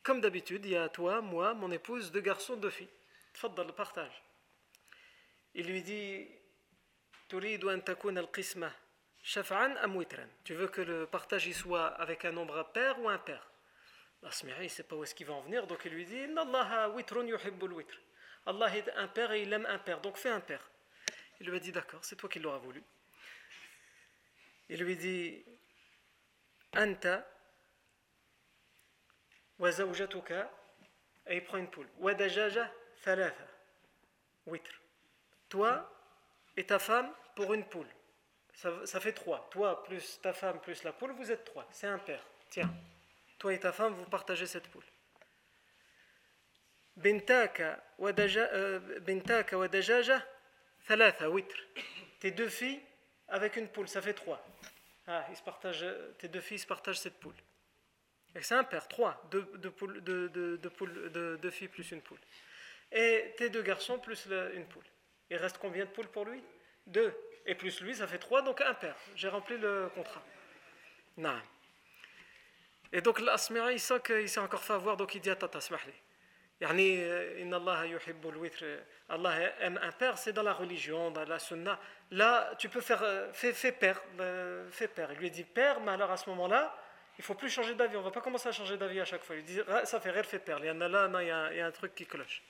comme 0.03 0.21
d'habitude, 0.21 0.65
il 0.67 0.73
y 0.73 0.77
a 0.77 0.89
toi, 0.89 1.23
moi, 1.23 1.55
mon 1.55 1.71
épouse, 1.71 2.13
deux 2.13 2.21
garçons, 2.21 2.57
deux 2.57 2.71
filles. 2.71 2.91
Dans 3.55 3.65
le 3.65 3.73
partage 3.73 4.23
il 5.55 5.67
lui 5.67 5.83
dit 5.83 6.27
Tu 9.23 10.55
veux 10.55 10.69
que 10.69 10.81
le 10.81 11.07
partage 11.07 11.51
soit 11.53 11.87
avec 11.87 12.25
un 12.25 12.33
nombre 12.33 12.63
pair 12.73 12.99
ou 13.01 13.09
impair 13.09 13.47
L'asmi'i 14.23 14.55
il 14.59 14.65
ne 14.65 14.69
sait 14.69 14.83
pas 14.83 14.97
où 14.97 15.05
est-ce 15.05 15.15
qu'il 15.15 15.27
va 15.27 15.35
en 15.35 15.43
venir, 15.43 15.67
donc 15.67 15.83
il 15.85 15.93
lui 15.93 16.05
dit 16.05 16.27
Allah 18.47 18.77
est 18.77 18.91
impair 18.97 19.33
et 19.33 19.43
il 19.43 19.53
aime 19.53 19.67
impair, 19.67 20.01
donc 20.01 20.17
fais 20.17 20.31
impair. 20.31 20.61
Il 21.41 21.49
lui 21.49 21.57
a 21.57 21.61
dit 21.61 21.71
D'accord, 21.71 22.05
c'est 22.05 22.17
toi 22.17 22.29
qui 22.29 22.39
l'auras 22.41 22.59
voulu. 22.59 22.83
Il 24.69 24.83
lui 24.83 24.97
dit 24.97 25.45
Anta 26.77 27.27
wa 29.59 29.71
zawjatuka, 29.71 30.51
et 31.27 31.37
il 31.37 31.45
prend 31.45 31.59
une 31.59 31.71
poule. 31.71 31.89
Wa 31.99 32.15
dajaja 32.15 32.73
thalatha, 33.05 33.47
witr 34.47 34.73
toi 35.49 35.91
et 36.57 36.65
ta 36.65 36.79
femme 36.79 37.11
pour 37.35 37.55
une 37.55 37.65
poule. 37.65 37.89
Ça, 38.59 38.99
fait 38.99 39.13
trois. 39.13 39.49
Toi 39.53 39.85
plus 39.85 40.21
ta 40.21 40.33
femme 40.33 40.61
plus 40.61 40.83
la 40.83 40.93
poule, 40.93 41.13
vous 41.13 41.31
êtes 41.31 41.45
trois. 41.45 41.67
C'est 41.71 41.87
un 41.87 41.99
père. 41.99 42.25
Tiens, 42.51 42.69
toi 43.39 43.55
et 43.55 43.61
ta 43.61 43.71
femme, 43.71 43.95
vous 43.95 44.05
partagez 44.07 44.47
cette 44.47 44.67
poule. 44.69 44.85
Bintaka 46.97 47.81
wa 47.99 48.11
euh, 48.19 49.69
dajaja 49.69 50.27
thalatha 50.89 51.31
witr. 51.31 51.57
Tes 52.19 52.33
deux 52.33 52.49
filles 52.49 52.81
avec 53.29 53.55
une 53.57 53.69
poule, 53.69 53.87
ça 53.87 54.03
fait 54.03 54.15
trois. 54.15 54.45
Ah, 55.07 55.25
ils 55.31 55.37
se 55.37 55.43
partagent, 55.43 55.87
tes 56.19 56.27
deux 56.27 56.41
filles 56.41 56.59
se 56.59 56.67
partagent 56.67 56.99
cette 56.99 57.21
poule. 57.21 57.37
C'est 58.41 58.55
un 58.55 58.65
père, 58.65 58.89
trois, 58.89 59.23
deux, 59.31 59.45
poules, 59.71 60.01
deux, 60.01 61.51
filles 61.51 61.69
plus 61.69 61.93
une 61.93 62.03
poule. 62.03 62.19
Et 62.91 63.35
tes 63.37 63.51
deux 63.51 63.63
garçons 63.63 64.01
plus 64.01 64.27
une 64.55 64.67
poule. 64.67 64.85
Il 65.31 65.37
reste 65.37 65.59
combien 65.59 65.85
de 65.85 65.91
poules 65.91 66.09
pour 66.09 66.25
lui? 66.25 66.43
Deux. 66.87 67.15
Et 67.49 67.55
plus 67.55 67.81
lui, 67.81 67.95
ça 67.95 68.07
fait 68.07 68.19
trois, 68.19 68.43
donc 68.43 68.61
un 68.61 68.75
père. 68.75 68.95
J'ai 69.17 69.29
rempli 69.29 69.57
le 69.57 69.91
contrat. 69.95 70.23
Non. 71.17 71.41
Et 72.93 73.01
donc 73.01 73.21
l'asmira, 73.21 73.73
il 73.73 73.81
sent 73.81 74.01
qu'il 74.05 74.29
s'est 74.29 74.39
encore 74.39 74.63
fait 74.63 74.75
avoir, 74.75 74.99
donc 74.99 75.15
il 75.15 75.23
dit 75.23 75.31
Attends, 75.31 75.59
smahli. 75.59 75.95
Yani, 76.61 77.03
inna 77.41 77.57
Allah 77.57 77.85
witr. 78.37 78.65
Allah 79.09 79.35
aime 79.61 79.81
un 79.83 79.93
père, 79.93 80.19
c'est 80.19 80.35
dans 80.35 80.43
la 80.43 80.53
religion, 80.53 81.11
dans 81.11 81.25
la 81.25 81.39
sunna. 81.39 81.81
Là, 82.11 82.55
tu 82.59 82.69
peux 82.69 82.83
faire, 82.83 83.03
euh, 83.03 83.33
fais, 83.33 83.55
fais 83.55 83.73
père, 83.73 83.99
euh, 84.21 84.69
fais 84.71 84.89
père. 84.89 85.11
Il 85.13 85.19
lui 85.19 85.31
dit 85.31 85.45
père, 85.45 85.81
mais 85.81 85.93
alors 85.93 86.11
à 86.11 86.19
ce 86.19 86.29
moment-là, 86.29 86.77
il 87.17 87.25
faut 87.25 87.35
plus 87.35 87.49
changer 87.49 87.75
d'avis. 87.75 87.97
On 87.97 88.03
va 88.03 88.11
pas 88.11 88.21
commencer 88.21 88.51
à 88.51 88.53
changer 88.53 88.77
d'avis 88.77 89.01
à 89.01 89.07
chaque 89.07 89.23
fois. 89.25 89.37
Il 89.37 89.45
dit, 89.45 89.59
ça 89.85 90.01
fait 90.01 90.11
rire, 90.11 90.27
fait 90.27 90.39
père. 90.39 90.59
Il 90.59 90.67
y 90.67 90.71
en 90.71 90.81
a 90.83 90.89
là, 90.89 91.11
il 91.23 91.57
y 91.57 91.61
a, 91.61 91.67
un 91.67 91.71
truc 91.71 91.95
qui 91.95 92.05
cloche. 92.05 92.43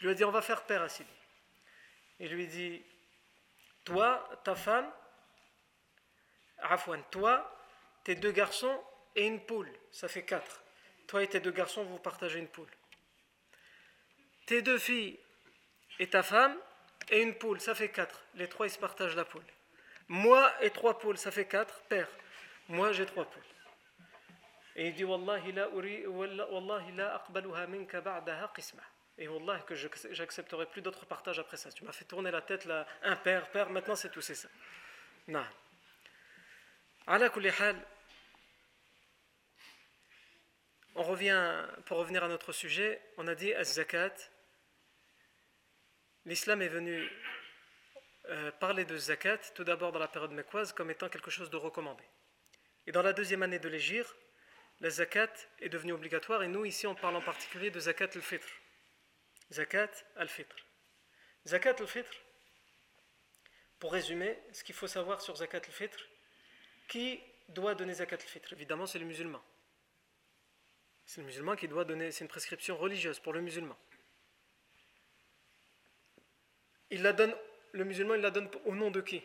Il 0.00 0.06
lui 0.06 0.14
dit, 0.14 0.24
on 0.24 0.30
va 0.30 0.42
faire 0.42 0.62
père 0.62 0.82
à 0.82 0.88
Sidi. 0.88 1.10
Il 2.20 2.30
lui 2.30 2.46
dit 2.46 2.84
Toi, 3.88 4.28
ta 4.44 4.54
femme, 4.54 4.86
Afouane, 6.58 7.02
toi, 7.10 7.50
tes 8.04 8.16
deux 8.16 8.32
garçons 8.32 8.84
et 9.16 9.26
une 9.26 9.40
poule, 9.40 9.72
ça 9.90 10.08
fait 10.08 10.26
quatre. 10.26 10.62
Toi 11.06 11.22
et 11.22 11.26
tes 11.26 11.40
deux 11.40 11.52
garçons, 11.52 11.84
vous 11.84 11.98
partagez 11.98 12.38
une 12.38 12.48
poule. 12.48 12.68
Tes 14.44 14.60
deux 14.60 14.76
filles 14.76 15.18
et 15.98 16.10
ta 16.10 16.22
femme 16.22 16.54
et 17.08 17.22
une 17.22 17.34
poule, 17.34 17.62
ça 17.62 17.74
fait 17.74 17.90
quatre. 17.90 18.26
Les 18.34 18.46
trois, 18.46 18.66
ils 18.66 18.70
se 18.70 18.78
partagent 18.78 19.16
la 19.16 19.24
poule. 19.24 19.46
Moi 20.08 20.52
et 20.60 20.68
trois 20.68 20.98
poules, 20.98 21.16
ça 21.16 21.30
fait 21.30 21.46
quatre. 21.46 21.80
Père, 21.88 22.10
moi 22.68 22.92
j'ai 22.92 23.06
trois 23.06 23.24
poules. 23.24 23.42
Et 24.76 24.88
il 24.88 24.94
dit 24.94 25.04
Wallahi 25.04 25.52
la, 25.52 25.66
wallahi 25.70 26.92
la 26.92 27.14
aqbaluha 27.14 27.66
minka. 27.66 28.02
Et 29.20 29.26
Wallah, 29.26 29.58
que 29.66 29.74
j'accepterai 29.74 30.66
plus 30.66 30.80
d'autres 30.80 31.04
partages 31.04 31.40
après 31.40 31.56
ça. 31.56 31.72
Tu 31.72 31.84
m'as 31.84 31.90
fait 31.92 32.04
tourner 32.04 32.30
la 32.30 32.40
tête 32.40 32.64
là, 32.66 32.86
un 33.02 33.16
père, 33.16 33.50
père, 33.50 33.68
maintenant 33.68 33.96
c'est 33.96 34.10
tout, 34.10 34.20
c'est 34.20 34.36
ça. 34.36 34.48
Non. 35.26 35.44
On 40.94 41.02
revient, 41.02 41.66
pour 41.86 41.98
revenir 41.98 42.22
à 42.22 42.28
notre 42.28 42.52
sujet, 42.52 43.00
on 43.16 43.26
a 43.26 43.34
dit 43.34 43.52
az-zakat. 43.54 44.14
L'islam 46.24 46.62
est 46.62 46.68
venu 46.68 47.10
euh, 48.28 48.52
parler 48.52 48.84
de 48.84 48.96
zakat, 48.96 49.38
tout 49.54 49.64
d'abord 49.64 49.90
dans 49.90 49.98
la 49.98 50.08
période 50.08 50.32
mécoise, 50.32 50.72
comme 50.72 50.90
étant 50.90 51.08
quelque 51.08 51.30
chose 51.30 51.50
de 51.50 51.56
recommandé. 51.56 52.04
Et 52.86 52.92
dans 52.92 53.02
la 53.02 53.12
deuxième 53.12 53.42
année 53.42 53.58
de 53.58 53.68
l'égir, 53.68 54.14
la 54.80 54.90
zakat 54.90 55.32
est 55.58 55.68
devenue 55.70 55.92
obligatoire, 55.92 56.44
et 56.44 56.48
nous 56.48 56.64
ici 56.64 56.86
on 56.86 56.94
parle 56.94 57.16
en 57.16 57.22
particulier 57.22 57.70
de 57.70 57.80
zakat 57.80 58.10
al-fitr. 58.14 58.48
Zakat 59.50 59.90
al-fitr. 60.16 60.56
Zakat 61.46 61.80
al-fitr, 61.80 62.10
pour 63.78 63.92
résumer, 63.92 64.36
ce 64.52 64.64
qu'il 64.64 64.74
faut 64.74 64.88
savoir 64.88 65.20
sur 65.20 65.36
Zakat 65.36 65.58
al-Fitr, 65.58 65.98
qui 66.88 67.20
doit 67.48 67.74
donner 67.74 67.94
Zakat 67.94 68.16
al-Fitr? 68.16 68.52
Évidemment, 68.52 68.86
c'est 68.86 68.98
le 68.98 69.04
musulman. 69.04 69.42
C'est 71.06 71.20
le 71.20 71.26
musulman 71.26 71.56
qui 71.56 71.68
doit 71.68 71.84
donner, 71.84 72.10
c'est 72.10 72.24
une 72.24 72.28
prescription 72.28 72.76
religieuse 72.76 73.20
pour 73.20 73.32
le 73.32 73.40
musulman. 73.40 73.76
Il 76.90 77.02
la 77.02 77.12
donne, 77.12 77.34
le 77.72 77.84
musulman, 77.84 78.14
il 78.14 78.20
la 78.20 78.30
donne 78.30 78.50
au 78.64 78.74
nom 78.74 78.90
de 78.90 79.00
qui? 79.00 79.22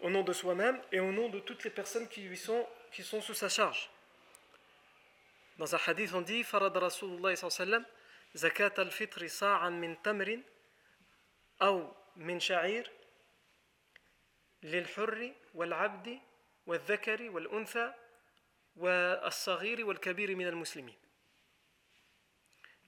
Au 0.00 0.10
nom 0.10 0.22
de 0.22 0.32
soi-même 0.32 0.80
et 0.92 1.00
au 1.00 1.12
nom 1.12 1.28
de 1.28 1.40
toutes 1.40 1.64
les 1.64 1.70
personnes 1.70 2.08
qui 2.08 2.20
lui 2.22 2.36
sont, 2.36 2.68
qui 2.92 3.02
sont 3.02 3.22
sous 3.22 3.34
sa 3.34 3.48
charge. 3.48 3.90
Dans 5.56 5.74
un 5.74 5.78
hadith, 5.86 6.12
on 6.12 6.20
dit 6.20 6.42
Farad 6.42 6.76
Rasulullah 6.76 7.36
sallam, 7.36 7.84
Zakat 8.35 8.79
al-Fitr 8.79 9.27
sa'an 9.29 9.71
min 9.71 9.95
tamrin, 10.03 10.41
ou 11.61 11.83
min 12.15 12.39
sha'ir, 12.39 12.85
للحر 14.63 15.33
والعبد 15.53 16.19
والذكر 16.67 17.29
والأنثى 17.29 17.93
والصغير 18.75 19.85
والكبير 19.85 20.35
من 20.35 20.47
المسلمين 20.47 20.97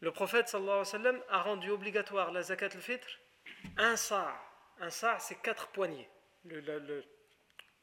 le 0.02 0.12
prophète 0.12 0.50
sallallahu 0.50 0.82
alayhi 0.82 0.94
wa 0.94 1.00
sallam 1.00 1.24
a 1.30 1.42
rendu 1.44 1.70
obligatoire 1.72 2.32
la 2.32 2.42
zakat 2.42 2.76
al-fitr 2.76 3.20
un 3.78 3.96
sa'. 3.96 4.36
Un 4.80 4.90
sa' 4.90 5.20
c'est 5.20 5.36
quatre 5.36 5.68
poignées. 5.68 6.10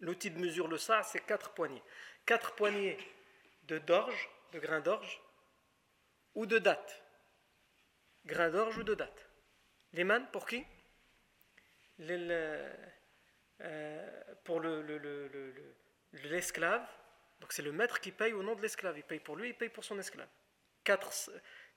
L'outil 0.00 0.30
de 0.30 0.38
mesure, 0.38 0.66
le 0.66 0.78
sa' 0.78 1.02
c'est 1.04 1.20
quatre 1.20 1.50
poignées. 1.50 1.82
Quatre 2.26 2.54
poignées 2.54 2.98
de 3.64 3.78
d'orge, 3.78 4.28
de 4.52 4.59
grains 4.59 4.80
d'orge, 4.80 5.20
ou 6.34 6.46
de 6.46 6.59
date. 6.59 7.01
Grains 8.26 8.49
d'orge 8.49 8.78
ou 8.78 8.84
de 8.84 8.95
date. 8.95 9.30
Les 9.93 10.03
man 10.03 10.28
pour 10.32 10.47
qui? 10.47 10.65
Euh, 11.99 12.74
Pour 14.43 14.61
l'esclave. 16.13 16.82
Le, 16.82 17.39
Donc 17.41 17.53
c'est 17.53 17.61
le 17.61 17.71
maître 17.71 17.99
qui 17.99 18.11
paye 18.11 18.34
au 18.34 18.43
nom 18.43 18.55
de 18.55 18.61
l'esclave. 18.61 18.97
Il 18.97 19.03
paye 19.03 19.19
pour 19.19 19.36
lui, 19.36 19.49
il 19.49 19.57
paye 19.57 19.69
pour 19.69 19.84
son 19.84 19.99
esclave. 19.99 20.30
Quatre 20.84 21.11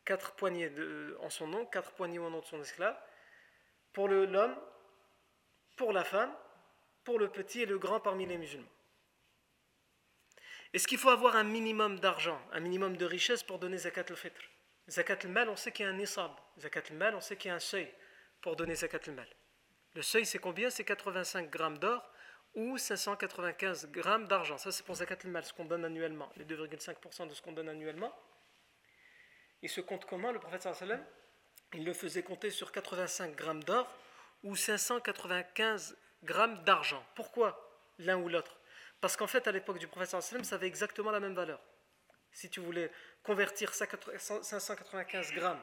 quatre 0.07 0.33
poignées 0.37 0.73
en 1.21 1.29
son 1.29 1.49
nom, 1.49 1.67
quatre 1.67 1.93
poignées 1.93 2.21
au 2.21 2.31
nom 2.31 2.41
de 2.41 2.47
son 2.47 2.61
esclave, 2.63 2.97
pour 3.93 4.09
l'homme, 4.09 4.57
pour 5.77 5.93
la 5.93 6.05
femme, 6.05 6.33
pour 7.05 7.19
le 7.19 7.29
petit 7.29 7.63
et 7.63 7.67
le 7.67 7.79
grand 7.79 8.01
parmi 8.01 8.25
les 8.25 8.39
musulmans. 8.39 8.69
Est-ce 10.73 10.87
qu'il 10.87 10.99
faut 10.99 11.11
avoir 11.11 11.37
un 11.37 11.45
minimum 11.45 11.99
d'argent, 11.99 12.41
un 12.53 12.61
minimum 12.61 12.97
de 12.97 13.05
richesse 13.05 13.43
pour 13.43 13.59
donner 13.59 13.79
zakat 13.79 14.07
al-fitr? 14.09 14.43
Zakat 14.89 15.19
al-mal, 15.25 15.49
on 15.49 15.57
sait 15.57 15.73
qu'il 15.73 15.85
y 15.85 15.89
a 15.89 15.91
un 15.91 15.97
nisab. 15.97 16.31
Zakat 16.61 16.83
al-mal, 16.91 17.15
on 17.15 17.21
sait 17.21 17.37
qu'il 17.37 17.49
y 17.49 17.53
a 17.53 17.57
un 17.57 17.61
seuil 17.61 17.93
pour 18.41 18.55
donner 18.55 18.75
zakat 18.75 19.01
al-mal. 19.07 19.29
Le 19.95 20.03
seuil, 20.03 20.25
c'est 20.25 20.39
combien? 20.39 20.71
C'est 20.71 20.85
85 20.85 21.51
grammes 21.51 21.79
d'or 21.79 22.09
ou 22.55 22.79
595 22.79 23.91
grammes 23.91 24.29
d'argent. 24.29 24.59
Ça, 24.59 24.71
c'est 24.71 24.85
pour 24.85 24.95
zakat 24.95 25.19
al-mal, 25.25 25.45
ce 25.45 25.53
qu'on 25.53 25.65
donne 25.65 25.85
annuellement, 25.85 26.31
les 26.37 26.45
2,5% 26.45 27.29
de 27.29 27.35
ce 27.35 27.43
qu'on 27.43 27.53
donne 27.53 27.69
annuellement. 27.69 28.15
Il 29.63 29.69
se 29.69 29.81
compte 29.81 30.05
comment 30.05 30.31
Le 30.31 30.39
prophète 30.39 30.63
sallam 30.63 31.05
Il 31.73 31.85
le 31.85 31.93
faisait 31.93 32.23
compter 32.23 32.51
sur 32.51 32.71
85 32.71 33.35
grammes 33.35 33.65
d'or 33.65 33.93
ou 34.45 34.55
595 34.55 35.97
grammes 36.23 36.63
d'argent. 36.63 37.05
Pourquoi? 37.17 37.63
L'un 37.99 38.19
ou 38.19 38.29
l'autre 38.29 38.61
Parce 39.01 39.17
qu'en 39.17 39.27
fait, 39.27 39.49
à 39.49 39.53
l'époque 39.53 39.79
du 39.79 39.89
prophète 39.89 40.21
sallam, 40.21 40.45
ça 40.45 40.55
avait 40.55 40.69
exactement 40.69 41.11
la 41.11 41.19
même 41.19 41.35
valeur. 41.35 41.61
Si 42.33 42.51
tu 42.51 42.61
voulais 42.61 42.91
convertir 43.23 43.73
595 43.75 45.33
grammes 45.33 45.63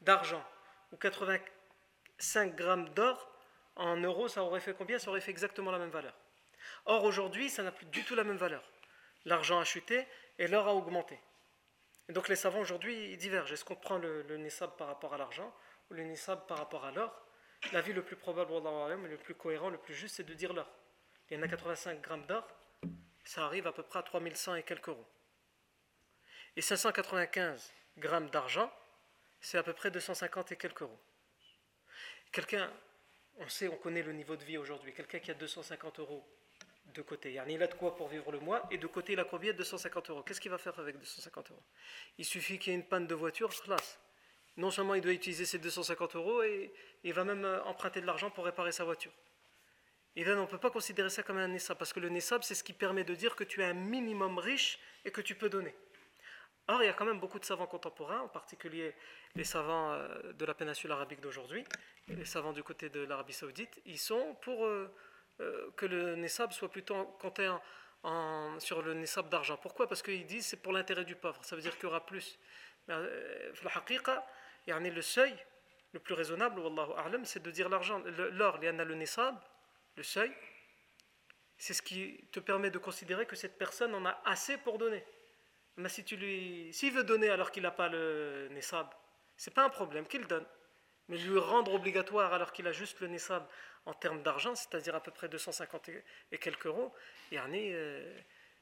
d'argent 0.00 0.44
ou 0.92 0.96
85 0.96 2.54
grammes 2.56 2.88
d'or 2.90 3.30
en 3.76 3.96
euros, 3.96 4.28
ça 4.28 4.42
aurait 4.42 4.60
fait 4.60 4.74
combien? 4.74 4.98
Ça 4.98 5.10
aurait 5.10 5.20
fait 5.20 5.30
exactement 5.30 5.70
la 5.70 5.78
même 5.78 5.90
valeur. 5.90 6.14
Or, 6.84 7.04
aujourd'hui, 7.04 7.48
ça 7.50 7.62
n'a 7.62 7.72
plus 7.72 7.86
du 7.86 8.04
tout 8.04 8.14
la 8.14 8.24
même 8.24 8.36
valeur. 8.36 8.62
L'argent 9.24 9.58
a 9.60 9.64
chuté 9.64 10.06
et 10.38 10.48
l'or 10.48 10.66
a 10.68 10.74
augmenté 10.74 11.18
donc 12.12 12.28
les 12.28 12.36
savants 12.36 12.60
aujourd'hui 12.60 13.16
divergent. 13.16 13.52
Est-ce 13.52 13.64
qu'on 13.64 13.76
prend 13.76 13.98
le, 13.98 14.22
le, 14.22 14.36
nisab 14.36 14.76
par 14.76 14.86
rapport 14.86 15.14
à 15.14 15.18
l'argent 15.18 15.52
ou 15.90 15.94
le 15.94 16.02
nisab 16.02 16.46
par 16.46 16.58
rapport 16.58 16.84
à 16.84 16.90
l'or? 16.90 17.26
L'avis 17.72 17.92
le 17.92 18.02
plus 18.02 18.16
probable, 18.16 18.52
le 18.52 19.16
plus 19.16 19.34
cohérent, 19.34 19.70
le 19.70 19.78
plus 19.78 19.94
juste, 19.94 20.16
c'est 20.16 20.24
de 20.24 20.34
dire 20.34 20.52
l'or. 20.52 20.68
Il 21.30 21.36
y 21.36 21.40
en 21.40 21.42
a 21.42 21.48
85 21.48 22.00
grammes 22.00 22.26
d'or, 22.26 22.46
ça 23.24 23.44
arrive 23.44 23.66
à 23.66 23.72
peu 23.72 23.82
près 23.82 24.00
à 24.00 24.02
3100 24.02 24.56
et 24.56 24.62
quelques 24.62 24.88
euros. 24.88 25.06
Et 26.56 26.60
595 26.60 27.72
grammes 27.98 28.28
d'argent, 28.30 28.70
c'est 29.40 29.58
à 29.58 29.62
peu 29.62 29.72
près 29.72 29.90
250 29.90 30.52
et 30.52 30.56
quelques 30.56 30.82
euros. 30.82 31.00
Quelqu'un, 32.30 32.70
on 33.38 33.48
sait, 33.48 33.68
on 33.68 33.76
connaît 33.76 34.02
le 34.02 34.12
niveau 34.12 34.36
de 34.36 34.44
vie 34.44 34.58
aujourd'hui, 34.58 34.92
quelqu'un 34.92 35.18
qui 35.18 35.30
a 35.30 35.34
250 35.34 36.00
euros 36.00 36.26
de 36.86 37.02
côté. 37.02 37.32
Il 37.48 37.62
a 37.62 37.66
de 37.66 37.74
quoi 37.74 37.94
pour 37.96 38.08
vivre 38.08 38.32
le 38.32 38.40
mois 38.40 38.66
et 38.70 38.78
de 38.78 38.86
côté 38.86 39.14
il 39.14 39.20
a 39.20 39.24
combien? 39.24 39.52
250 39.52 40.10
euros. 40.10 40.22
Qu'est-ce 40.22 40.40
qu'il 40.40 40.50
va 40.50 40.58
faire 40.58 40.78
avec 40.78 40.98
250 40.98 41.50
euros? 41.50 41.62
Il 42.18 42.24
suffit 42.24 42.58
qu'il 42.58 42.72
y 42.72 42.76
ait 42.76 42.78
une 42.78 42.86
panne 42.86 43.06
de 43.06 43.14
voiture, 43.14 43.48
classe. 43.62 43.98
Non 44.56 44.70
seulement 44.70 44.94
il 44.94 45.00
doit 45.00 45.12
utiliser 45.12 45.46
ses 45.46 45.58
250 45.58 46.16
euros 46.16 46.42
et 46.42 46.72
il 47.04 47.14
va 47.14 47.24
même 47.24 47.44
euh, 47.44 47.62
emprunter 47.64 48.02
de 48.02 48.06
l'argent 48.06 48.30
pour 48.30 48.44
réparer 48.44 48.72
sa 48.72 48.84
voiture. 48.84 49.12
Et 50.14 50.24
là, 50.24 50.36
on 50.36 50.42
ne 50.42 50.46
peut 50.46 50.58
pas 50.58 50.70
considérer 50.70 51.08
ça 51.08 51.22
comme 51.22 51.38
un 51.38 51.48
nessab 51.48 51.78
parce 51.78 51.94
que 51.94 52.00
le 52.00 52.10
nessab, 52.10 52.42
c'est 52.42 52.54
ce 52.54 52.62
qui 52.62 52.74
permet 52.74 53.04
de 53.04 53.14
dire 53.14 53.34
que 53.34 53.44
tu 53.44 53.62
es 53.62 53.64
un 53.64 53.72
minimum 53.72 54.38
riche 54.38 54.78
et 55.06 55.10
que 55.10 55.22
tu 55.22 55.34
peux 55.34 55.48
donner. 55.48 55.74
Or, 56.72 56.82
il 56.82 56.86
y 56.86 56.88
a 56.88 56.94
quand 56.94 57.04
même 57.04 57.20
beaucoup 57.20 57.38
de 57.38 57.44
savants 57.44 57.66
contemporains, 57.66 58.20
en 58.20 58.28
particulier 58.28 58.94
les 59.34 59.44
savants 59.44 59.92
euh, 59.92 60.32
de 60.32 60.44
la 60.46 60.54
péninsule 60.54 60.90
arabique 60.90 61.20
d'aujourd'hui, 61.20 61.64
les 62.08 62.24
savants 62.24 62.54
du 62.54 62.62
côté 62.62 62.88
de 62.88 63.00
l'Arabie 63.00 63.34
saoudite, 63.34 63.82
ils 63.84 63.98
sont 63.98 64.36
pour 64.40 64.64
euh, 64.64 64.90
euh, 65.40 65.70
que 65.76 65.84
le 65.84 66.16
Nessab 66.16 66.50
soit 66.52 66.70
plutôt 66.70 67.04
compté 67.20 67.50
sur 68.58 68.80
le 68.80 68.94
Nessab 68.94 69.28
d'argent. 69.28 69.58
Pourquoi? 69.58 69.86
Parce 69.86 70.02
qu'ils 70.02 70.24
disent 70.24 70.46
c'est 70.46 70.62
pour 70.62 70.72
l'intérêt 70.72 71.04
du 71.04 71.14
pauvre. 71.14 71.44
Ça 71.44 71.56
veut 71.56 71.62
dire 71.62 71.74
qu'il 71.74 71.84
y 71.84 71.86
aura 71.86 72.06
plus. 72.06 72.38
Euh, 72.88 73.52
le 74.66 75.02
seuil 75.02 75.36
le 75.92 76.00
plus 76.00 76.14
raisonnable, 76.14 76.62
c'est 77.24 77.42
de 77.42 77.50
dire 77.50 77.68
l'argent. 77.68 78.02
L'or, 78.06 78.58
il 78.62 78.66
y 78.66 78.70
en 78.70 78.78
a 78.78 78.84
le 78.84 78.94
Nessab, 78.94 79.36
le 79.96 80.02
seuil. 80.02 80.32
C'est 81.58 81.74
ce 81.74 81.82
qui 81.82 82.24
te 82.32 82.40
permet 82.40 82.70
de 82.70 82.78
considérer 82.78 83.26
que 83.26 83.36
cette 83.36 83.58
personne 83.58 83.94
en 83.94 84.06
a 84.06 84.20
assez 84.24 84.56
pour 84.56 84.78
donner. 84.78 85.04
Mais 85.76 85.88
si 85.88 86.04
tu 86.04 86.16
lui, 86.16 86.72
s'il 86.72 86.92
veut 86.92 87.04
donner 87.04 87.30
alors 87.30 87.50
qu'il 87.50 87.62
n'a 87.62 87.70
pas 87.70 87.88
le 87.88 88.48
Nessab, 88.50 88.88
c'est 89.36 89.54
pas 89.54 89.64
un 89.64 89.70
problème 89.70 90.06
qu'il 90.06 90.26
donne. 90.26 90.46
Mais 91.08 91.16
lui 91.16 91.38
rendre 91.38 91.72
obligatoire 91.74 92.32
alors 92.32 92.52
qu'il 92.52 92.66
a 92.66 92.72
juste 92.72 93.00
le 93.00 93.08
Nessab 93.08 93.46
en 93.86 93.94
termes 93.94 94.22
d'argent, 94.22 94.54
c'est-à-dire 94.54 94.94
à 94.94 95.00
peu 95.00 95.10
près 95.10 95.28
250 95.28 95.90
et 96.30 96.38
quelques 96.38 96.66
euros, 96.66 96.94
yani, 97.32 97.72
euh, 97.72 98.20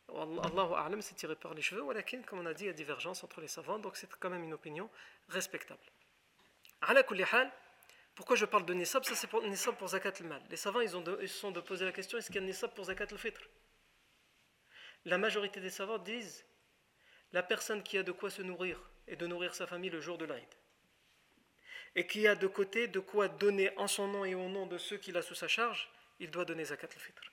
Allahu 0.08 0.74
A'lam, 0.74 1.02
c'est 1.02 1.14
tiré 1.14 1.36
par 1.36 1.54
les 1.54 1.62
cheveux, 1.62 1.82
comme 2.26 2.40
on 2.40 2.46
a 2.46 2.54
dit, 2.54 2.64
il 2.64 2.66
y 2.68 2.70
a 2.70 2.72
divergence 2.72 3.22
entre 3.22 3.40
les 3.40 3.48
savants, 3.48 3.78
donc 3.78 3.96
c'est 3.96 4.08
quand 4.16 4.30
même 4.30 4.42
une 4.42 4.54
opinion 4.54 4.88
respectable. 5.28 5.80
Pourquoi 8.14 8.36
je 8.36 8.44
parle 8.44 8.64
de 8.64 8.74
nisab? 8.74 9.04
Ça, 9.04 9.14
c'est 9.14 9.26
pour 9.28 9.42
nisab 9.42 9.76
pour 9.76 9.88
zakat 9.88 10.12
al-mal. 10.20 10.42
Les 10.50 10.56
savants, 10.56 10.80
ils 10.80 10.90
se 10.90 11.38
sont 11.38 11.52
de 11.52 11.60
poser 11.60 11.84
la 11.84 11.92
question 11.92 12.18
est-ce 12.18 12.26
qu'il 12.26 12.36
y 12.36 12.38
a 12.38 12.42
un 12.42 12.46
nisab 12.46 12.70
pour 12.74 12.86
zakat 12.86 13.06
al-fitr? 13.10 13.40
La 15.04 15.16
majorité 15.16 15.60
des 15.60 15.70
savants 15.70 15.98
disent 15.98 16.44
la 17.32 17.42
personne 17.42 17.82
qui 17.82 17.98
a 17.98 18.02
de 18.02 18.12
quoi 18.12 18.30
se 18.30 18.42
nourrir 18.42 18.80
et 19.06 19.16
de 19.16 19.26
nourrir 19.26 19.54
sa 19.54 19.66
famille 19.66 19.90
le 19.90 20.00
jour 20.00 20.18
de 20.18 20.24
l'Aïd 20.24 20.48
et 21.94 22.06
qui 22.06 22.26
a 22.26 22.34
de 22.34 22.46
côté 22.46 22.88
de 22.88 23.00
quoi 23.00 23.28
donner 23.28 23.76
en 23.76 23.88
son 23.88 24.08
nom 24.08 24.24
et 24.24 24.34
au 24.34 24.48
nom 24.48 24.66
de 24.66 24.78
ceux 24.78 24.96
qu'il 24.96 25.16
a 25.16 25.22
sous 25.22 25.34
sa 25.34 25.48
charge, 25.48 25.90
il 26.18 26.30
doit 26.30 26.44
donner 26.44 26.64
zakat 26.64 26.88
al-fitr. 26.94 27.32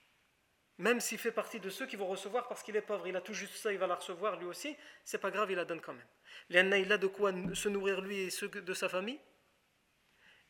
Même 0.78 1.00
s'il 1.00 1.18
fait 1.18 1.32
partie 1.32 1.60
de 1.60 1.70
ceux 1.70 1.86
qui 1.86 1.96
vont 1.96 2.06
recevoir 2.06 2.48
parce 2.48 2.62
qu'il 2.62 2.76
est 2.76 2.82
pauvre, 2.82 3.06
il 3.06 3.16
a 3.16 3.20
tout 3.20 3.34
juste 3.34 3.56
ça, 3.56 3.72
il 3.72 3.78
va 3.78 3.86
la 3.86 3.96
recevoir 3.96 4.36
lui 4.36 4.46
aussi, 4.46 4.76
c'est 5.04 5.18
pas 5.18 5.30
grave, 5.30 5.50
il 5.50 5.56
la 5.56 5.64
donne 5.64 5.80
quand 5.80 5.92
même. 5.92 6.06
Il 6.50 6.92
a 6.92 6.98
de 6.98 7.06
quoi 7.06 7.32
se 7.54 7.68
nourrir 7.68 8.00
lui 8.00 8.20
et 8.20 8.30
ceux 8.30 8.48
de 8.48 8.74
sa 8.74 8.88
famille, 8.88 9.20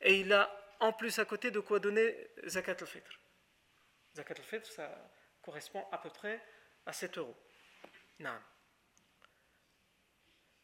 et 0.01 0.21
il 0.21 0.33
a 0.33 0.55
en 0.81 0.93
plus 0.93 1.19
à 1.19 1.25
côté 1.25 1.51
de 1.51 1.61
quoi 1.61 1.79
donner 1.79 2.31
zakat 2.47 2.77
al-fitr. 2.81 3.19
Zakat 4.15 4.35
al-fitr, 4.39 4.71
ça 4.71 5.11
correspond 5.43 5.85
à 5.91 5.99
peu 5.99 6.11
près 6.11 6.43
à 6.87 6.93
7 6.93 7.19
euros. 7.19 7.37
Non. 8.21 8.39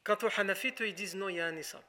Quant 0.04 0.18
aux 0.22 0.40
Hanafites, 0.40 0.80
ils 0.80 0.94
disent 0.94 1.16
non, 1.16 1.28
il 1.28 1.36
y 1.36 1.40
a 1.40 1.46
un 1.46 1.52
nisab 1.52 1.82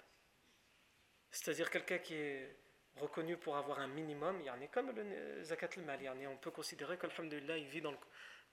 c'est-à-dire 1.36 1.70
quelqu'un 1.70 1.98
qui 1.98 2.16
est 2.16 2.56
reconnu 2.96 3.36
pour 3.36 3.58
avoir 3.58 3.80
un 3.80 3.88
minimum, 3.88 4.40
il 4.40 4.46
y 4.46 4.50
en 4.50 4.62
a 4.62 4.68
comme 4.68 4.92
le 4.92 5.44
zakat 5.44 5.68
al-mal, 5.76 6.00
on 6.28 6.38
peut 6.38 6.52
considérer 6.52 6.98
qu'Alhamdulillah, 6.98 7.58
il 7.58 7.68
vit 7.68 7.82
dans, 7.82 7.94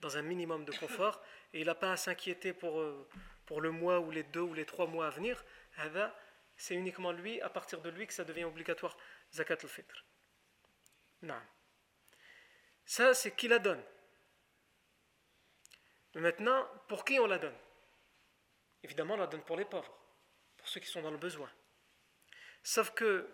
dans, 0.00 0.16
un 0.16 0.22
minimum 0.22 0.64
de 0.64 0.72
confort 0.72 1.22
et 1.52 1.60
il 1.60 1.66
n'a 1.66 1.76
pas 1.76 1.92
à 1.92 1.96
s'inquiéter 1.96 2.52
pour, 2.52 2.80
euh, 2.80 3.08
pour 3.46 3.60
le 3.60 3.70
mois 3.70 4.00
ou 4.00 4.10
les 4.10 4.24
deux 4.24 4.40
ou 4.40 4.52
les 4.52 4.64
trois 4.64 4.88
mois 4.88 5.06
à 5.06 5.10
venir. 5.10 5.44
C'est 6.56 6.74
uniquement 6.74 7.12
lui, 7.12 7.40
à 7.40 7.48
partir 7.48 7.80
de 7.80 7.88
lui, 7.88 8.06
que 8.06 8.12
ça 8.12 8.24
devient 8.24 8.44
obligatoire, 8.44 8.96
zakat 9.32 9.58
al-fitr. 9.62 10.04
Non. 11.22 11.40
Ça, 12.84 13.14
c'est 13.14 13.36
qui 13.36 13.46
la 13.46 13.60
donne? 13.60 13.82
Maintenant, 16.16 16.66
pour 16.88 17.04
qui 17.04 17.20
on 17.20 17.26
la 17.26 17.38
donne? 17.38 17.56
Évidemment, 18.83 19.15
on 19.15 19.17
la 19.17 19.27
donne 19.27 19.43
pour 19.43 19.57
les 19.57 19.65
pauvres, 19.65 19.93
pour 20.57 20.67
ceux 20.67 20.79
qui 20.79 20.87
sont 20.87 21.01
dans 21.01 21.11
le 21.11 21.17
besoin. 21.17 21.49
Sauf 22.63 22.91
que 22.91 23.27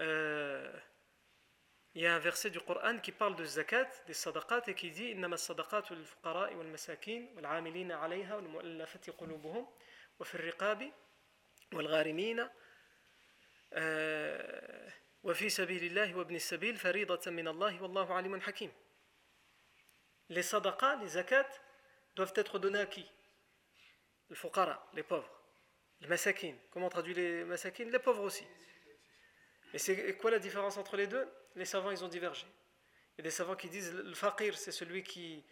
euh, 0.00 0.72
il 1.94 2.02
y 2.02 2.06
a 2.06 2.14
un 2.14 2.18
verset 2.18 2.50
du 2.50 2.60
Coran 2.60 2.98
qui 2.98 3.12
parle 3.12 3.36
de 3.36 3.44
zakat, 3.44 3.88
des 4.06 4.14
sadaqat, 4.14 4.62
et 4.66 4.74
qui 4.74 4.90
dit 4.90 5.12
إنما 5.12 5.34
الصدقات 5.34 5.92
للفقراء 5.92 6.54
والمساكين 6.54 7.32
والعاملين 7.36 7.92
عليها 7.92 8.36
والمؤلفة 8.36 9.12
قلوبهم 9.18 9.66
وفي 10.20 10.34
الرقاب 10.34 10.92
والغارمين 11.72 12.48
وفي 15.22 15.48
سبيل 15.48 15.84
الله 15.84 16.14
وابن 16.14 16.34
السبيل 16.34 16.76
فريضة 16.76 17.30
من 17.30 17.48
الله 17.48 17.82
والله 17.82 18.14
عليم 18.14 18.40
حكيم 18.40 18.72
Les 20.28 20.42
sadaqas, 20.42 20.96
les 20.96 21.08
zakat, 21.08 21.48
doivent 22.16 22.32
être 22.36 22.58
donnés 22.58 22.80
à 22.80 22.86
qui 22.86 23.06
Les 24.31 24.37
fuqara, 24.37 24.89
les 24.93 25.03
pauvres. 25.03 25.29
Les 25.99 26.07
masakin. 26.07 26.53
Comment 26.71 26.85
on 26.85 26.89
traduit 26.89 27.13
les 27.13 27.43
masakin 27.43 27.83
Les 27.83 27.99
pauvres 27.99 28.23
aussi. 28.23 28.45
Et 29.73 29.77
c'est 29.77 30.15
quoi 30.15 30.31
la 30.31 30.39
différence 30.39 30.77
entre 30.77 30.95
les 30.95 31.05
deux? 31.05 31.27
Les 31.55 31.65
savants, 31.65 31.91
ils 31.91 32.01
ont 32.05 32.07
divergé. 32.07 32.47
Il 33.13 33.17
y 33.17 33.21
a 33.21 33.23
des 33.23 33.29
savants 33.29 33.57
qui 33.57 33.67
disent 33.67 33.93
le 33.93 34.13
faqir, 34.13 34.57
c'est 34.57 34.71
celui 34.71 35.03
qui, 35.03 35.43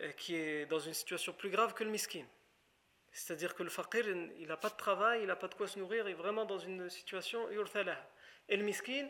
euh, 0.00 0.10
qui 0.12 0.34
est 0.34 0.66
dans 0.66 0.80
une 0.80 0.92
situation 0.92 1.32
plus 1.32 1.50
grave 1.50 1.72
que 1.72 1.84
le 1.84 1.90
miskin. 1.90 2.24
C'est-à-dire 3.12 3.54
que 3.54 3.62
le 3.62 3.70
faqir, 3.70 4.08
il 4.08 4.48
n'a 4.48 4.56
pas 4.56 4.70
de 4.70 4.76
travail, 4.76 5.20
il 5.20 5.28
n'a 5.28 5.36
pas 5.36 5.46
de 5.46 5.54
quoi 5.54 5.68
se 5.68 5.78
nourrir, 5.78 6.08
il 6.08 6.10
est 6.10 6.14
vraiment 6.14 6.44
dans 6.44 6.58
une 6.58 6.90
situation 6.90 7.48
Et 7.48 8.56
le 8.56 8.64
miskin, 8.64 9.08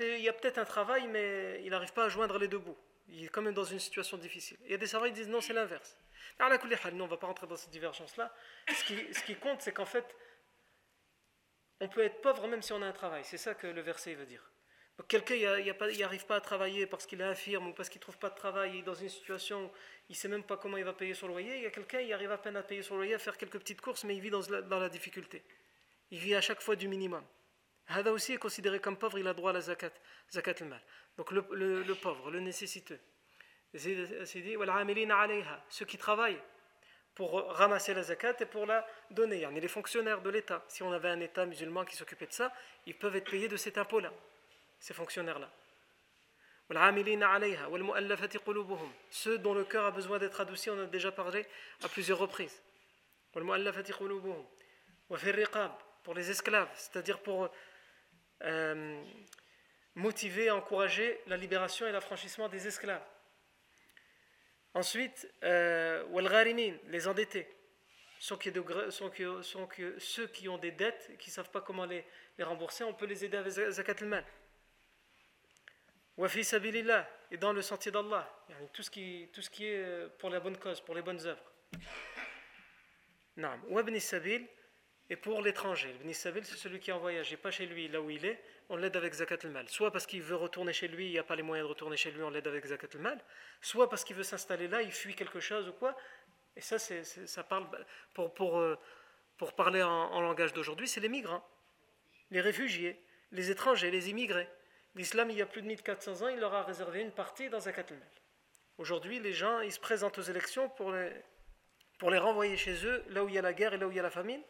il 0.00 0.20
y 0.20 0.28
a 0.28 0.32
peut-être 0.32 0.56
un 0.56 0.64
travail, 0.64 1.06
mais 1.06 1.60
il 1.64 1.70
n'arrive 1.70 1.92
pas 1.92 2.04
à 2.04 2.08
joindre 2.08 2.38
les 2.38 2.48
deux 2.48 2.58
bouts. 2.58 2.78
Il 3.08 3.24
est 3.24 3.28
quand 3.28 3.42
même 3.42 3.52
dans 3.52 3.64
une 3.64 3.78
situation 3.78 4.16
difficile. 4.16 4.56
Il 4.64 4.70
y 4.70 4.74
a 4.74 4.78
des 4.78 4.86
savants 4.86 5.04
qui 5.04 5.12
disent 5.12 5.28
non, 5.28 5.42
c'est 5.42 5.52
l'inverse. 5.52 5.98
Nous, 6.40 6.46
on 6.46 7.04
ne 7.04 7.06
va 7.06 7.16
pas 7.16 7.26
rentrer 7.26 7.46
dans 7.46 7.56
cette 7.56 7.70
divergence-là. 7.70 8.34
Ce 8.68 8.84
qui, 8.84 9.14
ce 9.14 9.22
qui 9.22 9.36
compte, 9.36 9.60
c'est 9.60 9.72
qu'en 9.72 9.86
fait, 9.86 10.16
on 11.80 11.88
peut 11.88 12.04
être 12.04 12.20
pauvre 12.20 12.46
même 12.48 12.62
si 12.62 12.72
on 12.72 12.82
a 12.82 12.86
un 12.86 12.92
travail. 12.92 13.24
C'est 13.24 13.38
ça 13.38 13.54
que 13.54 13.66
le 13.66 13.80
verset 13.80 14.14
veut 14.14 14.26
dire. 14.26 14.52
Quelqu'un 15.08 15.36
n'arrive 15.98 16.26
pas 16.26 16.36
à 16.36 16.40
travailler 16.40 16.86
parce 16.86 17.06
qu'il 17.06 17.20
est 17.20 17.24
infirme 17.24 17.68
ou 17.68 17.72
parce 17.72 17.88
qu'il 17.88 17.98
ne 17.98 18.02
trouve 18.02 18.18
pas 18.18 18.30
de 18.30 18.34
travail, 18.34 18.72
il 18.74 18.78
est 18.80 18.82
dans 18.82 18.94
une 18.94 19.08
situation 19.08 19.64
où 19.64 19.70
il 20.08 20.12
ne 20.12 20.16
sait 20.16 20.28
même 20.28 20.44
pas 20.44 20.56
comment 20.56 20.76
il 20.76 20.84
va 20.84 20.92
payer 20.92 21.14
son 21.14 21.28
loyer. 21.28 21.56
Il 21.56 21.62
y 21.62 21.66
a 21.66 21.70
quelqu'un 21.70 22.04
qui 22.04 22.12
arrive 22.12 22.30
à 22.30 22.38
peine 22.38 22.56
à 22.56 22.62
payer 22.62 22.82
son 22.82 22.96
loyer, 22.96 23.14
à 23.14 23.18
faire 23.18 23.36
quelques 23.36 23.58
petites 23.58 23.80
courses, 23.80 24.04
mais 24.04 24.14
il 24.14 24.20
vit 24.20 24.30
dans 24.30 24.78
la, 24.78 24.88
difficulté. 24.88 25.42
Il 26.10 26.18
vit 26.18 26.34
à 26.34 26.40
chaque 26.40 26.60
fois 26.60 26.76
du 26.76 26.88
minimum. 26.88 27.24
Hada 27.88 28.12
aussi 28.12 28.34
est 28.34 28.38
considéré 28.38 28.78
comme 28.80 28.96
pauvre, 28.96 29.18
il 29.18 29.26
a 29.26 29.34
droit 29.34 29.50
à 29.50 29.54
la 29.54 29.60
zakat, 29.60 29.90
zakat 30.30 30.54
al-mal. 30.60 30.82
Donc 31.16 31.30
le, 31.32 31.94
pauvre, 31.94 32.30
le 32.30 32.40
nécessiteux. 32.40 33.00
C'est 33.74 34.40
dit, 34.40 34.56
ceux 35.68 35.86
qui 35.86 35.98
travaillent 35.98 36.40
pour 37.14 37.42
ramasser 37.54 37.94
la 37.94 38.02
zakat 38.02 38.34
et 38.40 38.46
pour 38.46 38.66
la 38.66 38.86
donner. 39.10 39.36
Il 39.36 39.42
y 39.42 39.44
a 39.44 39.50
les 39.50 39.68
fonctionnaires 39.68 40.20
de 40.20 40.30
l'État. 40.30 40.64
Si 40.68 40.82
on 40.82 40.92
avait 40.92 41.08
un 41.08 41.20
État 41.20 41.46
musulman 41.46 41.84
qui 41.84 41.96
s'occupait 41.96 42.26
de 42.26 42.32
ça, 42.32 42.52
ils 42.86 42.94
peuvent 42.94 43.16
être 43.16 43.30
payés 43.30 43.48
de 43.48 43.56
cet 43.56 43.78
impôt-là, 43.78 44.12
ces 44.78 44.94
fonctionnaires-là. 44.94 45.50
Ceux 49.10 49.38
dont 49.38 49.54
le 49.54 49.64
cœur 49.64 49.84
a 49.84 49.90
besoin 49.90 50.18
d'être 50.18 50.40
adouci, 50.40 50.70
on 50.70 50.78
a 50.78 50.86
déjà 50.86 51.12
parlé 51.12 51.46
à 51.82 51.88
plusieurs 51.88 52.18
reprises. 52.18 52.62
Pour 56.02 56.14
les 56.14 56.30
esclaves, 56.30 56.70
c'est-à-dire 56.74 57.20
pour 57.20 57.50
euh, 58.42 59.02
motiver, 59.94 60.50
encourager 60.50 61.20
la 61.26 61.36
libération 61.36 61.86
et 61.86 61.92
l'affranchissement 61.92 62.48
des 62.48 62.66
esclaves. 62.66 63.04
Ensuite, 64.74 65.30
euh, 65.44 66.02
les 66.88 67.06
endettés, 67.06 67.46
ceux 68.18 68.36
qui, 68.36 70.48
ont 70.48 70.58
des 70.58 70.70
dettes 70.70 71.10
et 71.12 71.16
qui 71.16 71.30
ne 71.30 71.34
savent 71.34 71.50
pas 71.50 71.60
comment 71.60 71.84
les, 71.84 72.04
rembourser, 72.40 72.84
on 72.84 72.94
peut 72.94 73.06
les 73.06 73.24
aider 73.24 73.36
avec 73.36 73.52
zakat 73.52 73.96
al-mal. 74.00 74.24
Wafi 76.16 76.44
sabilillah, 76.44 77.08
et 77.30 77.36
dans 77.36 77.52
le 77.52 77.62
sentier 77.62 77.90
d'Allah, 77.90 78.28
tout, 78.72 78.82
ce 78.82 78.90
qui, 78.90 79.22
est 79.22 79.60
euh, 79.60 80.08
pour 80.18 80.30
la 80.30 80.40
bonne 80.40 80.56
cause, 80.56 80.80
pour 80.80 80.94
les 80.94 81.02
bonnes 81.02 81.20
œuvres. 81.26 81.52
Wabni 83.68 84.00
sabil, 84.00 84.46
et 85.12 85.16
pour 85.16 85.42
l'étranger. 85.42 85.94
Le 86.02 86.12
c'est 86.14 86.32
celui 86.56 86.80
qui 86.80 86.88
est 86.88 86.92
en 86.94 86.98
voyage, 86.98 87.30
et 87.34 87.36
pas 87.36 87.50
chez 87.50 87.66
lui, 87.66 87.86
là 87.86 88.00
où 88.00 88.08
il 88.08 88.24
est, 88.24 88.42
on 88.70 88.76
l'aide 88.76 88.96
avec 88.96 89.12
zakat 89.12 89.36
al-mal. 89.44 89.68
Soit 89.68 89.90
parce 89.90 90.06
qu'il 90.06 90.22
veut 90.22 90.36
retourner 90.36 90.72
chez 90.72 90.88
lui, 90.88 91.08
il 91.08 91.10
n'y 91.10 91.18
a 91.18 91.22
pas 91.22 91.36
les 91.36 91.42
moyens 91.42 91.66
de 91.66 91.68
retourner 91.68 91.98
chez 91.98 92.10
lui, 92.10 92.22
on 92.22 92.30
l'aide 92.30 92.46
avec 92.46 92.64
zakat 92.64 92.88
al-mal. 92.94 93.22
Soit 93.60 93.90
parce 93.90 94.04
qu'il 94.04 94.16
veut 94.16 94.22
s'installer 94.22 94.68
là, 94.68 94.80
il 94.80 94.90
fuit 94.90 95.14
quelque 95.14 95.38
chose 95.38 95.68
ou 95.68 95.72
quoi. 95.72 95.94
Et 96.56 96.62
ça, 96.62 96.78
ça 96.78 97.44
parle, 97.44 97.66
pour, 98.14 98.32
pour, 98.32 98.58
euh, 98.58 98.78
pour 99.36 99.52
parler 99.52 99.82
en, 99.82 100.20
langage 100.22 100.54
d'aujourd'hui, 100.54 100.88
c'est 100.88 101.00
les 101.00 101.10
migrants, 101.10 101.46
les 102.30 102.40
réfugiés, 102.40 102.98
les 103.32 103.50
étrangers, 103.50 103.90
les 103.90 104.08
immigrés. 104.08 104.48
L'islam, 104.94 105.28
il 105.28 105.36
y 105.36 105.42
a 105.42 105.46
plus 105.46 105.60
de 105.60 105.66
1400 105.66 106.22
ans, 106.22 106.28
il 106.28 106.38
leur 106.38 106.54
a 106.54 106.62
réservé 106.62 107.02
une 107.02 107.12
partie 107.12 107.50
dans 107.50 107.60
zakat 107.60 107.84
al-mal. 107.90 108.08
Aujourd'hui, 108.78 109.20
les 109.20 109.34
gens, 109.34 109.60
ils 109.60 109.72
se 109.72 109.80
présentent 109.80 110.16
aux 110.16 110.22
élections 110.22 110.70
pour 110.70 110.94
pour 111.98 112.10
les 112.10 112.18
renvoyer 112.18 112.56
chez 112.56 112.84
eux, 112.86 113.04
là 113.10 113.22
où 113.22 113.28
il 113.28 113.34
y 113.34 113.38
a 113.38 113.42
la 113.42 113.52
guerre 113.52 113.74
et 113.74 113.78
là 113.78 113.86
où 113.86 113.90
il 113.90 113.96
y 113.96 114.00
a 114.00 114.02
la 114.02 114.10
famine. 114.10 114.42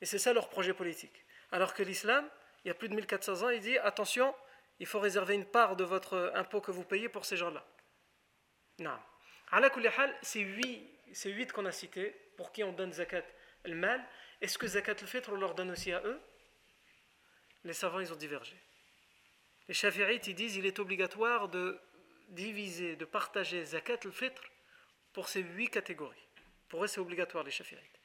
Et 0.00 0.06
c'est 0.06 0.18
ça 0.18 0.32
leur 0.32 0.48
projet 0.48 0.74
politique. 0.74 1.24
Alors 1.50 1.74
que 1.74 1.82
l'islam, 1.82 2.28
il 2.64 2.68
y 2.68 2.70
a 2.70 2.74
plus 2.74 2.88
de 2.88 2.94
1400 2.94 3.42
ans, 3.42 3.50
il 3.50 3.60
dit 3.60 3.78
attention, 3.78 4.34
il 4.80 4.86
faut 4.86 5.00
réserver 5.00 5.34
une 5.34 5.46
part 5.46 5.76
de 5.76 5.84
votre 5.84 6.32
impôt 6.34 6.60
que 6.60 6.70
vous 6.70 6.84
payez 6.84 7.08
pour 7.08 7.24
ces 7.24 7.36
gens-là. 7.36 7.66
Non. 8.78 8.98
C'est 10.22 10.40
huit, 10.40 10.88
c'est 11.12 11.30
huit 11.30 11.52
qu'on 11.52 11.64
a 11.64 11.72
cités, 11.72 12.10
pour 12.36 12.52
qui 12.52 12.62
on 12.62 12.72
donne 12.72 12.92
zakat? 12.92 13.24
Le 13.64 13.74
mal. 13.74 14.04
Est-ce 14.40 14.58
que 14.58 14.68
zakat 14.68 14.94
le 15.00 15.06
fitr, 15.06 15.32
on 15.32 15.36
leur 15.36 15.54
donne 15.54 15.70
aussi 15.70 15.92
à 15.92 16.00
eux? 16.04 16.20
Les 17.64 17.72
savants, 17.72 17.98
ils 17.98 18.12
ont 18.12 18.16
divergé. 18.16 18.54
Les 19.66 19.74
chafi'ites, 19.74 20.26
ils 20.28 20.34
disent 20.34 20.56
il 20.56 20.66
est 20.66 20.78
obligatoire 20.78 21.48
de 21.48 21.80
diviser, 22.28 22.94
de 22.94 23.04
partager 23.04 23.64
zakat 23.64 23.98
le 24.04 24.10
fitr 24.12 24.42
pour 25.12 25.28
ces 25.28 25.40
huit 25.40 25.70
catégories. 25.70 26.28
Pour 26.68 26.84
eux, 26.84 26.86
c'est 26.86 27.00
obligatoire, 27.00 27.42
les 27.42 27.50
chafi'ites. 27.50 27.97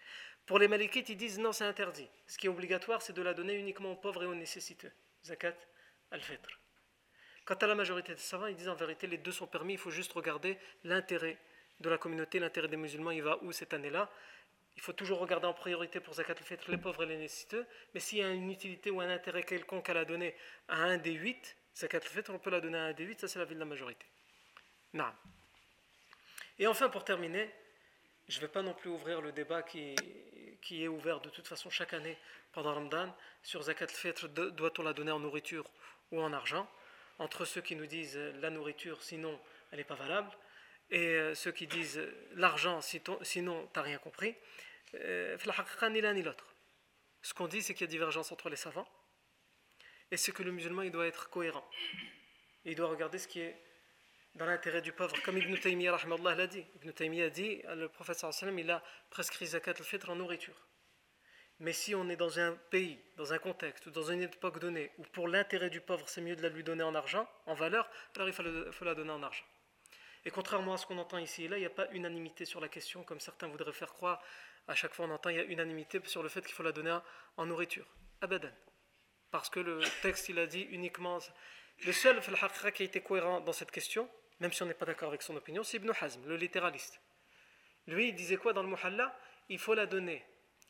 Pour 0.46 0.60
les 0.60 0.68
malikites, 0.68 1.10
ils 1.10 1.18
disent 1.18 1.40
non, 1.40 1.54
c'est 1.54 1.64
interdit. 1.64 2.08
Ce 2.28 2.38
qui 2.38 2.48
est 2.48 2.50
obligatoire, 2.50 3.02
c'est 3.02 3.14
de 3.14 3.22
la 3.22 3.34
donner 3.34 3.56
uniquement 3.56 3.94
aux 3.94 3.96
pauvres 3.96 4.24
et 4.24 4.26
aux 4.26 4.36
nécessiteux. 4.36 4.92
Zakat 5.24 5.56
al-fitr. 6.12 6.60
Quant 7.46 7.56
à 7.56 7.68
la 7.68 7.76
majorité 7.76 8.14
des 8.14 8.22
savants, 8.22 8.48
ils 8.48 8.56
disent 8.56 8.70
en 8.70 8.76
vérité, 8.76 9.08
les 9.08 9.18
deux 9.18 9.32
sont 9.32 9.48
permis, 9.48 9.74
il 9.74 9.80
faut 9.80 9.92
juste 9.92 10.14
regarder 10.14 10.58
l'intérêt 10.84 11.38
de 11.80 11.90
la 11.90 11.98
communauté, 11.98 12.40
l'intérêt 12.40 12.68
des 12.68 12.78
musulmans, 12.78 13.12
il 13.12 13.24
va 13.24 13.42
où 13.44 13.52
cette 13.52 13.74
année-là. 13.74 14.10
Il 14.76 14.82
faut 14.82 14.94
toujours 14.94 15.20
regarder 15.20 15.46
en 15.46 15.54
priorité 15.54 16.00
pour 16.00 16.16
Zakat 16.16 16.34
al-fitr 16.34 16.72
les 16.72 16.78
pauvres 16.78 17.04
et 17.04 17.06
les 17.06 17.18
nécessiteux, 17.18 17.66
mais 17.94 18.00
s'il 18.00 18.20
y 18.20 18.24
a 18.24 18.30
une 18.30 18.50
utilité 18.50 18.90
ou 18.90 19.02
un 19.02 19.10
intérêt 19.10 19.44
quelconque 19.44 19.90
à 19.90 19.94
la 19.94 20.06
donner 20.06 20.36
à 20.68 20.78
un 20.78 20.98
des 20.98 21.12
huit, 21.12 21.56
Zakat 21.76 21.98
al-fitr, 21.98 22.34
on 22.34 22.40
peut 22.40 22.50
la 22.50 22.60
donner 22.60 22.78
à 22.78 22.84
un 22.86 22.94
des 22.94 23.04
huit, 23.04 23.20
ça 23.20 23.28
c'est 23.28 23.40
la 23.40 23.46
vie 23.46 23.56
de 23.56 23.60
la 23.60 23.66
majorité. 23.66 24.06
Non. 24.94 25.12
Et 26.60 26.68
enfin, 26.68 26.90
pour 26.90 27.04
terminer, 27.04 27.50
je 28.28 28.38
ne 28.38 28.42
vais 28.42 28.52
pas 28.52 28.62
non 28.62 28.74
plus 28.74 28.90
ouvrir 28.90 29.22
le 29.22 29.32
débat 29.32 29.64
qui, 29.64 29.96
est 30.72 30.88
ouvert 30.88 31.20
de 31.20 31.30
toute 31.30 31.48
façon 31.48 31.70
chaque 31.70 31.94
année 31.94 32.18
pendant 32.52 32.74
Ramadan 32.74 33.14
sur 33.42 33.62
Zakat 33.64 33.86
al-Fitr, 33.86 34.30
doit-on 34.30 34.84
la 34.84 34.94
donner 34.94 35.12
en 35.12 35.20
nourriture 35.20 35.70
ou 36.12 36.22
en 36.22 36.32
argent? 36.32 36.70
Entre 37.20 37.46
ceux 37.46 37.62
qui 37.62 37.76
nous 37.76 37.86
disent 37.86 38.18
euh, 38.18 38.34
la 38.42 38.50
nourriture, 38.50 39.04
sinon 39.04 39.40
elle 39.72 39.78
n'est 39.78 39.84
pas 39.84 39.96
valable, 39.96 40.32
et 40.90 41.16
euh, 41.16 41.36
ceux 41.36 41.52
qui 41.52 41.68
disent 41.68 42.00
euh, 42.00 42.12
l'argent, 42.34 42.82
sinon 42.82 43.20
tu 43.22 43.42
n'as 43.42 43.82
rien 43.82 44.00
compris, 44.00 44.36
ni 44.94 46.02
l'un 46.02 46.14
ni 46.14 46.24
l'autre. 46.24 46.56
Ce 47.22 47.34
qu'on 47.34 47.48
dit, 47.48 47.62
c'est 47.62 47.74
qu'il 47.74 47.86
y 47.86 47.90
a 47.90 47.92
divergence 47.92 48.32
entre 48.32 48.50
les 48.50 48.56
savants, 48.56 48.88
et 50.12 50.18
c'est 50.18 50.32
que 50.32 50.44
le 50.44 50.52
musulman 50.52 50.82
il 50.82 50.92
doit 50.92 51.08
être 51.08 51.30
cohérent. 51.30 51.68
Il 52.66 52.76
doit 52.76 52.90
regarder 52.90 53.20
ce 53.20 53.28
qui 53.28 53.42
est 53.42 53.56
dans 54.36 54.46
l'intérêt 54.46 54.82
du 54.82 54.92
pauvre, 54.92 55.16
comme 55.24 55.38
Ibn 55.38 55.56
Taymiyyah 55.58 55.98
l'a 56.36 56.48
dit. 56.48 56.66
Ibn 56.76 56.92
Taymiyyah 56.92 57.30
dit, 57.30 57.62
le 57.76 57.88
prophète 57.88 58.18
sallam, 58.18 58.58
il 58.58 58.72
a 58.72 58.84
prescrit 59.10 59.46
zakat 59.46 59.76
al-fitr 59.78 60.10
en 60.10 60.16
nourriture. 60.16 60.56
Mais 61.60 61.74
si 61.74 61.94
on 61.94 62.10
est 62.10 62.16
dans 62.16 62.40
un 62.40 62.54
pays, 62.72 63.00
dans 63.16 63.32
un 63.32 63.38
contexte, 63.38 63.86
ou 63.86 63.92
dans 63.92 64.12
une 64.12 64.24
époque 64.24 64.60
donnée, 64.60 64.92
où 64.98 65.04
pour 65.04 65.28
l'intérêt 65.28 65.70
du 65.70 65.82
pauvre, 65.82 66.10
c'est 66.10 66.22
mieux 66.22 66.36
de 66.36 66.42
la 66.42 66.50
lui 66.50 66.64
donner 66.64 66.84
en 66.84 66.96
argent, 66.96 67.30
en 67.46 67.54
valeur, 67.54 67.90
alors 68.16 68.28
il 68.28 68.34
faut, 68.34 68.86
la 68.86 68.96
donner 68.96 69.12
en 69.12 69.22
argent. 69.22 69.46
Et 70.26 70.32
contrairement 70.32 70.74
à 70.74 70.78
ce 70.78 70.86
qu'on 70.86 70.98
entend 70.98 71.20
ici 71.20 71.46
et 71.46 71.48
là, 71.48 71.58
il 71.58 71.62
n'y 71.62 71.66
a 71.66 71.70
pas 71.70 71.88
unanimité 71.92 72.46
sur 72.46 72.60
la 72.60 72.70
question, 72.70 73.04
comme 73.04 73.20
certains 73.20 73.48
voudraient 73.48 73.72
faire 73.72 73.94
croire. 73.94 74.22
À 74.68 74.76
chaque 74.76 74.94
fois, 74.94 75.06
on 75.06 75.12
entend 75.12 75.30
il 75.30 75.36
y 75.36 75.40
a 75.40 75.44
unanimité 75.44 76.02
sur 76.06 76.24
le 76.24 76.30
fait 76.30 76.42
qu'il 76.42 76.54
faut 76.54 76.64
la 76.64 76.72
donner 76.72 76.98
en 77.38 77.46
nourriture. 77.46 77.86
Abadan. 78.22 78.52
Parce 79.30 79.50
que 79.50 79.60
le 79.60 79.82
texte, 80.02 80.30
il 80.30 80.40
a 80.40 80.48
dit 80.48 80.62
uniquement. 80.62 81.20
Le 81.86 81.92
seul 81.92 82.20
qui 82.74 82.84
a 82.84 82.86
été 82.86 83.02
cohérent 83.02 83.42
dans 83.42 83.52
cette 83.52 83.72
question, 83.72 84.10
même 84.44 84.52
si 84.52 84.62
on 84.62 84.66
n'est 84.66 84.74
pas 84.74 84.86
d'accord 84.86 85.08
avec 85.08 85.22
son 85.22 85.38
opinion, 85.38 85.64
c'est 85.64 85.78
Ibn 85.78 85.92
Hazm, 86.02 86.28
le 86.28 86.36
littéraliste. 86.36 87.00
Lui, 87.88 88.10
il 88.10 88.14
disait 88.14 88.36
quoi 88.36 88.52
dans 88.52 88.62
le 88.62 88.68
Muhalla? 88.68 89.18
Il 89.48 89.58
faut 89.58 89.74
la 89.74 89.86
donner 89.86 90.22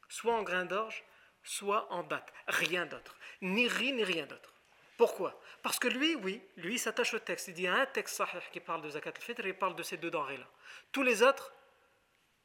soit 0.07 0.35
en 0.35 0.43
grain 0.43 0.65
d'orge, 0.65 1.03
soit 1.43 1.91
en 1.91 2.03
date. 2.03 2.31
Rien 2.47 2.85
d'autre. 2.85 3.17
Ni 3.41 3.67
riz, 3.67 3.91
ni 3.93 4.03
rien 4.03 4.27
d'autre. 4.27 4.53
Pourquoi? 4.95 5.41
Parce 5.63 5.79
que 5.79 5.87
lui, 5.87 6.13
oui, 6.17 6.39
lui 6.55 6.77
s'attache 6.77 7.15
au 7.15 7.19
texte. 7.19 7.47
Il 7.47 7.55
dit 7.55 7.67
un 7.67 7.87
texte 7.87 8.17
sahih 8.17 8.43
qui 8.51 8.59
parle 8.59 8.83
de 8.83 8.91
zakat 8.91 9.09
al-fitr 9.15 9.43
et 9.43 9.49
il 9.49 9.57
parle 9.57 9.75
de 9.75 9.81
ces 9.81 9.97
deux 9.97 10.11
denrées-là. 10.11 10.47
Tous 10.91 11.01
les 11.01 11.23
autres, 11.23 11.51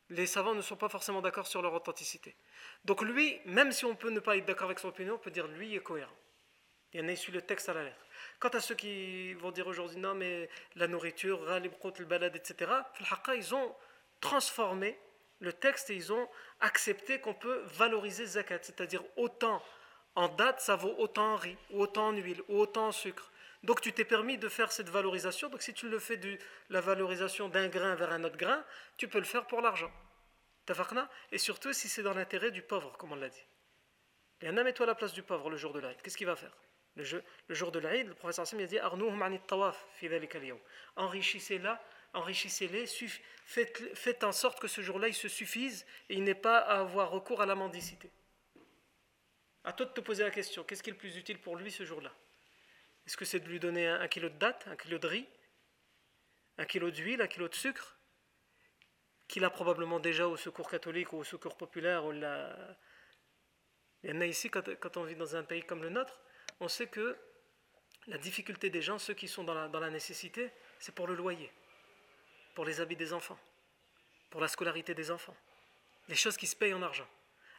les 0.09 0.27
savants 0.27 0.55
ne 0.55 0.63
sont 0.63 0.77
pas 0.77 0.89
forcément 0.89 1.21
d'accord 1.21 1.47
sur 1.47 1.61
leur 1.61 1.75
authenticité. 1.75 2.35
Donc 2.87 3.03
lui, 3.03 3.39
même 3.45 3.71
si 3.71 3.85
on 3.85 3.95
peut 3.95 4.09
ne 4.09 4.21
pas 4.21 4.39
être 4.39 4.47
d'accord 4.47 4.69
avec 4.69 4.79
son 4.79 4.89
opinion, 4.89 5.17
on 5.17 5.19
peut 5.19 5.31
dire 5.31 5.47
lui 5.47 5.77
est 5.77 5.83
cohérent. 5.83 6.17
Il 6.95 7.05
en 7.05 7.09
a 7.09 7.13
issu 7.13 7.33
le 7.33 7.43
texte 7.43 7.69
à 7.69 7.75
la 7.75 7.85
lettre. 7.85 8.07
Quant 8.41 8.49
à 8.51 8.61
ceux 8.61 8.75
qui 8.75 9.35
vont 9.35 9.51
dire 9.51 9.67
aujourd'hui 9.67 9.99
non, 9.99 10.15
mais 10.15 10.49
la 10.77 10.87
nourriture, 10.87 11.45
le 11.45 12.05
balade, 12.05 12.37
etc., 12.37 12.71
ils 13.35 13.55
ont 13.55 13.75
transformé 14.21 14.99
le 15.41 15.53
texte 15.53 15.91
et 15.91 15.95
ils 15.95 16.13
ont 16.13 16.29
accepté 16.61 17.21
qu'on 17.21 17.35
peut 17.35 17.63
valoriser 17.67 18.27
zakat, 18.27 18.61
c'est-à-dire 18.63 19.03
autant 19.17 19.63
en 20.15 20.29
date, 20.29 20.61
ça 20.61 20.75
vaut 20.75 20.95
autant 20.99 21.35
en 21.35 21.37
riz, 21.37 21.57
ou 21.71 21.83
autant 21.83 22.09
en 22.09 22.13
huile, 22.13 22.43
ou 22.49 22.59
autant 22.59 22.89
en 22.89 22.93
sucre. 22.93 23.31
Donc 23.63 23.81
tu 23.81 23.93
t'es 23.93 24.05
permis 24.05 24.39
de 24.39 24.49
faire 24.49 24.73
cette 24.73 24.89
valorisation. 24.89 25.49
Donc 25.49 25.63
si 25.63 25.75
tu 25.75 25.89
le 25.89 25.99
fais 25.99 26.17
de 26.17 26.39
la 26.71 26.81
valorisation 26.81 27.49
d'un 27.49 27.69
grain 27.69 27.95
vers 27.95 28.13
un 28.13 28.25
autre 28.25 28.37
grain, 28.37 28.65
tu 28.97 29.09
peux 29.09 29.19
le 29.19 29.25
faire 29.25 29.47
pour 29.47 29.61
l'argent. 29.61 29.91
Et 31.33 31.39
surtout 31.39 31.73
si 31.73 31.89
c'est 31.89 32.03
dans 32.03 32.15
l'intérêt 32.15 32.51
du 32.51 32.63
pauvre, 32.63 32.97
comme 32.99 33.13
on 33.13 33.17
l'a 33.17 33.29
dit. 33.29 33.47
Et 34.41 34.49
un 34.49 34.53
mets-toi 34.53 34.85
à 34.85 34.89
la 34.89 34.95
place 34.95 35.13
du 35.13 35.23
pauvre 35.23 35.51
le 35.51 35.57
jour 35.57 35.73
de 35.73 35.81
l'Aïd. 35.81 36.01
Qu'est-ce 36.03 36.17
qu'il 36.17 36.27
va 36.27 36.37
faire? 36.37 36.55
Le, 36.99 37.55
jour 37.55 37.73
de 37.73 37.79
l'Aïd, 37.79 38.09
le 38.09 38.15
professeur 38.15 38.43
Hassan 38.43 38.61
a 38.61 38.67
dit 38.67 38.79
Enrichissez-la, 40.97 41.83
enrichissez-les, 42.13 42.87
faites, 43.45 43.97
faites 43.97 44.25
en 44.25 44.33
sorte 44.33 44.61
que 44.61 44.69
ce 44.69 44.81
jour-là 44.81 45.09
il 45.09 45.15
se 45.15 45.29
suffise 45.29 45.87
et 46.09 46.15
il 46.15 46.25
n'ait 46.25 46.35
pas 46.35 46.59
à 46.59 46.81
avoir 46.81 47.11
recours 47.11 47.41
à 47.41 47.47
la 47.47 47.55
mendicité. 47.55 48.11
À 49.65 49.73
toi 49.73 49.87
de 49.87 49.93
te 49.93 50.01
poser 50.01 50.25
la 50.25 50.31
question 50.31 50.65
qu'est-ce 50.65 50.83
qui 50.83 50.91
est 50.91 50.93
le 50.93 50.99
plus 50.99 51.17
utile 51.17 51.39
pour 51.39 51.57
lui 51.57 51.71
ce 51.71 51.85
jour-là? 51.85 52.13
Est-ce 53.07 53.17
que 53.17 53.25
c'est 53.25 53.41
de 53.41 53.49
lui 53.49 53.59
donner 53.59 53.87
un, 53.87 54.07
kilo 54.09 54.29
de 54.29 54.37
date, 54.37 54.67
un 54.67 54.77
kilo 54.77 54.99
de 54.99 55.07
riz, 55.07 55.27
un 56.59 56.67
kilo 56.67 56.91
d'huile, 56.91 57.23
un 57.23 57.27
kilo 57.27 57.49
de 57.49 57.55
sucre? 57.55 57.97
Qu'il 59.29 59.45
a 59.45 59.51
probablement 59.51 59.99
déjà 59.99 60.29
au 60.29 60.37
secours 60.37 60.71
catholique 60.71 61.13
ou 61.13 61.17
au 61.17 61.25
secours 61.25 61.57
populaire 61.57 62.05
ou 62.05 62.13
la... 62.13 62.55
Il 64.03 64.11
y 64.11 64.13
en 64.13 64.21
a 64.21 64.27
ici, 64.27 64.51
quand, 64.51 64.97
on 64.97 65.05
vit 65.05 65.17
dans 65.17 65.37
un 65.37 65.43
pays 65.43 65.63
comme 65.63 65.83
le 65.83 65.89
nôtre, 65.89 66.21
on 66.61 66.69
sait 66.69 66.87
que 66.87 67.17
la 68.07 68.19
difficulté 68.19 68.71
des 68.71 68.83
gens, 68.83 68.99
ceux 68.99 69.15
qui 69.15 69.29
sont 69.29 69.45
dans 69.45 69.55
la, 69.55 69.91
nécessité, 69.91 70.51
c'est 70.79 70.95
pour 70.95 71.07
le 71.07 71.15
loyer, 71.15 71.51
pour 72.55 72.65
les 72.65 72.81
habits 72.81 72.97
des 72.97 73.13
enfants, 73.13 73.39
pour 74.31 74.41
la 74.41 74.49
scolarité 74.49 74.95
des 74.95 75.11
enfants, 75.11 75.37
les 76.09 76.15
choses 76.15 76.37
qui 76.37 76.47
se 76.47 76.57
payent 76.57 76.75
en 76.75 76.83
argent. 76.83 77.09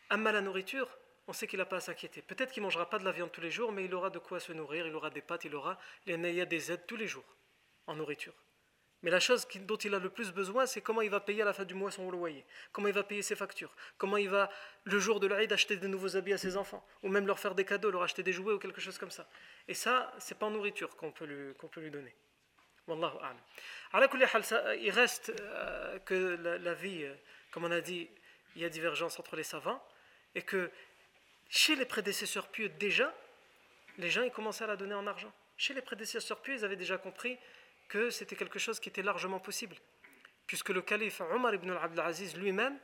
Amma 0.09 0.31
la 0.31 0.41
nourriture, 0.41 0.89
on 1.27 1.33
sait 1.33 1.45
qu'il 1.45 1.59
n'a 1.59 1.65
pas 1.65 1.77
à 1.77 1.81
s'inquiéter. 1.81 2.23
Peut-être 2.23 2.51
qu'il 2.51 2.63
ne 2.63 2.65
mangera 2.65 2.89
pas 2.89 2.97
de 2.97 3.05
la 3.05 3.11
viande 3.11 3.31
tous 3.31 3.41
les 3.41 3.51
jours, 3.51 3.71
mais 3.71 3.85
il 3.85 3.93
aura 3.93 4.09
de 4.09 4.17
quoi 4.17 4.39
se 4.39 4.51
nourrir, 4.51 4.87
il 4.87 4.95
aura 4.95 5.11
des 5.11 5.21
pâtes, 5.21 5.45
il 5.45 5.53
aura 5.53 5.77
il 6.07 6.47
des 6.47 6.71
aides 6.71 6.87
tous 6.87 6.95
les 6.95 7.07
jours 7.07 7.35
en 7.85 7.95
nourriture. 7.95 8.33
Mais 9.01 9.11
la 9.11 9.19
chose 9.19 9.47
dont 9.61 9.77
il 9.77 9.95
a 9.95 9.99
le 9.99 10.09
plus 10.09 10.31
besoin, 10.31 10.65
c'est 10.65 10.81
comment 10.81 11.01
il 11.01 11.09
va 11.09 11.21
payer 11.21 11.41
à 11.41 11.45
la 11.45 11.53
fin 11.53 11.63
du 11.63 11.73
mois 11.73 11.89
son 11.89 12.11
loyer, 12.11 12.45
comment 12.73 12.89
il 12.89 12.93
va 12.93 13.03
payer 13.03 13.21
ses 13.21 13.35
factures, 13.35 13.73
comment 13.97 14.17
il 14.17 14.27
va, 14.27 14.49
le 14.83 14.99
jour 14.99 15.21
de 15.21 15.27
l'Aïd, 15.27 15.51
acheter 15.53 15.77
de 15.77 15.87
nouveaux 15.87 16.17
habits 16.17 16.33
à 16.33 16.37
ses 16.37 16.57
enfants, 16.57 16.85
ou 17.01 17.07
même 17.07 17.25
leur 17.25 17.39
faire 17.39 17.55
des 17.55 17.63
cadeaux, 17.63 17.91
leur 17.91 18.03
acheter 18.03 18.23
des 18.23 18.33
jouets 18.33 18.53
ou 18.53 18.59
quelque 18.59 18.81
chose 18.81 18.97
comme 18.97 19.11
ça. 19.11 19.25
Et 19.69 19.73
ça, 19.73 20.13
c'est 20.19 20.37
pas 20.37 20.47
en 20.47 20.51
nourriture 20.51 20.97
qu'on 20.97 21.11
peut, 21.11 21.25
lui, 21.25 21.91
donner. 21.91 22.13
Wallahu 22.87 23.17
a'lam. 23.93 24.09
Il 24.81 24.91
reste 24.91 25.31
euh, 25.39 25.99
que 25.99 26.37
la, 26.41 26.57
la 26.57 26.73
vie, 26.73 27.03
euh, 27.03 27.13
comme 27.51 27.63
on 27.63 27.71
a 27.71 27.79
dit, 27.79 28.09
il 28.55 28.61
y 28.61 28.65
a 28.65 28.69
divergence 28.69 29.17
entre 29.17 29.37
les 29.37 29.43
savants, 29.43 29.81
et 30.35 30.41
que 30.41 30.69
chez 31.47 31.75
les 31.75 31.85
prédécesseurs 31.85 32.49
pieux, 32.49 32.67
déjà, 32.67 33.15
les 33.97 34.09
gens 34.09 34.23
ils 34.23 34.31
commençaient 34.31 34.65
à 34.65 34.67
la 34.67 34.75
donner 34.75 34.93
en 34.93 35.07
argent. 35.07 35.31
Chez 35.57 35.73
les 35.73 35.81
prédécesseurs 35.81 36.41
pieux, 36.41 36.55
ils 36.55 36.65
avaient 36.65 36.75
déjà 36.75 36.97
compris 36.97 37.37
que 37.89 38.09
c'était 38.09 38.35
quelque 38.37 38.59
chose 38.59 38.79
qui 38.79 38.89
était 38.89 39.01
largement 39.01 39.39
possible. 39.39 39.75
Puisque 40.47 40.69
le 40.69 40.81
calife 40.81 41.21
Omar 41.21 41.53
ibn 41.53 41.69
al-Abdelaziz 41.71 42.37
lui-même 42.37 42.79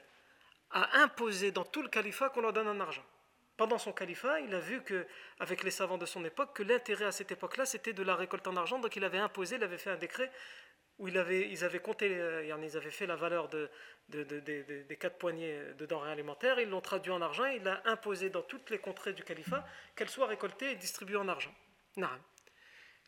a 0.71 0.99
imposé 0.99 1.51
dans 1.51 1.63
tout 1.63 1.81
le 1.81 1.89
califat 1.89 2.29
qu'on 2.29 2.41
leur 2.41 2.53
donne 2.53 2.67
en 2.67 2.79
argent. 2.79 3.05
Pendant 3.55 3.77
son 3.77 3.93
califat, 3.93 4.41
il 4.41 4.53
a 4.53 4.59
vu 4.59 4.83
que, 4.83 5.07
avec 5.39 5.63
les 5.63 5.71
savants 5.71 5.97
de 5.97 6.05
son 6.05 6.25
époque, 6.25 6.53
que 6.53 6.63
l'intérêt 6.63 7.05
à 7.05 7.13
cette 7.13 7.31
époque-là, 7.31 7.65
c'était 7.65 7.93
de 7.93 8.03
la 8.03 8.15
récolte 8.15 8.45
en 8.47 8.57
argent. 8.57 8.79
Donc 8.79 8.97
il 8.97 9.03
avait 9.05 9.17
imposé, 9.17 9.55
il 9.55 9.63
avait 9.63 9.77
fait 9.77 9.91
un 9.91 9.95
décret 9.95 10.29
où 10.97 11.07
ils 11.07 11.17
avaient 11.17 11.79
compté, 11.79 12.17
euh, 12.17 12.43
ils 12.43 12.77
avaient 12.77 12.91
fait 12.91 13.05
la 13.05 13.15
valeur 13.15 13.49
de, 13.49 13.69
des 14.09 14.97
quatre 14.99 15.17
poignées 15.17 15.59
de 15.77 15.85
denrées 15.85 16.11
alimentaires, 16.11 16.59
ils 16.59 16.69
l'ont 16.69 16.81
traduit 16.81 17.11
en 17.11 17.21
argent, 17.21 17.45
il 17.45 17.63
l'a 17.63 17.81
imposé 17.85 18.29
dans 18.29 18.41
toutes 18.41 18.69
les 18.69 18.79
contrées 18.79 19.13
du 19.13 19.23
califat 19.23 19.65
qu'elles 19.95 20.09
soient 20.09 20.27
récoltées 20.27 20.71
et 20.71 20.75
distribuées 20.75 21.17
en 21.17 21.27
argent. 21.27 21.53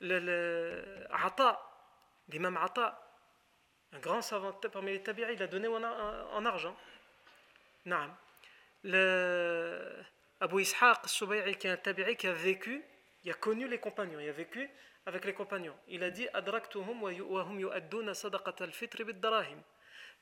Le, 0.01 0.83
Ata, 1.11 1.76
l'imam 2.29 2.57
Ata, 2.57 3.03
un 3.93 3.99
grand 3.99 4.21
savant 4.21 4.53
parmi 4.53 4.91
les 4.91 5.03
tabi'i, 5.03 5.33
il 5.33 5.41
a 5.41 5.47
donné 5.47 5.67
en, 5.67 6.45
argent. 6.45 6.75
Le, 8.83 10.03
Abu 10.39 10.61
Ishaq, 10.61 11.05
qui 11.57 11.67
est 11.67 11.71
un 11.71 11.77
tabi'i 11.77 12.15
qui 12.15 12.27
a 12.27 12.33
vécu, 12.33 12.83
il 13.23 13.31
a 13.31 13.33
connu 13.33 13.67
les 13.67 13.79
compagnons, 13.79 14.19
il 14.19 14.29
a 14.29 14.33
vécu 14.33 14.69
avec 15.05 15.25
les 15.25 15.33
compagnons. 15.33 15.75
Il 15.87 16.03
a 16.03 16.11
dit 16.11 16.27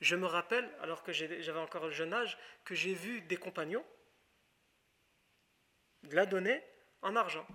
Je 0.01 0.16
me 0.16 0.26
rappelle, 0.28 0.70
alors 0.82 1.03
que 1.03 1.12
j'avais 1.12 1.60
encore 1.60 1.86
le 1.86 1.91
jeune 1.91 2.14
âge, 2.14 2.38
que 2.64 2.76
j'ai 2.76 2.93
vu 2.93 3.22
des 3.22 3.38
compagnons 3.38 3.84
la 6.12 6.26
donner 6.26 6.62
en 7.01 7.16
argent. 7.16 7.45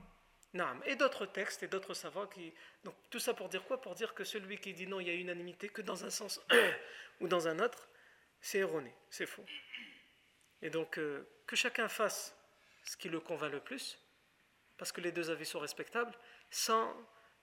Et 0.85 0.97
d'autres 0.97 1.27
textes 1.27 1.63
et 1.63 1.69
d'autres 1.69 1.95
savants. 1.95 2.29
Donc 2.85 2.95
tout 3.09 3.21
ça 3.21 3.35
pour 3.35 3.49
dire 3.49 3.65
quoi? 3.65 3.81
Pour 3.81 3.95
dire 3.95 4.15
que 4.15 4.25
celui 4.25 4.59
qui 4.59 4.73
dit 4.73 4.87
non, 4.87 4.99
il 5.01 5.07
y 5.07 5.11
a 5.11 5.15
unanimité 5.15 5.69
que 5.69 5.83
dans 5.83 6.05
un 6.05 6.11
sens 6.11 6.41
ou 7.21 7.29
dans 7.29 7.47
un 7.47 7.59
autre, 7.61 7.89
c'est 8.41 8.59
erroné, 8.59 8.93
c'est 9.11 9.27
faux. 9.27 9.45
Et 10.63 10.71
donc 10.71 10.99
euh, 10.99 11.29
que 11.47 11.55
chacun 11.55 11.89
fasse 11.89 12.35
ce 12.85 12.97
qui 12.97 13.09
le 13.09 13.21
convainc 13.21 13.53
le 13.53 13.61
plus, 13.61 13.99
parce 14.77 14.91
que 14.91 15.01
les 15.01 15.13
deux 15.13 15.31
avis 15.31 15.47
sont 15.47 15.61
respectables, 15.61 16.17
sans 16.51 16.97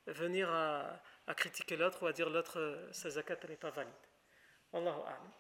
venir 0.06 0.50
à, 0.52 1.02
à 1.28 1.36
critiquer 1.36 1.78
l'autre 1.78 2.04
ou 2.04 2.08
à 2.08 2.14
dire 2.14 2.30
l'autre, 2.30 2.60
euh, 2.60 2.92
sa 2.92 3.10
zakat 3.10 3.38
n'est 3.48 3.56
pas 3.56 3.70
valide. 3.70 3.94
Allahu 4.74 5.02
a'lam. 5.06 5.32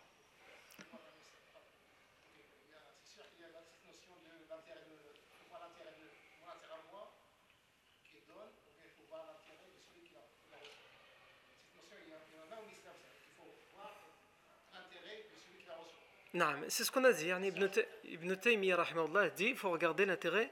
C'est 16.69 16.83
ce 16.83 16.91
qu'on 16.91 17.03
a 17.03 17.13
dit. 17.13 17.29
Ibn 17.29 18.35
Taymiyyah 18.35 19.29
dit 19.35 19.45
il 19.45 19.57
faut 19.57 19.69
regarder 19.69 20.05
l'intérêt 20.05 20.51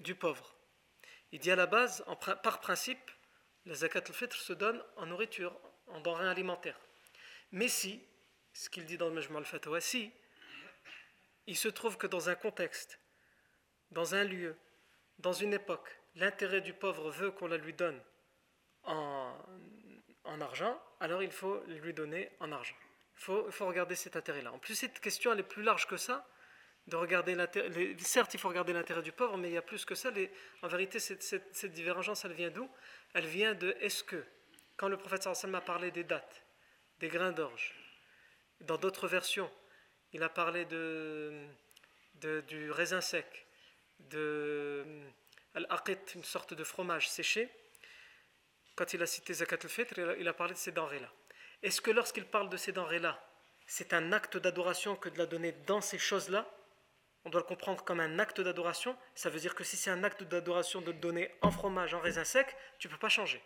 du 0.00 0.14
pauvre. 0.14 0.54
Il 1.32 1.40
dit 1.40 1.50
à 1.50 1.56
la 1.56 1.66
base, 1.66 2.04
par 2.42 2.60
principe, 2.60 3.10
la 3.64 3.74
zakat 3.74 4.04
al-fitr 4.06 4.36
se 4.36 4.52
donne 4.52 4.82
en 4.96 5.06
nourriture, 5.06 5.58
en 5.88 6.00
denrées 6.00 6.28
alimentaires. 6.28 6.78
Mais 7.52 7.68
si, 7.68 8.02
ce 8.52 8.68
qu'il 8.70 8.86
dit 8.86 8.96
dans 8.96 9.08
le 9.08 9.14
Majma 9.14 9.38
al-Fatwa, 9.38 9.80
si 9.80 10.12
il 11.46 11.56
se 11.56 11.68
trouve 11.68 11.96
que 11.96 12.06
dans 12.06 12.28
un 12.28 12.34
contexte, 12.34 12.98
dans 13.90 14.14
un 14.14 14.24
lieu, 14.24 14.56
dans 15.18 15.32
une 15.32 15.52
époque, 15.52 15.88
l'intérêt 16.14 16.60
du 16.60 16.72
pauvre 16.72 17.10
veut 17.10 17.30
qu'on 17.30 17.48
la 17.48 17.56
lui 17.56 17.72
donne 17.72 18.00
en, 18.84 19.36
en, 20.24 20.40
argent, 20.40 20.80
alors 21.00 21.22
il 21.22 21.30
faut 21.30 21.62
lui 21.66 21.92
donner 21.92 22.30
en 22.40 22.52
argent. 22.52 22.76
Il 23.18 23.22
faut, 23.50 23.66
regarder 23.66 23.94
cet 23.94 24.16
intérêt-là. 24.16 24.52
En 24.52 24.58
plus, 24.58 24.74
cette 24.74 25.00
question, 25.00 25.32
elle 25.32 25.40
est 25.40 25.42
plus 25.42 25.62
large 25.62 25.86
que 25.86 25.96
ça 25.96 26.28
de 26.86 26.96
regarder. 26.96 27.36
Certes, 27.98 28.34
il 28.34 28.40
faut 28.40 28.48
regarder 28.48 28.72
l'intérêt 28.72 29.02
du 29.02 29.12
pauvre, 29.12 29.36
mais 29.36 29.48
il 29.48 29.54
y 29.54 29.56
a 29.56 29.62
plus 29.62 29.84
que 29.84 29.94
ça. 29.94 30.10
en 30.62 30.68
vérité, 30.68 31.00
cette, 31.00 31.22
cette, 31.22 31.72
divergence, 31.72 32.24
elle 32.24 32.32
vient 32.32 32.50
d'où? 32.50 32.70
Elle 33.14 33.26
vient 33.26 33.54
de 33.54 33.76
est-ce 33.80 34.04
que, 34.04 34.22
quand 34.76 34.88
le 34.88 34.96
prophète 34.96 35.22
sallam 35.24 35.56
a 35.56 35.60
parlé 35.60 35.90
des 35.90 36.04
dates, 36.04 36.44
des 37.00 37.08
grains 37.08 37.32
d'orge, 37.32 37.74
dans 38.60 38.76
d'autres 38.76 39.08
versions, 39.08 39.50
il 40.12 40.22
a 40.22 40.28
parlé 40.28 40.64
de, 40.66 41.46
du 42.46 42.70
raisin 42.70 43.00
sec, 43.00 43.46
de 43.98 44.84
al-aqit, 45.54 46.14
une 46.14 46.24
sorte 46.24 46.54
de 46.54 46.64
fromage 46.64 47.08
séché. 47.08 47.50
Quand 48.76 48.92
il 48.92 49.02
a 49.02 49.06
cité 49.06 49.32
zakat 49.34 49.58
al-fitr, 49.62 49.98
il 50.18 50.28
a 50.28 50.34
parlé 50.34 50.52
de 50.52 50.58
ces 50.58 50.70
denrées-là. 50.70 51.10
Est-ce 51.66 51.80
que 51.80 51.90
lorsqu'il 51.90 52.24
parle 52.24 52.48
de 52.48 52.56
ces 52.56 52.70
denrées-là, 52.70 53.20
c'est 53.66 53.92
un 53.92 54.12
acte 54.12 54.36
d'adoration 54.36 54.94
que 54.94 55.08
de 55.08 55.18
la 55.18 55.26
donner 55.26 55.50
dans 55.66 55.80
ces 55.80 55.98
choses-là? 55.98 56.48
On 57.24 57.28
doit 57.28 57.40
le 57.40 57.46
comprendre 57.46 57.82
comme 57.82 57.98
un 57.98 58.20
acte 58.20 58.40
d'adoration. 58.40 58.96
Ça 59.16 59.30
veut 59.30 59.40
dire 59.40 59.56
que 59.56 59.64
si 59.64 59.76
c'est 59.76 59.90
un 59.90 60.04
acte 60.04 60.22
d'adoration 60.22 60.80
de 60.80 60.92
le 60.92 60.98
donner 60.98 61.28
en 61.42 61.50
fromage, 61.50 61.92
en 61.92 61.98
raisin 61.98 62.22
sec, 62.22 62.54
tu 62.78 62.86
ne 62.86 62.92
peux 62.92 63.00
pas 63.00 63.08
changer. 63.08 63.42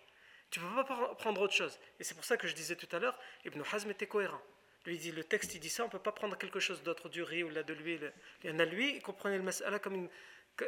Tu 0.50 0.60
ne 0.60 0.66
peux 0.66 0.84
pas 0.84 1.14
prendre 1.14 1.40
autre 1.40 1.54
chose. 1.54 1.80
Et 1.98 2.04
c'est 2.04 2.14
pour 2.14 2.26
ça 2.26 2.36
que 2.36 2.46
je 2.46 2.54
disais 2.54 2.76
tout 2.76 2.94
à 2.94 2.98
l'heure, 2.98 3.18
Ibn 3.46 3.62
Hazm 3.72 3.90
était 3.90 4.06
cohérent. 4.06 4.42
Lui, 4.84 4.98
dit, 4.98 5.12
le 5.12 5.24
texte, 5.24 5.54
il 5.54 5.60
dit 5.60 5.70
ça, 5.70 5.84
on 5.84 5.86
ne 5.86 5.92
peut 5.92 5.98
pas 5.98 6.12
prendre 6.12 6.36
quelque 6.36 6.60
chose 6.60 6.82
d'autre, 6.82 7.08
du 7.08 7.22
riz 7.22 7.42
ou 7.42 7.50
de 7.50 7.72
l'huile. 7.72 8.12
Il 8.44 8.50
y 8.50 8.52
en 8.52 8.58
a 8.58 8.66
lui, 8.66 8.96
il 8.96 9.02
comprenait 9.02 9.42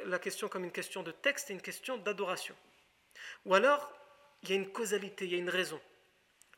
la 0.07 0.18
question 0.18 0.48
comme 0.48 0.64
une 0.64 0.72
question 0.72 1.03
de 1.03 1.12
texte 1.12 1.50
et 1.50 1.53
une 1.53 1.61
question 1.61 1.98
d'adoration. 1.98 2.57
Ou 3.44 3.55
alors, 3.55 3.92
il 4.42 4.48
y 4.48 4.53
a 4.55 4.57
une 4.57 4.72
causalité, 4.72 5.26
il 5.26 5.32
y 5.32 5.34
a 5.34 5.38
une 5.38 5.50
raison. 5.50 5.82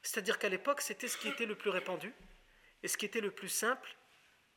C'est-à-dire 0.05 0.39
qu'à 0.39 0.51
l'époque, 0.51 0.83
c'était 0.83 1.09
ce 1.09 1.17
qui 1.17 1.29
était 1.29 1.47
le 1.47 1.57
plus 1.57 1.71
répandu 1.71 2.15
et 2.83 2.89
ce 2.89 2.99
qui 2.99 3.07
était 3.07 3.23
le 3.23 3.31
plus 3.31 3.49
simple 3.49 3.97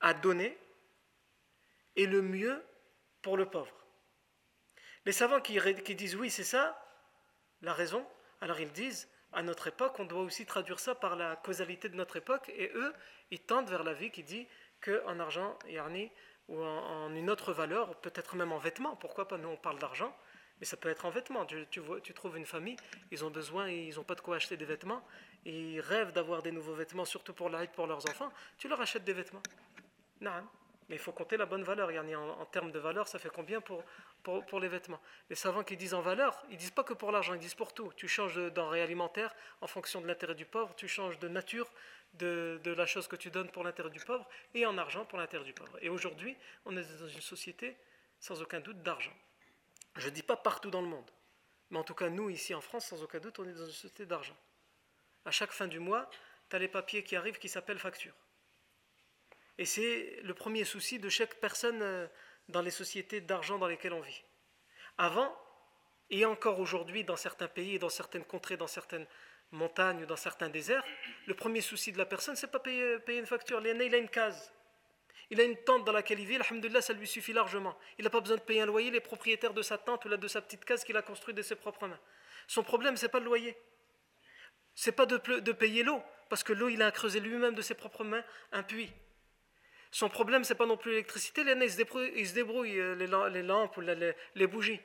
à 0.01 0.13
donner 0.13 0.57
est 1.95 2.05
le 2.05 2.21
mieux 2.21 2.61
pour 3.21 3.37
le 3.37 3.49
pauvre. 3.49 3.73
Les 5.05 5.13
savants 5.13 5.39
qui, 5.39 5.55
disent 5.95 6.15
oui, 6.15 6.29
c'est 6.29 6.43
ça, 6.43 6.77
La 7.61 7.73
raison 7.73 8.05
Alors 8.41 8.59
ils 8.59 8.73
disent, 8.73 9.07
à 9.31 9.41
notre 9.41 9.67
époque, 9.67 9.97
on 9.99 10.05
doit 10.05 10.21
aussi 10.21 10.45
traduire 10.45 10.81
ça 10.81 10.95
par 10.95 11.15
la 11.15 11.37
causalité 11.37 11.87
de 11.87 11.95
notre 11.95 12.17
époque, 12.17 12.49
et 12.49 12.69
eux, 12.75 12.93
ils 13.31 13.41
tendent 13.41 13.69
vers 13.69 13.83
la 13.83 13.93
vie 13.93 14.11
qui 14.11 14.23
dit 14.23 14.47
qu'en 14.83 15.17
argent, 15.17 15.57
yani, 15.67 16.11
ou 16.49 16.61
en, 16.61 17.09
une 17.15 17.29
autre 17.29 17.53
valeur, 17.53 17.95
peut-être 18.01 18.35
même 18.35 18.51
en 18.51 18.57
vêtements, 18.57 18.97
pourquoi 18.97 19.29
pas, 19.29 19.37
nous 19.37 19.47
on 19.47 19.57
parle 19.57 19.79
d'argent, 19.79 20.13
mais 20.59 20.65
ça 20.65 20.77
peut 20.77 20.89
être 20.89 21.05
en 21.05 21.09
vêtements. 21.09 21.45
Tu, 21.45 21.67
tu 22.03 22.13
trouves 22.13 22.37
une 22.37 22.45
famille, 22.45 22.77
ils 23.11 23.23
ont 23.23 23.29
besoin, 23.29 23.69
ils 23.69 23.95
n'ont 23.95 24.03
pas 24.03 24.15
de 24.15 24.21
quoi 24.21 24.35
acheter 24.35 24.57
des 24.57 24.65
vêtements, 24.65 25.03
ils 25.47 25.79
rêvent 25.79 26.11
d'avoir 26.11 26.41
des 26.41 26.51
nouveaux 26.51 26.73
vêtements, 26.73 27.05
surtout 27.05 27.33
pour 27.33 27.49
la 27.49 27.65
pour 27.67 27.87
leurs 27.87 28.07
enfants, 28.09 28.31
tu 28.57 28.67
leur 28.67 28.79
achètes 28.81 29.03
des 29.03 29.13
vêtements. 29.13 29.43
Non. 30.21 30.43
Mais 30.89 30.95
il 30.95 30.99
faut 30.99 31.11
compter 31.11 31.35
la 31.35 31.45
bonne 31.45 31.63
valeur. 31.63 31.89
En, 31.89 32.41
en 32.41 32.45
termes 32.45 32.71
de 32.71 32.79
valeur, 32.79 33.07
ça 33.07 33.19
fait 33.19 33.29
combien 33.29 33.59
pour, 33.59 33.83
pour, 34.23 34.59
les 34.59 34.69
vêtements? 34.69 35.01
Les 35.29 35.35
savants 35.35 35.63
qui 35.63 35.75
disent 35.75 35.93
en 35.93 36.01
valeur, 36.01 36.41
ils 36.49 36.57
disent 36.57 36.71
pas 36.71 36.83
que 36.83 36.93
pour 36.93 37.11
l'argent, 37.11 37.33
ils 37.33 37.39
disent 37.39 37.55
pour 37.55 37.73
tout. 37.73 37.91
Tu 37.97 38.07
changes 38.07 38.35
de 38.35 38.49
denrée 38.49 38.81
alimentaire 38.81 39.35
en 39.59 39.67
fonction 39.67 39.99
de 39.99 40.07
l'intérêt 40.07 40.35
du 40.35 40.45
pauvre, 40.45 40.73
tu 40.75 40.87
changes 40.87 41.19
de 41.19 41.27
nature 41.27 41.69
de, 42.13 42.59
de 42.63 42.71
la 42.71 42.85
chose 42.85 43.07
que 43.07 43.17
tu 43.17 43.29
donnes 43.29 43.49
pour 43.49 43.63
l'intérêt 43.65 43.89
du 43.89 43.99
pauvre 43.99 44.27
et 44.53 44.65
en 44.65 44.77
argent 44.77 45.03
pour 45.05 45.17
l'intérêt 45.17 45.43
du 45.43 45.53
pauvre. 45.53 45.77
Et 45.81 45.89
aujourd'hui, 45.89 46.37
on 46.65 46.75
est 46.77 46.99
dans 46.99 47.07
une 47.07 47.21
société 47.21 47.75
sans 48.19 48.41
aucun 48.41 48.61
doute 48.61 48.81
d'argent. 48.81 49.13
Je 49.97 50.07
ne 50.07 50.13
dis 50.13 50.23
pas 50.23 50.37
partout 50.37 50.71
dans 50.71 50.81
le 50.81 50.87
monde, 50.87 51.09
mais 51.69 51.79
en 51.79 51.83
tout 51.83 51.95
cas, 51.95 52.09
nous, 52.09 52.29
ici 52.29 52.53
en 52.53 52.61
France, 52.61 52.85
sans 52.85 53.03
aucun 53.03 53.19
doute, 53.19 53.39
on 53.39 53.43
est 53.43 53.53
dans 53.53 53.65
une 53.65 53.71
société 53.71 54.05
d'argent. 54.05 54.37
À 55.27 55.31
chaque 55.31 55.51
fin 55.51 55.67
du 55.67 55.79
mois, 55.79 56.09
tu 56.49 56.55
as 56.55 56.59
les 56.59 56.69
papiers 56.69 57.03
qui 57.03 57.17
arrivent 57.17 57.37
qui 57.37 57.49
s'appellent 57.49 57.79
facture. 57.79 58.13
Et 59.57 59.65
c'est 59.65 60.21
le 60.23 60.33
premier 60.33 60.63
souci 60.63 60.99
de 60.99 61.09
chaque 61.09 61.35
personne 61.35 61.81
euh, 61.81 62.07
dans 62.47 62.61
les 62.61 62.71
sociétés 62.71 63.19
d'argent 63.19 63.57
dans 63.57 63.67
lesquelles 63.67 63.91
on 63.91 63.99
vit. 63.99 64.23
Avant, 64.97 65.37
et 66.09 66.23
encore 66.23 66.61
aujourd'hui 66.61 67.03
dans 67.03 67.17
certains 67.17 67.49
pays, 67.49 67.77
dans 67.77 67.89
certaines 67.89 68.23
contrées, 68.23 68.55
dans 68.55 68.67
certaines 68.67 69.05
montagnes 69.51 70.03
ou 70.03 70.05
dans 70.05 70.15
certains 70.15 70.47
déserts, 70.47 70.85
le 71.25 71.33
premier 71.33 71.59
souci 71.59 71.91
de 71.91 71.97
la 71.97 72.05
personne, 72.05 72.37
c'est 72.37 72.49
pas 72.49 72.59
payer, 72.59 72.97
payer, 72.99 73.19
une 73.19 73.25
facture. 73.25 73.59
Il 73.65 73.93
a 73.93 73.97
une 73.97 74.07
case. 74.07 74.53
Il 75.29 75.41
a 75.41 75.43
une 75.43 75.57
tente 75.57 75.83
dans 75.83 75.91
laquelle 75.91 76.21
il 76.21 76.25
vit, 76.25 76.37
alhamdoulilah, 76.37 76.81
ça 76.81 76.93
lui 76.93 77.05
suffit 77.05 77.33
largement. 77.33 77.77
Il 77.97 78.05
n'a 78.05 78.09
pas 78.09 78.21
besoin 78.21 78.37
de 78.37 78.43
payer 78.43 78.61
un 78.61 78.65
loyer, 78.65 78.91
les 78.91 79.01
propriétaires 79.01 79.53
de 79.53 79.61
sa 79.61 79.77
tente 79.77 80.05
ou 80.05 80.07
de 80.07 80.27
sa 80.29 80.41
petite 80.41 80.63
case 80.63 80.85
qu'il 80.85 80.95
a 80.95 81.01
construite 81.01 81.35
de 81.35 81.41
ses 81.41 81.57
propres 81.57 81.85
mains. 81.85 81.99
Son 82.47 82.63
problème, 82.63 82.95
c'est 82.95 83.09
pas 83.09 83.19
le 83.19 83.25
loyer. 83.25 83.57
C'est 84.79 84.91
pas 84.91 85.07
de, 85.07 85.17
payer 85.53 85.81
l'eau, 85.81 86.03
parce 86.29 86.43
que 86.43 86.53
l'eau, 86.53 86.69
il 86.69 86.83
a 86.83 86.91
creusé 86.91 87.19
lui-même 87.19 87.55
de 87.55 87.63
ses 87.63 87.73
propres 87.73 88.03
mains 88.03 88.23
un 88.51 88.61
puits. 88.61 88.91
Son 89.89 90.07
problème, 90.07 90.43
c'est 90.43 90.53
pas 90.53 90.67
non 90.67 90.77
plus 90.77 90.91
l'électricité, 90.91 91.41
il 91.41 92.27
se 92.27 92.33
débrouille, 92.35 92.79
euh, 92.79 92.93
les, 92.93 93.41
lampes 93.41 93.75
ou 93.77 93.81
les, 93.81 94.47
bougies. 94.47 94.79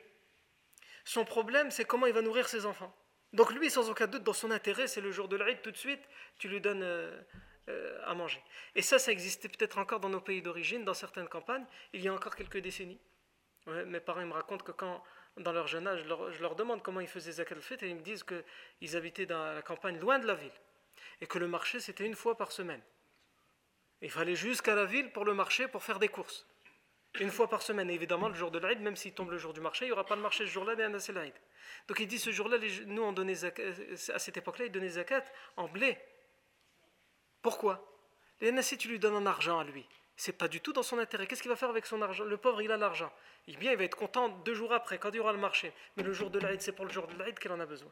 Son 1.05 1.25
problème, 1.25 1.69
c'est 1.69 1.85
comment 1.85 2.07
il 2.07 2.13
va 2.13 2.23
nourrir 2.23 2.49
ses 2.49 2.65
enfants. 2.65 2.91
Donc 3.33 3.53
lui, 3.53 3.69
sans 3.69 3.87
aucun 3.91 4.07
doute, 4.07 4.23
dans 4.23 4.33
son 4.33 4.49
intérêt, 4.49 4.87
c'est 4.87 4.99
le 4.99 5.11
jour 5.11 5.27
de 5.27 5.35
l'Aïd, 5.35 5.61
tout 5.61 5.69
de 5.69 5.77
suite, 5.77 6.01
tu 6.39 6.47
lui 6.47 6.59
donnes 6.59 6.81
euh, 6.81 7.21
euh, 7.69 7.99
à 8.03 8.15
manger. 8.15 8.41
Et 8.73 8.81
ça, 8.81 8.97
ça 8.97 9.11
existait 9.11 9.47
peut-être 9.47 9.77
encore 9.77 9.99
dans 9.99 10.09
nos 10.09 10.21
pays 10.21 10.41
d'origine, 10.41 10.83
dans 10.83 10.95
certaines 10.95 11.27
campagnes, 11.27 11.67
il 11.93 12.01
y 12.01 12.07
a 12.07 12.13
encore 12.13 12.35
quelques 12.35 12.57
décennies. 12.57 12.99
Mes 13.67 13.99
parents 13.99 14.25
me 14.25 14.33
racontent 14.33 14.63
que 14.63 14.71
quand, 14.71 15.03
dans 15.37 15.51
leur 15.51 15.67
jeune 15.67 15.87
âge, 15.87 16.03
je 16.03 16.41
leur, 16.41 16.55
demande 16.55 16.81
comment 16.81 16.99
ils 16.99 17.07
faisaient 17.07 17.33
zakat 17.33 17.55
al 17.55 17.61
et 17.81 17.89
ils 17.89 17.95
me 17.95 18.01
disent 18.01 18.23
qu'ils 18.23 18.97
habitaient 18.97 19.25
dans 19.25 19.53
la 19.53 19.61
campagne, 19.61 19.99
loin 19.99 20.19
de 20.19 20.27
la 20.27 20.35
ville, 20.35 20.51
et 21.21 21.27
que 21.27 21.39
le 21.39 21.47
marché, 21.47 21.79
c'était 21.79 22.05
une 22.05 22.15
fois 22.15 22.37
par 22.37 22.51
semaine. 22.51 22.81
Il 24.01 24.11
fallait 24.11 24.35
jusqu'à 24.35 24.75
la 24.75 24.85
ville 24.85 25.11
pour 25.11 25.23
le 25.23 25.33
marché, 25.33 25.67
pour 25.67 25.83
faire 25.83 25.99
des 25.99 26.09
courses. 26.09 26.45
Une 27.19 27.29
fois 27.29 27.47
par 27.47 27.61
semaine. 27.61 27.89
Évidemment, 27.89 28.27
le 28.27 28.33
jour 28.33 28.51
de 28.51 28.59
l'Aïd, 28.59 28.81
même 28.81 28.95
s'il 28.95 29.13
tombe 29.13 29.31
le 29.31 29.37
jour 29.37 29.53
du 29.53 29.61
marché, 29.61 29.85
il 29.85 29.89
n'y 29.89 29.91
aura 29.91 30.05
pas 30.05 30.15
de 30.15 30.21
marché 30.21 30.45
ce 30.45 30.51
jour-là, 30.51 30.75
mais 30.75 30.99
c'est 30.99 31.13
l'Aïd. 31.13 31.33
Donc 31.87 31.99
il 31.99 32.07
dit 32.07 32.19
ce 32.19 32.31
jour-là, 32.31 32.57
nous, 32.87 33.03
on 33.03 33.13
donnait 33.13 33.45
à 33.45 34.19
cette 34.19 34.37
époque-là, 34.37 34.65
ils 34.65 34.71
donnaient 34.71 34.89
zakat 34.89 35.23
en 35.55 35.67
blé. 35.67 35.97
Pourquoi? 37.41 37.89
Si 38.61 38.77
tu 38.77 38.89
lui 38.89 38.99
donnes 38.99 39.15
en 39.15 39.25
argent 39.25 39.59
à 39.59 39.63
lui, 39.63 39.87
c'est 40.23 40.31
pas 40.31 40.47
du 40.47 40.61
tout 40.61 40.71
dans 40.71 40.83
son 40.83 40.99
intérêt. 40.99 41.27
Qu'est-ce 41.27 41.41
qu'il 41.41 41.51
va 41.51 41.57
faire 41.57 41.69
avec 41.69 41.85
son 41.85 42.01
argent? 42.01 42.23
Le 42.23 42.37
pauvre, 42.37 42.61
il 42.61 42.71
a 42.71 42.77
l'argent. 42.77 43.11
Il, 43.47 43.57
bien, 43.57 43.73
il 43.73 43.77
va 43.77 43.83
être 43.83 43.97
content 43.97 44.29
deux 44.29 44.53
jours 44.53 44.71
après, 44.71 44.97
quand 44.97 45.09
il 45.09 45.17
y 45.17 45.19
aura 45.19 45.33
le 45.33 45.37
marché. 45.37 45.73
Mais 45.97 46.03
le 46.03 46.13
jour 46.13 46.29
de 46.29 46.39
l'Aïd, 46.39 46.61
c'est 46.61 46.71
pour 46.71 46.85
le 46.85 46.91
jour 46.91 47.07
de 47.07 47.19
l'Aïd 47.19 47.37
qu'il 47.37 47.51
en 47.51 47.59
a 47.59 47.65
besoin. 47.65 47.91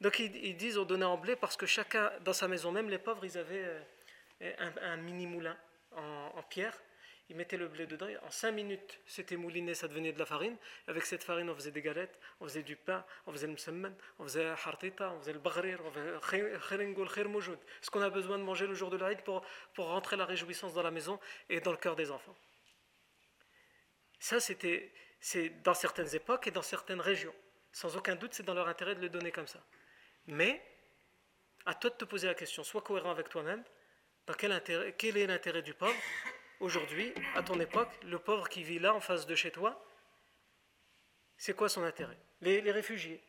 Donc 0.00 0.18
ils, 0.18 0.56
disent 0.56 0.78
on 0.78 0.86
donnait 0.86 1.04
en 1.04 1.18
blé 1.18 1.36
parce 1.36 1.58
que 1.58 1.66
chacun, 1.66 2.10
dans 2.22 2.32
sa 2.32 2.48
maison, 2.48 2.72
même 2.72 2.88
les 2.88 2.98
pauvres, 2.98 3.22
ils 3.26 3.36
avaient 3.36 3.66
euh, 4.40 4.70
un, 4.80 4.96
mini 4.96 5.26
moulin 5.26 5.54
en, 5.94 6.42
pierre. 6.48 6.74
Ils 7.32 7.36
mettaient 7.36 7.56
le 7.56 7.68
blé 7.68 7.86
dedans. 7.86 8.08
En 8.26 8.30
cinq 8.30 8.52
minutes, 8.52 9.00
c'était 9.06 9.36
mouliné, 9.36 9.72
ça 9.72 9.88
devenait 9.88 10.12
de 10.12 10.18
la 10.18 10.26
farine. 10.26 10.54
Avec 10.86 11.06
cette 11.06 11.24
farine, 11.24 11.48
on 11.48 11.54
faisait 11.54 11.70
des 11.70 11.80
galettes, 11.80 12.20
on 12.40 12.44
faisait 12.44 12.62
du 12.62 12.76
pain, 12.76 13.06
on 13.26 13.32
faisait 13.32 13.46
le 13.46 13.54
msemmen, 13.54 13.94
on 14.18 14.24
faisait 14.24 14.44
hartita, 14.44 15.10
on 15.12 15.20
faisait 15.20 15.32
le 15.32 15.38
bagrir, 15.38 15.80
on 15.82 15.90
faisait 15.90 17.58
Ce 17.80 17.90
qu'on 17.90 18.02
a 18.02 18.10
besoin 18.10 18.38
de 18.38 18.42
manger 18.42 18.66
le 18.66 18.74
jour 18.74 18.90
de 18.90 18.98
l'Aïd 18.98 19.22
pour, 19.22 19.46
pour 19.72 19.86
rentrer 19.86 20.16
la 20.16 20.26
réjouissance 20.26 20.74
dans 20.74 20.82
la 20.82 20.90
maison 20.90 21.18
et 21.48 21.60
dans 21.60 21.70
le 21.70 21.78
cœur 21.78 21.96
des 21.96 22.10
enfants. 22.10 22.36
Ça, 24.20 24.38
c'était 24.38 24.92
c'est 25.18 25.48
dans 25.62 25.72
certaines 25.72 26.14
époques 26.14 26.48
et 26.48 26.50
dans 26.50 26.60
certaines 26.60 27.00
régions. 27.00 27.34
Sans 27.72 27.96
aucun 27.96 28.14
doute, 28.14 28.34
c'est 28.34 28.42
dans 28.42 28.52
leur 28.52 28.68
intérêt 28.68 28.94
de 28.94 29.00
le 29.00 29.08
donner 29.08 29.32
comme 29.32 29.46
ça. 29.46 29.64
Mais, 30.26 30.62
à 31.64 31.74
toi 31.74 31.88
de 31.88 31.94
te 31.94 32.04
poser 32.04 32.26
la 32.26 32.34
question, 32.34 32.62
sois 32.62 32.82
cohérent 32.82 33.10
avec 33.10 33.30
toi-même 33.30 33.64
quel, 34.38 34.52
intérêt, 34.52 34.94
quel 34.98 35.16
est 35.16 35.26
l'intérêt 35.26 35.62
du 35.62 35.74
pauvre 35.74 35.96
Aujourd'hui, 36.62 37.12
à 37.34 37.42
ton 37.42 37.58
époque, 37.58 37.90
le 38.04 38.20
pauvre 38.20 38.48
qui 38.48 38.62
vit 38.62 38.78
là 38.78 38.94
en 38.94 39.00
face 39.00 39.26
de 39.26 39.34
chez 39.34 39.50
toi, 39.50 39.84
c'est 41.36 41.56
quoi 41.56 41.68
son 41.68 41.82
intérêt? 41.82 42.16
Les, 42.40 42.70
réfugiés, 42.70 43.20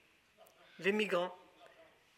les 0.77 0.91
migrants, 0.91 1.35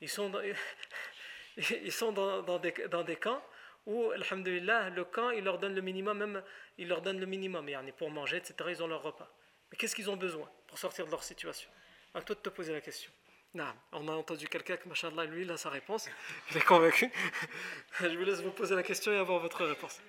ils 0.01 0.09
sont 0.09 0.29
dans, 0.29 0.41
ils 1.57 1.91
sont 1.93 2.11
dans, 2.11 2.59
des, 2.59 2.73
dans 2.89 3.03
des 3.03 3.15
camps 3.15 3.41
où, 3.85 4.11
alhamdulillah, 4.11 4.89
le 4.89 5.05
camp, 5.05 5.29
il 5.29 5.45
leur 5.45 5.57
donne 5.57 5.73
le 5.73 5.81
minimum, 5.81 6.17
même, 6.17 6.43
il 6.77 6.89
leur 6.89 7.01
donne 7.01 7.21
le 7.21 7.25
minimum, 7.25 7.71
pour 7.95 8.11
manger, 8.11 8.35
etc., 8.35 8.55
ils 8.71 8.83
ont 8.83 8.87
leur 8.87 9.01
repas. 9.01 9.33
Mais 9.71 9.77
qu'est-ce 9.77 9.95
qu'ils 9.95 10.09
ont 10.09 10.17
besoin 10.17 10.51
pour 10.67 10.77
sortir 10.77 11.05
de 11.05 11.11
leur 11.11 11.23
situation? 11.23 11.69
À 12.13 12.21
toi 12.23 12.35
de 12.35 12.41
te 12.41 12.49
poser 12.49 12.73
la 12.73 12.81
question. 12.81 13.09
Non, 13.53 13.73
on 13.93 14.05
a 14.09 14.11
entendu 14.11 14.49
quelqu'un 14.49 14.75
que, 14.75 14.89
machallah, 14.89 15.23
lui, 15.23 15.43
il 15.43 15.51
a 15.51 15.55
sa 15.55 15.69
réponse. 15.69 16.09
Il 16.51 16.57
est 16.57 16.65
convaincu. 16.65 17.09
Je 18.01 18.07
vous 18.07 18.25
laisse 18.25 18.41
vous 18.41 18.51
poser 18.51 18.75
la 18.75 18.83
question 18.83 19.13
et 19.13 19.17
avoir 19.17 19.39
votre 19.39 19.63
réponse. 19.63 20.01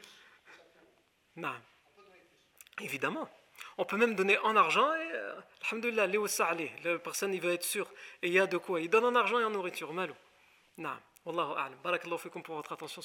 Non. 1.37 1.55
Évidemment. 2.81 3.29
On 3.79 3.85
peut 3.85 3.97
même 3.97 4.15
donner 4.15 4.39
en 4.39 4.57
argent 4.57 4.93
et, 4.95 5.13
euh, 5.13 5.35
alhamdoulilah, 5.71 6.07
la 6.07 6.99
personne, 6.99 7.33
il 7.35 7.41
veut 7.41 7.53
être 7.53 7.65
sûr. 7.65 7.91
Et 8.23 8.29
il 8.29 8.33
y 8.33 8.41
a 8.41 8.47
de 8.47 8.57
quoi. 8.57 8.81
Il 8.81 8.91
donne 8.91 9.05
en 9.05 9.15
argent 9.15 9.39
et 9.39 9.45
en 9.45 9.51
nourriture. 9.51 9.93
Malou. 9.93 10.15
Non. 10.79 10.97
Wallahu 11.25 11.53
a'lam. 11.57 11.79
Barakallahu 11.83 12.19
fikum 12.19 12.43
pour 12.43 12.57
votre 12.57 12.73
attention. 12.73 13.03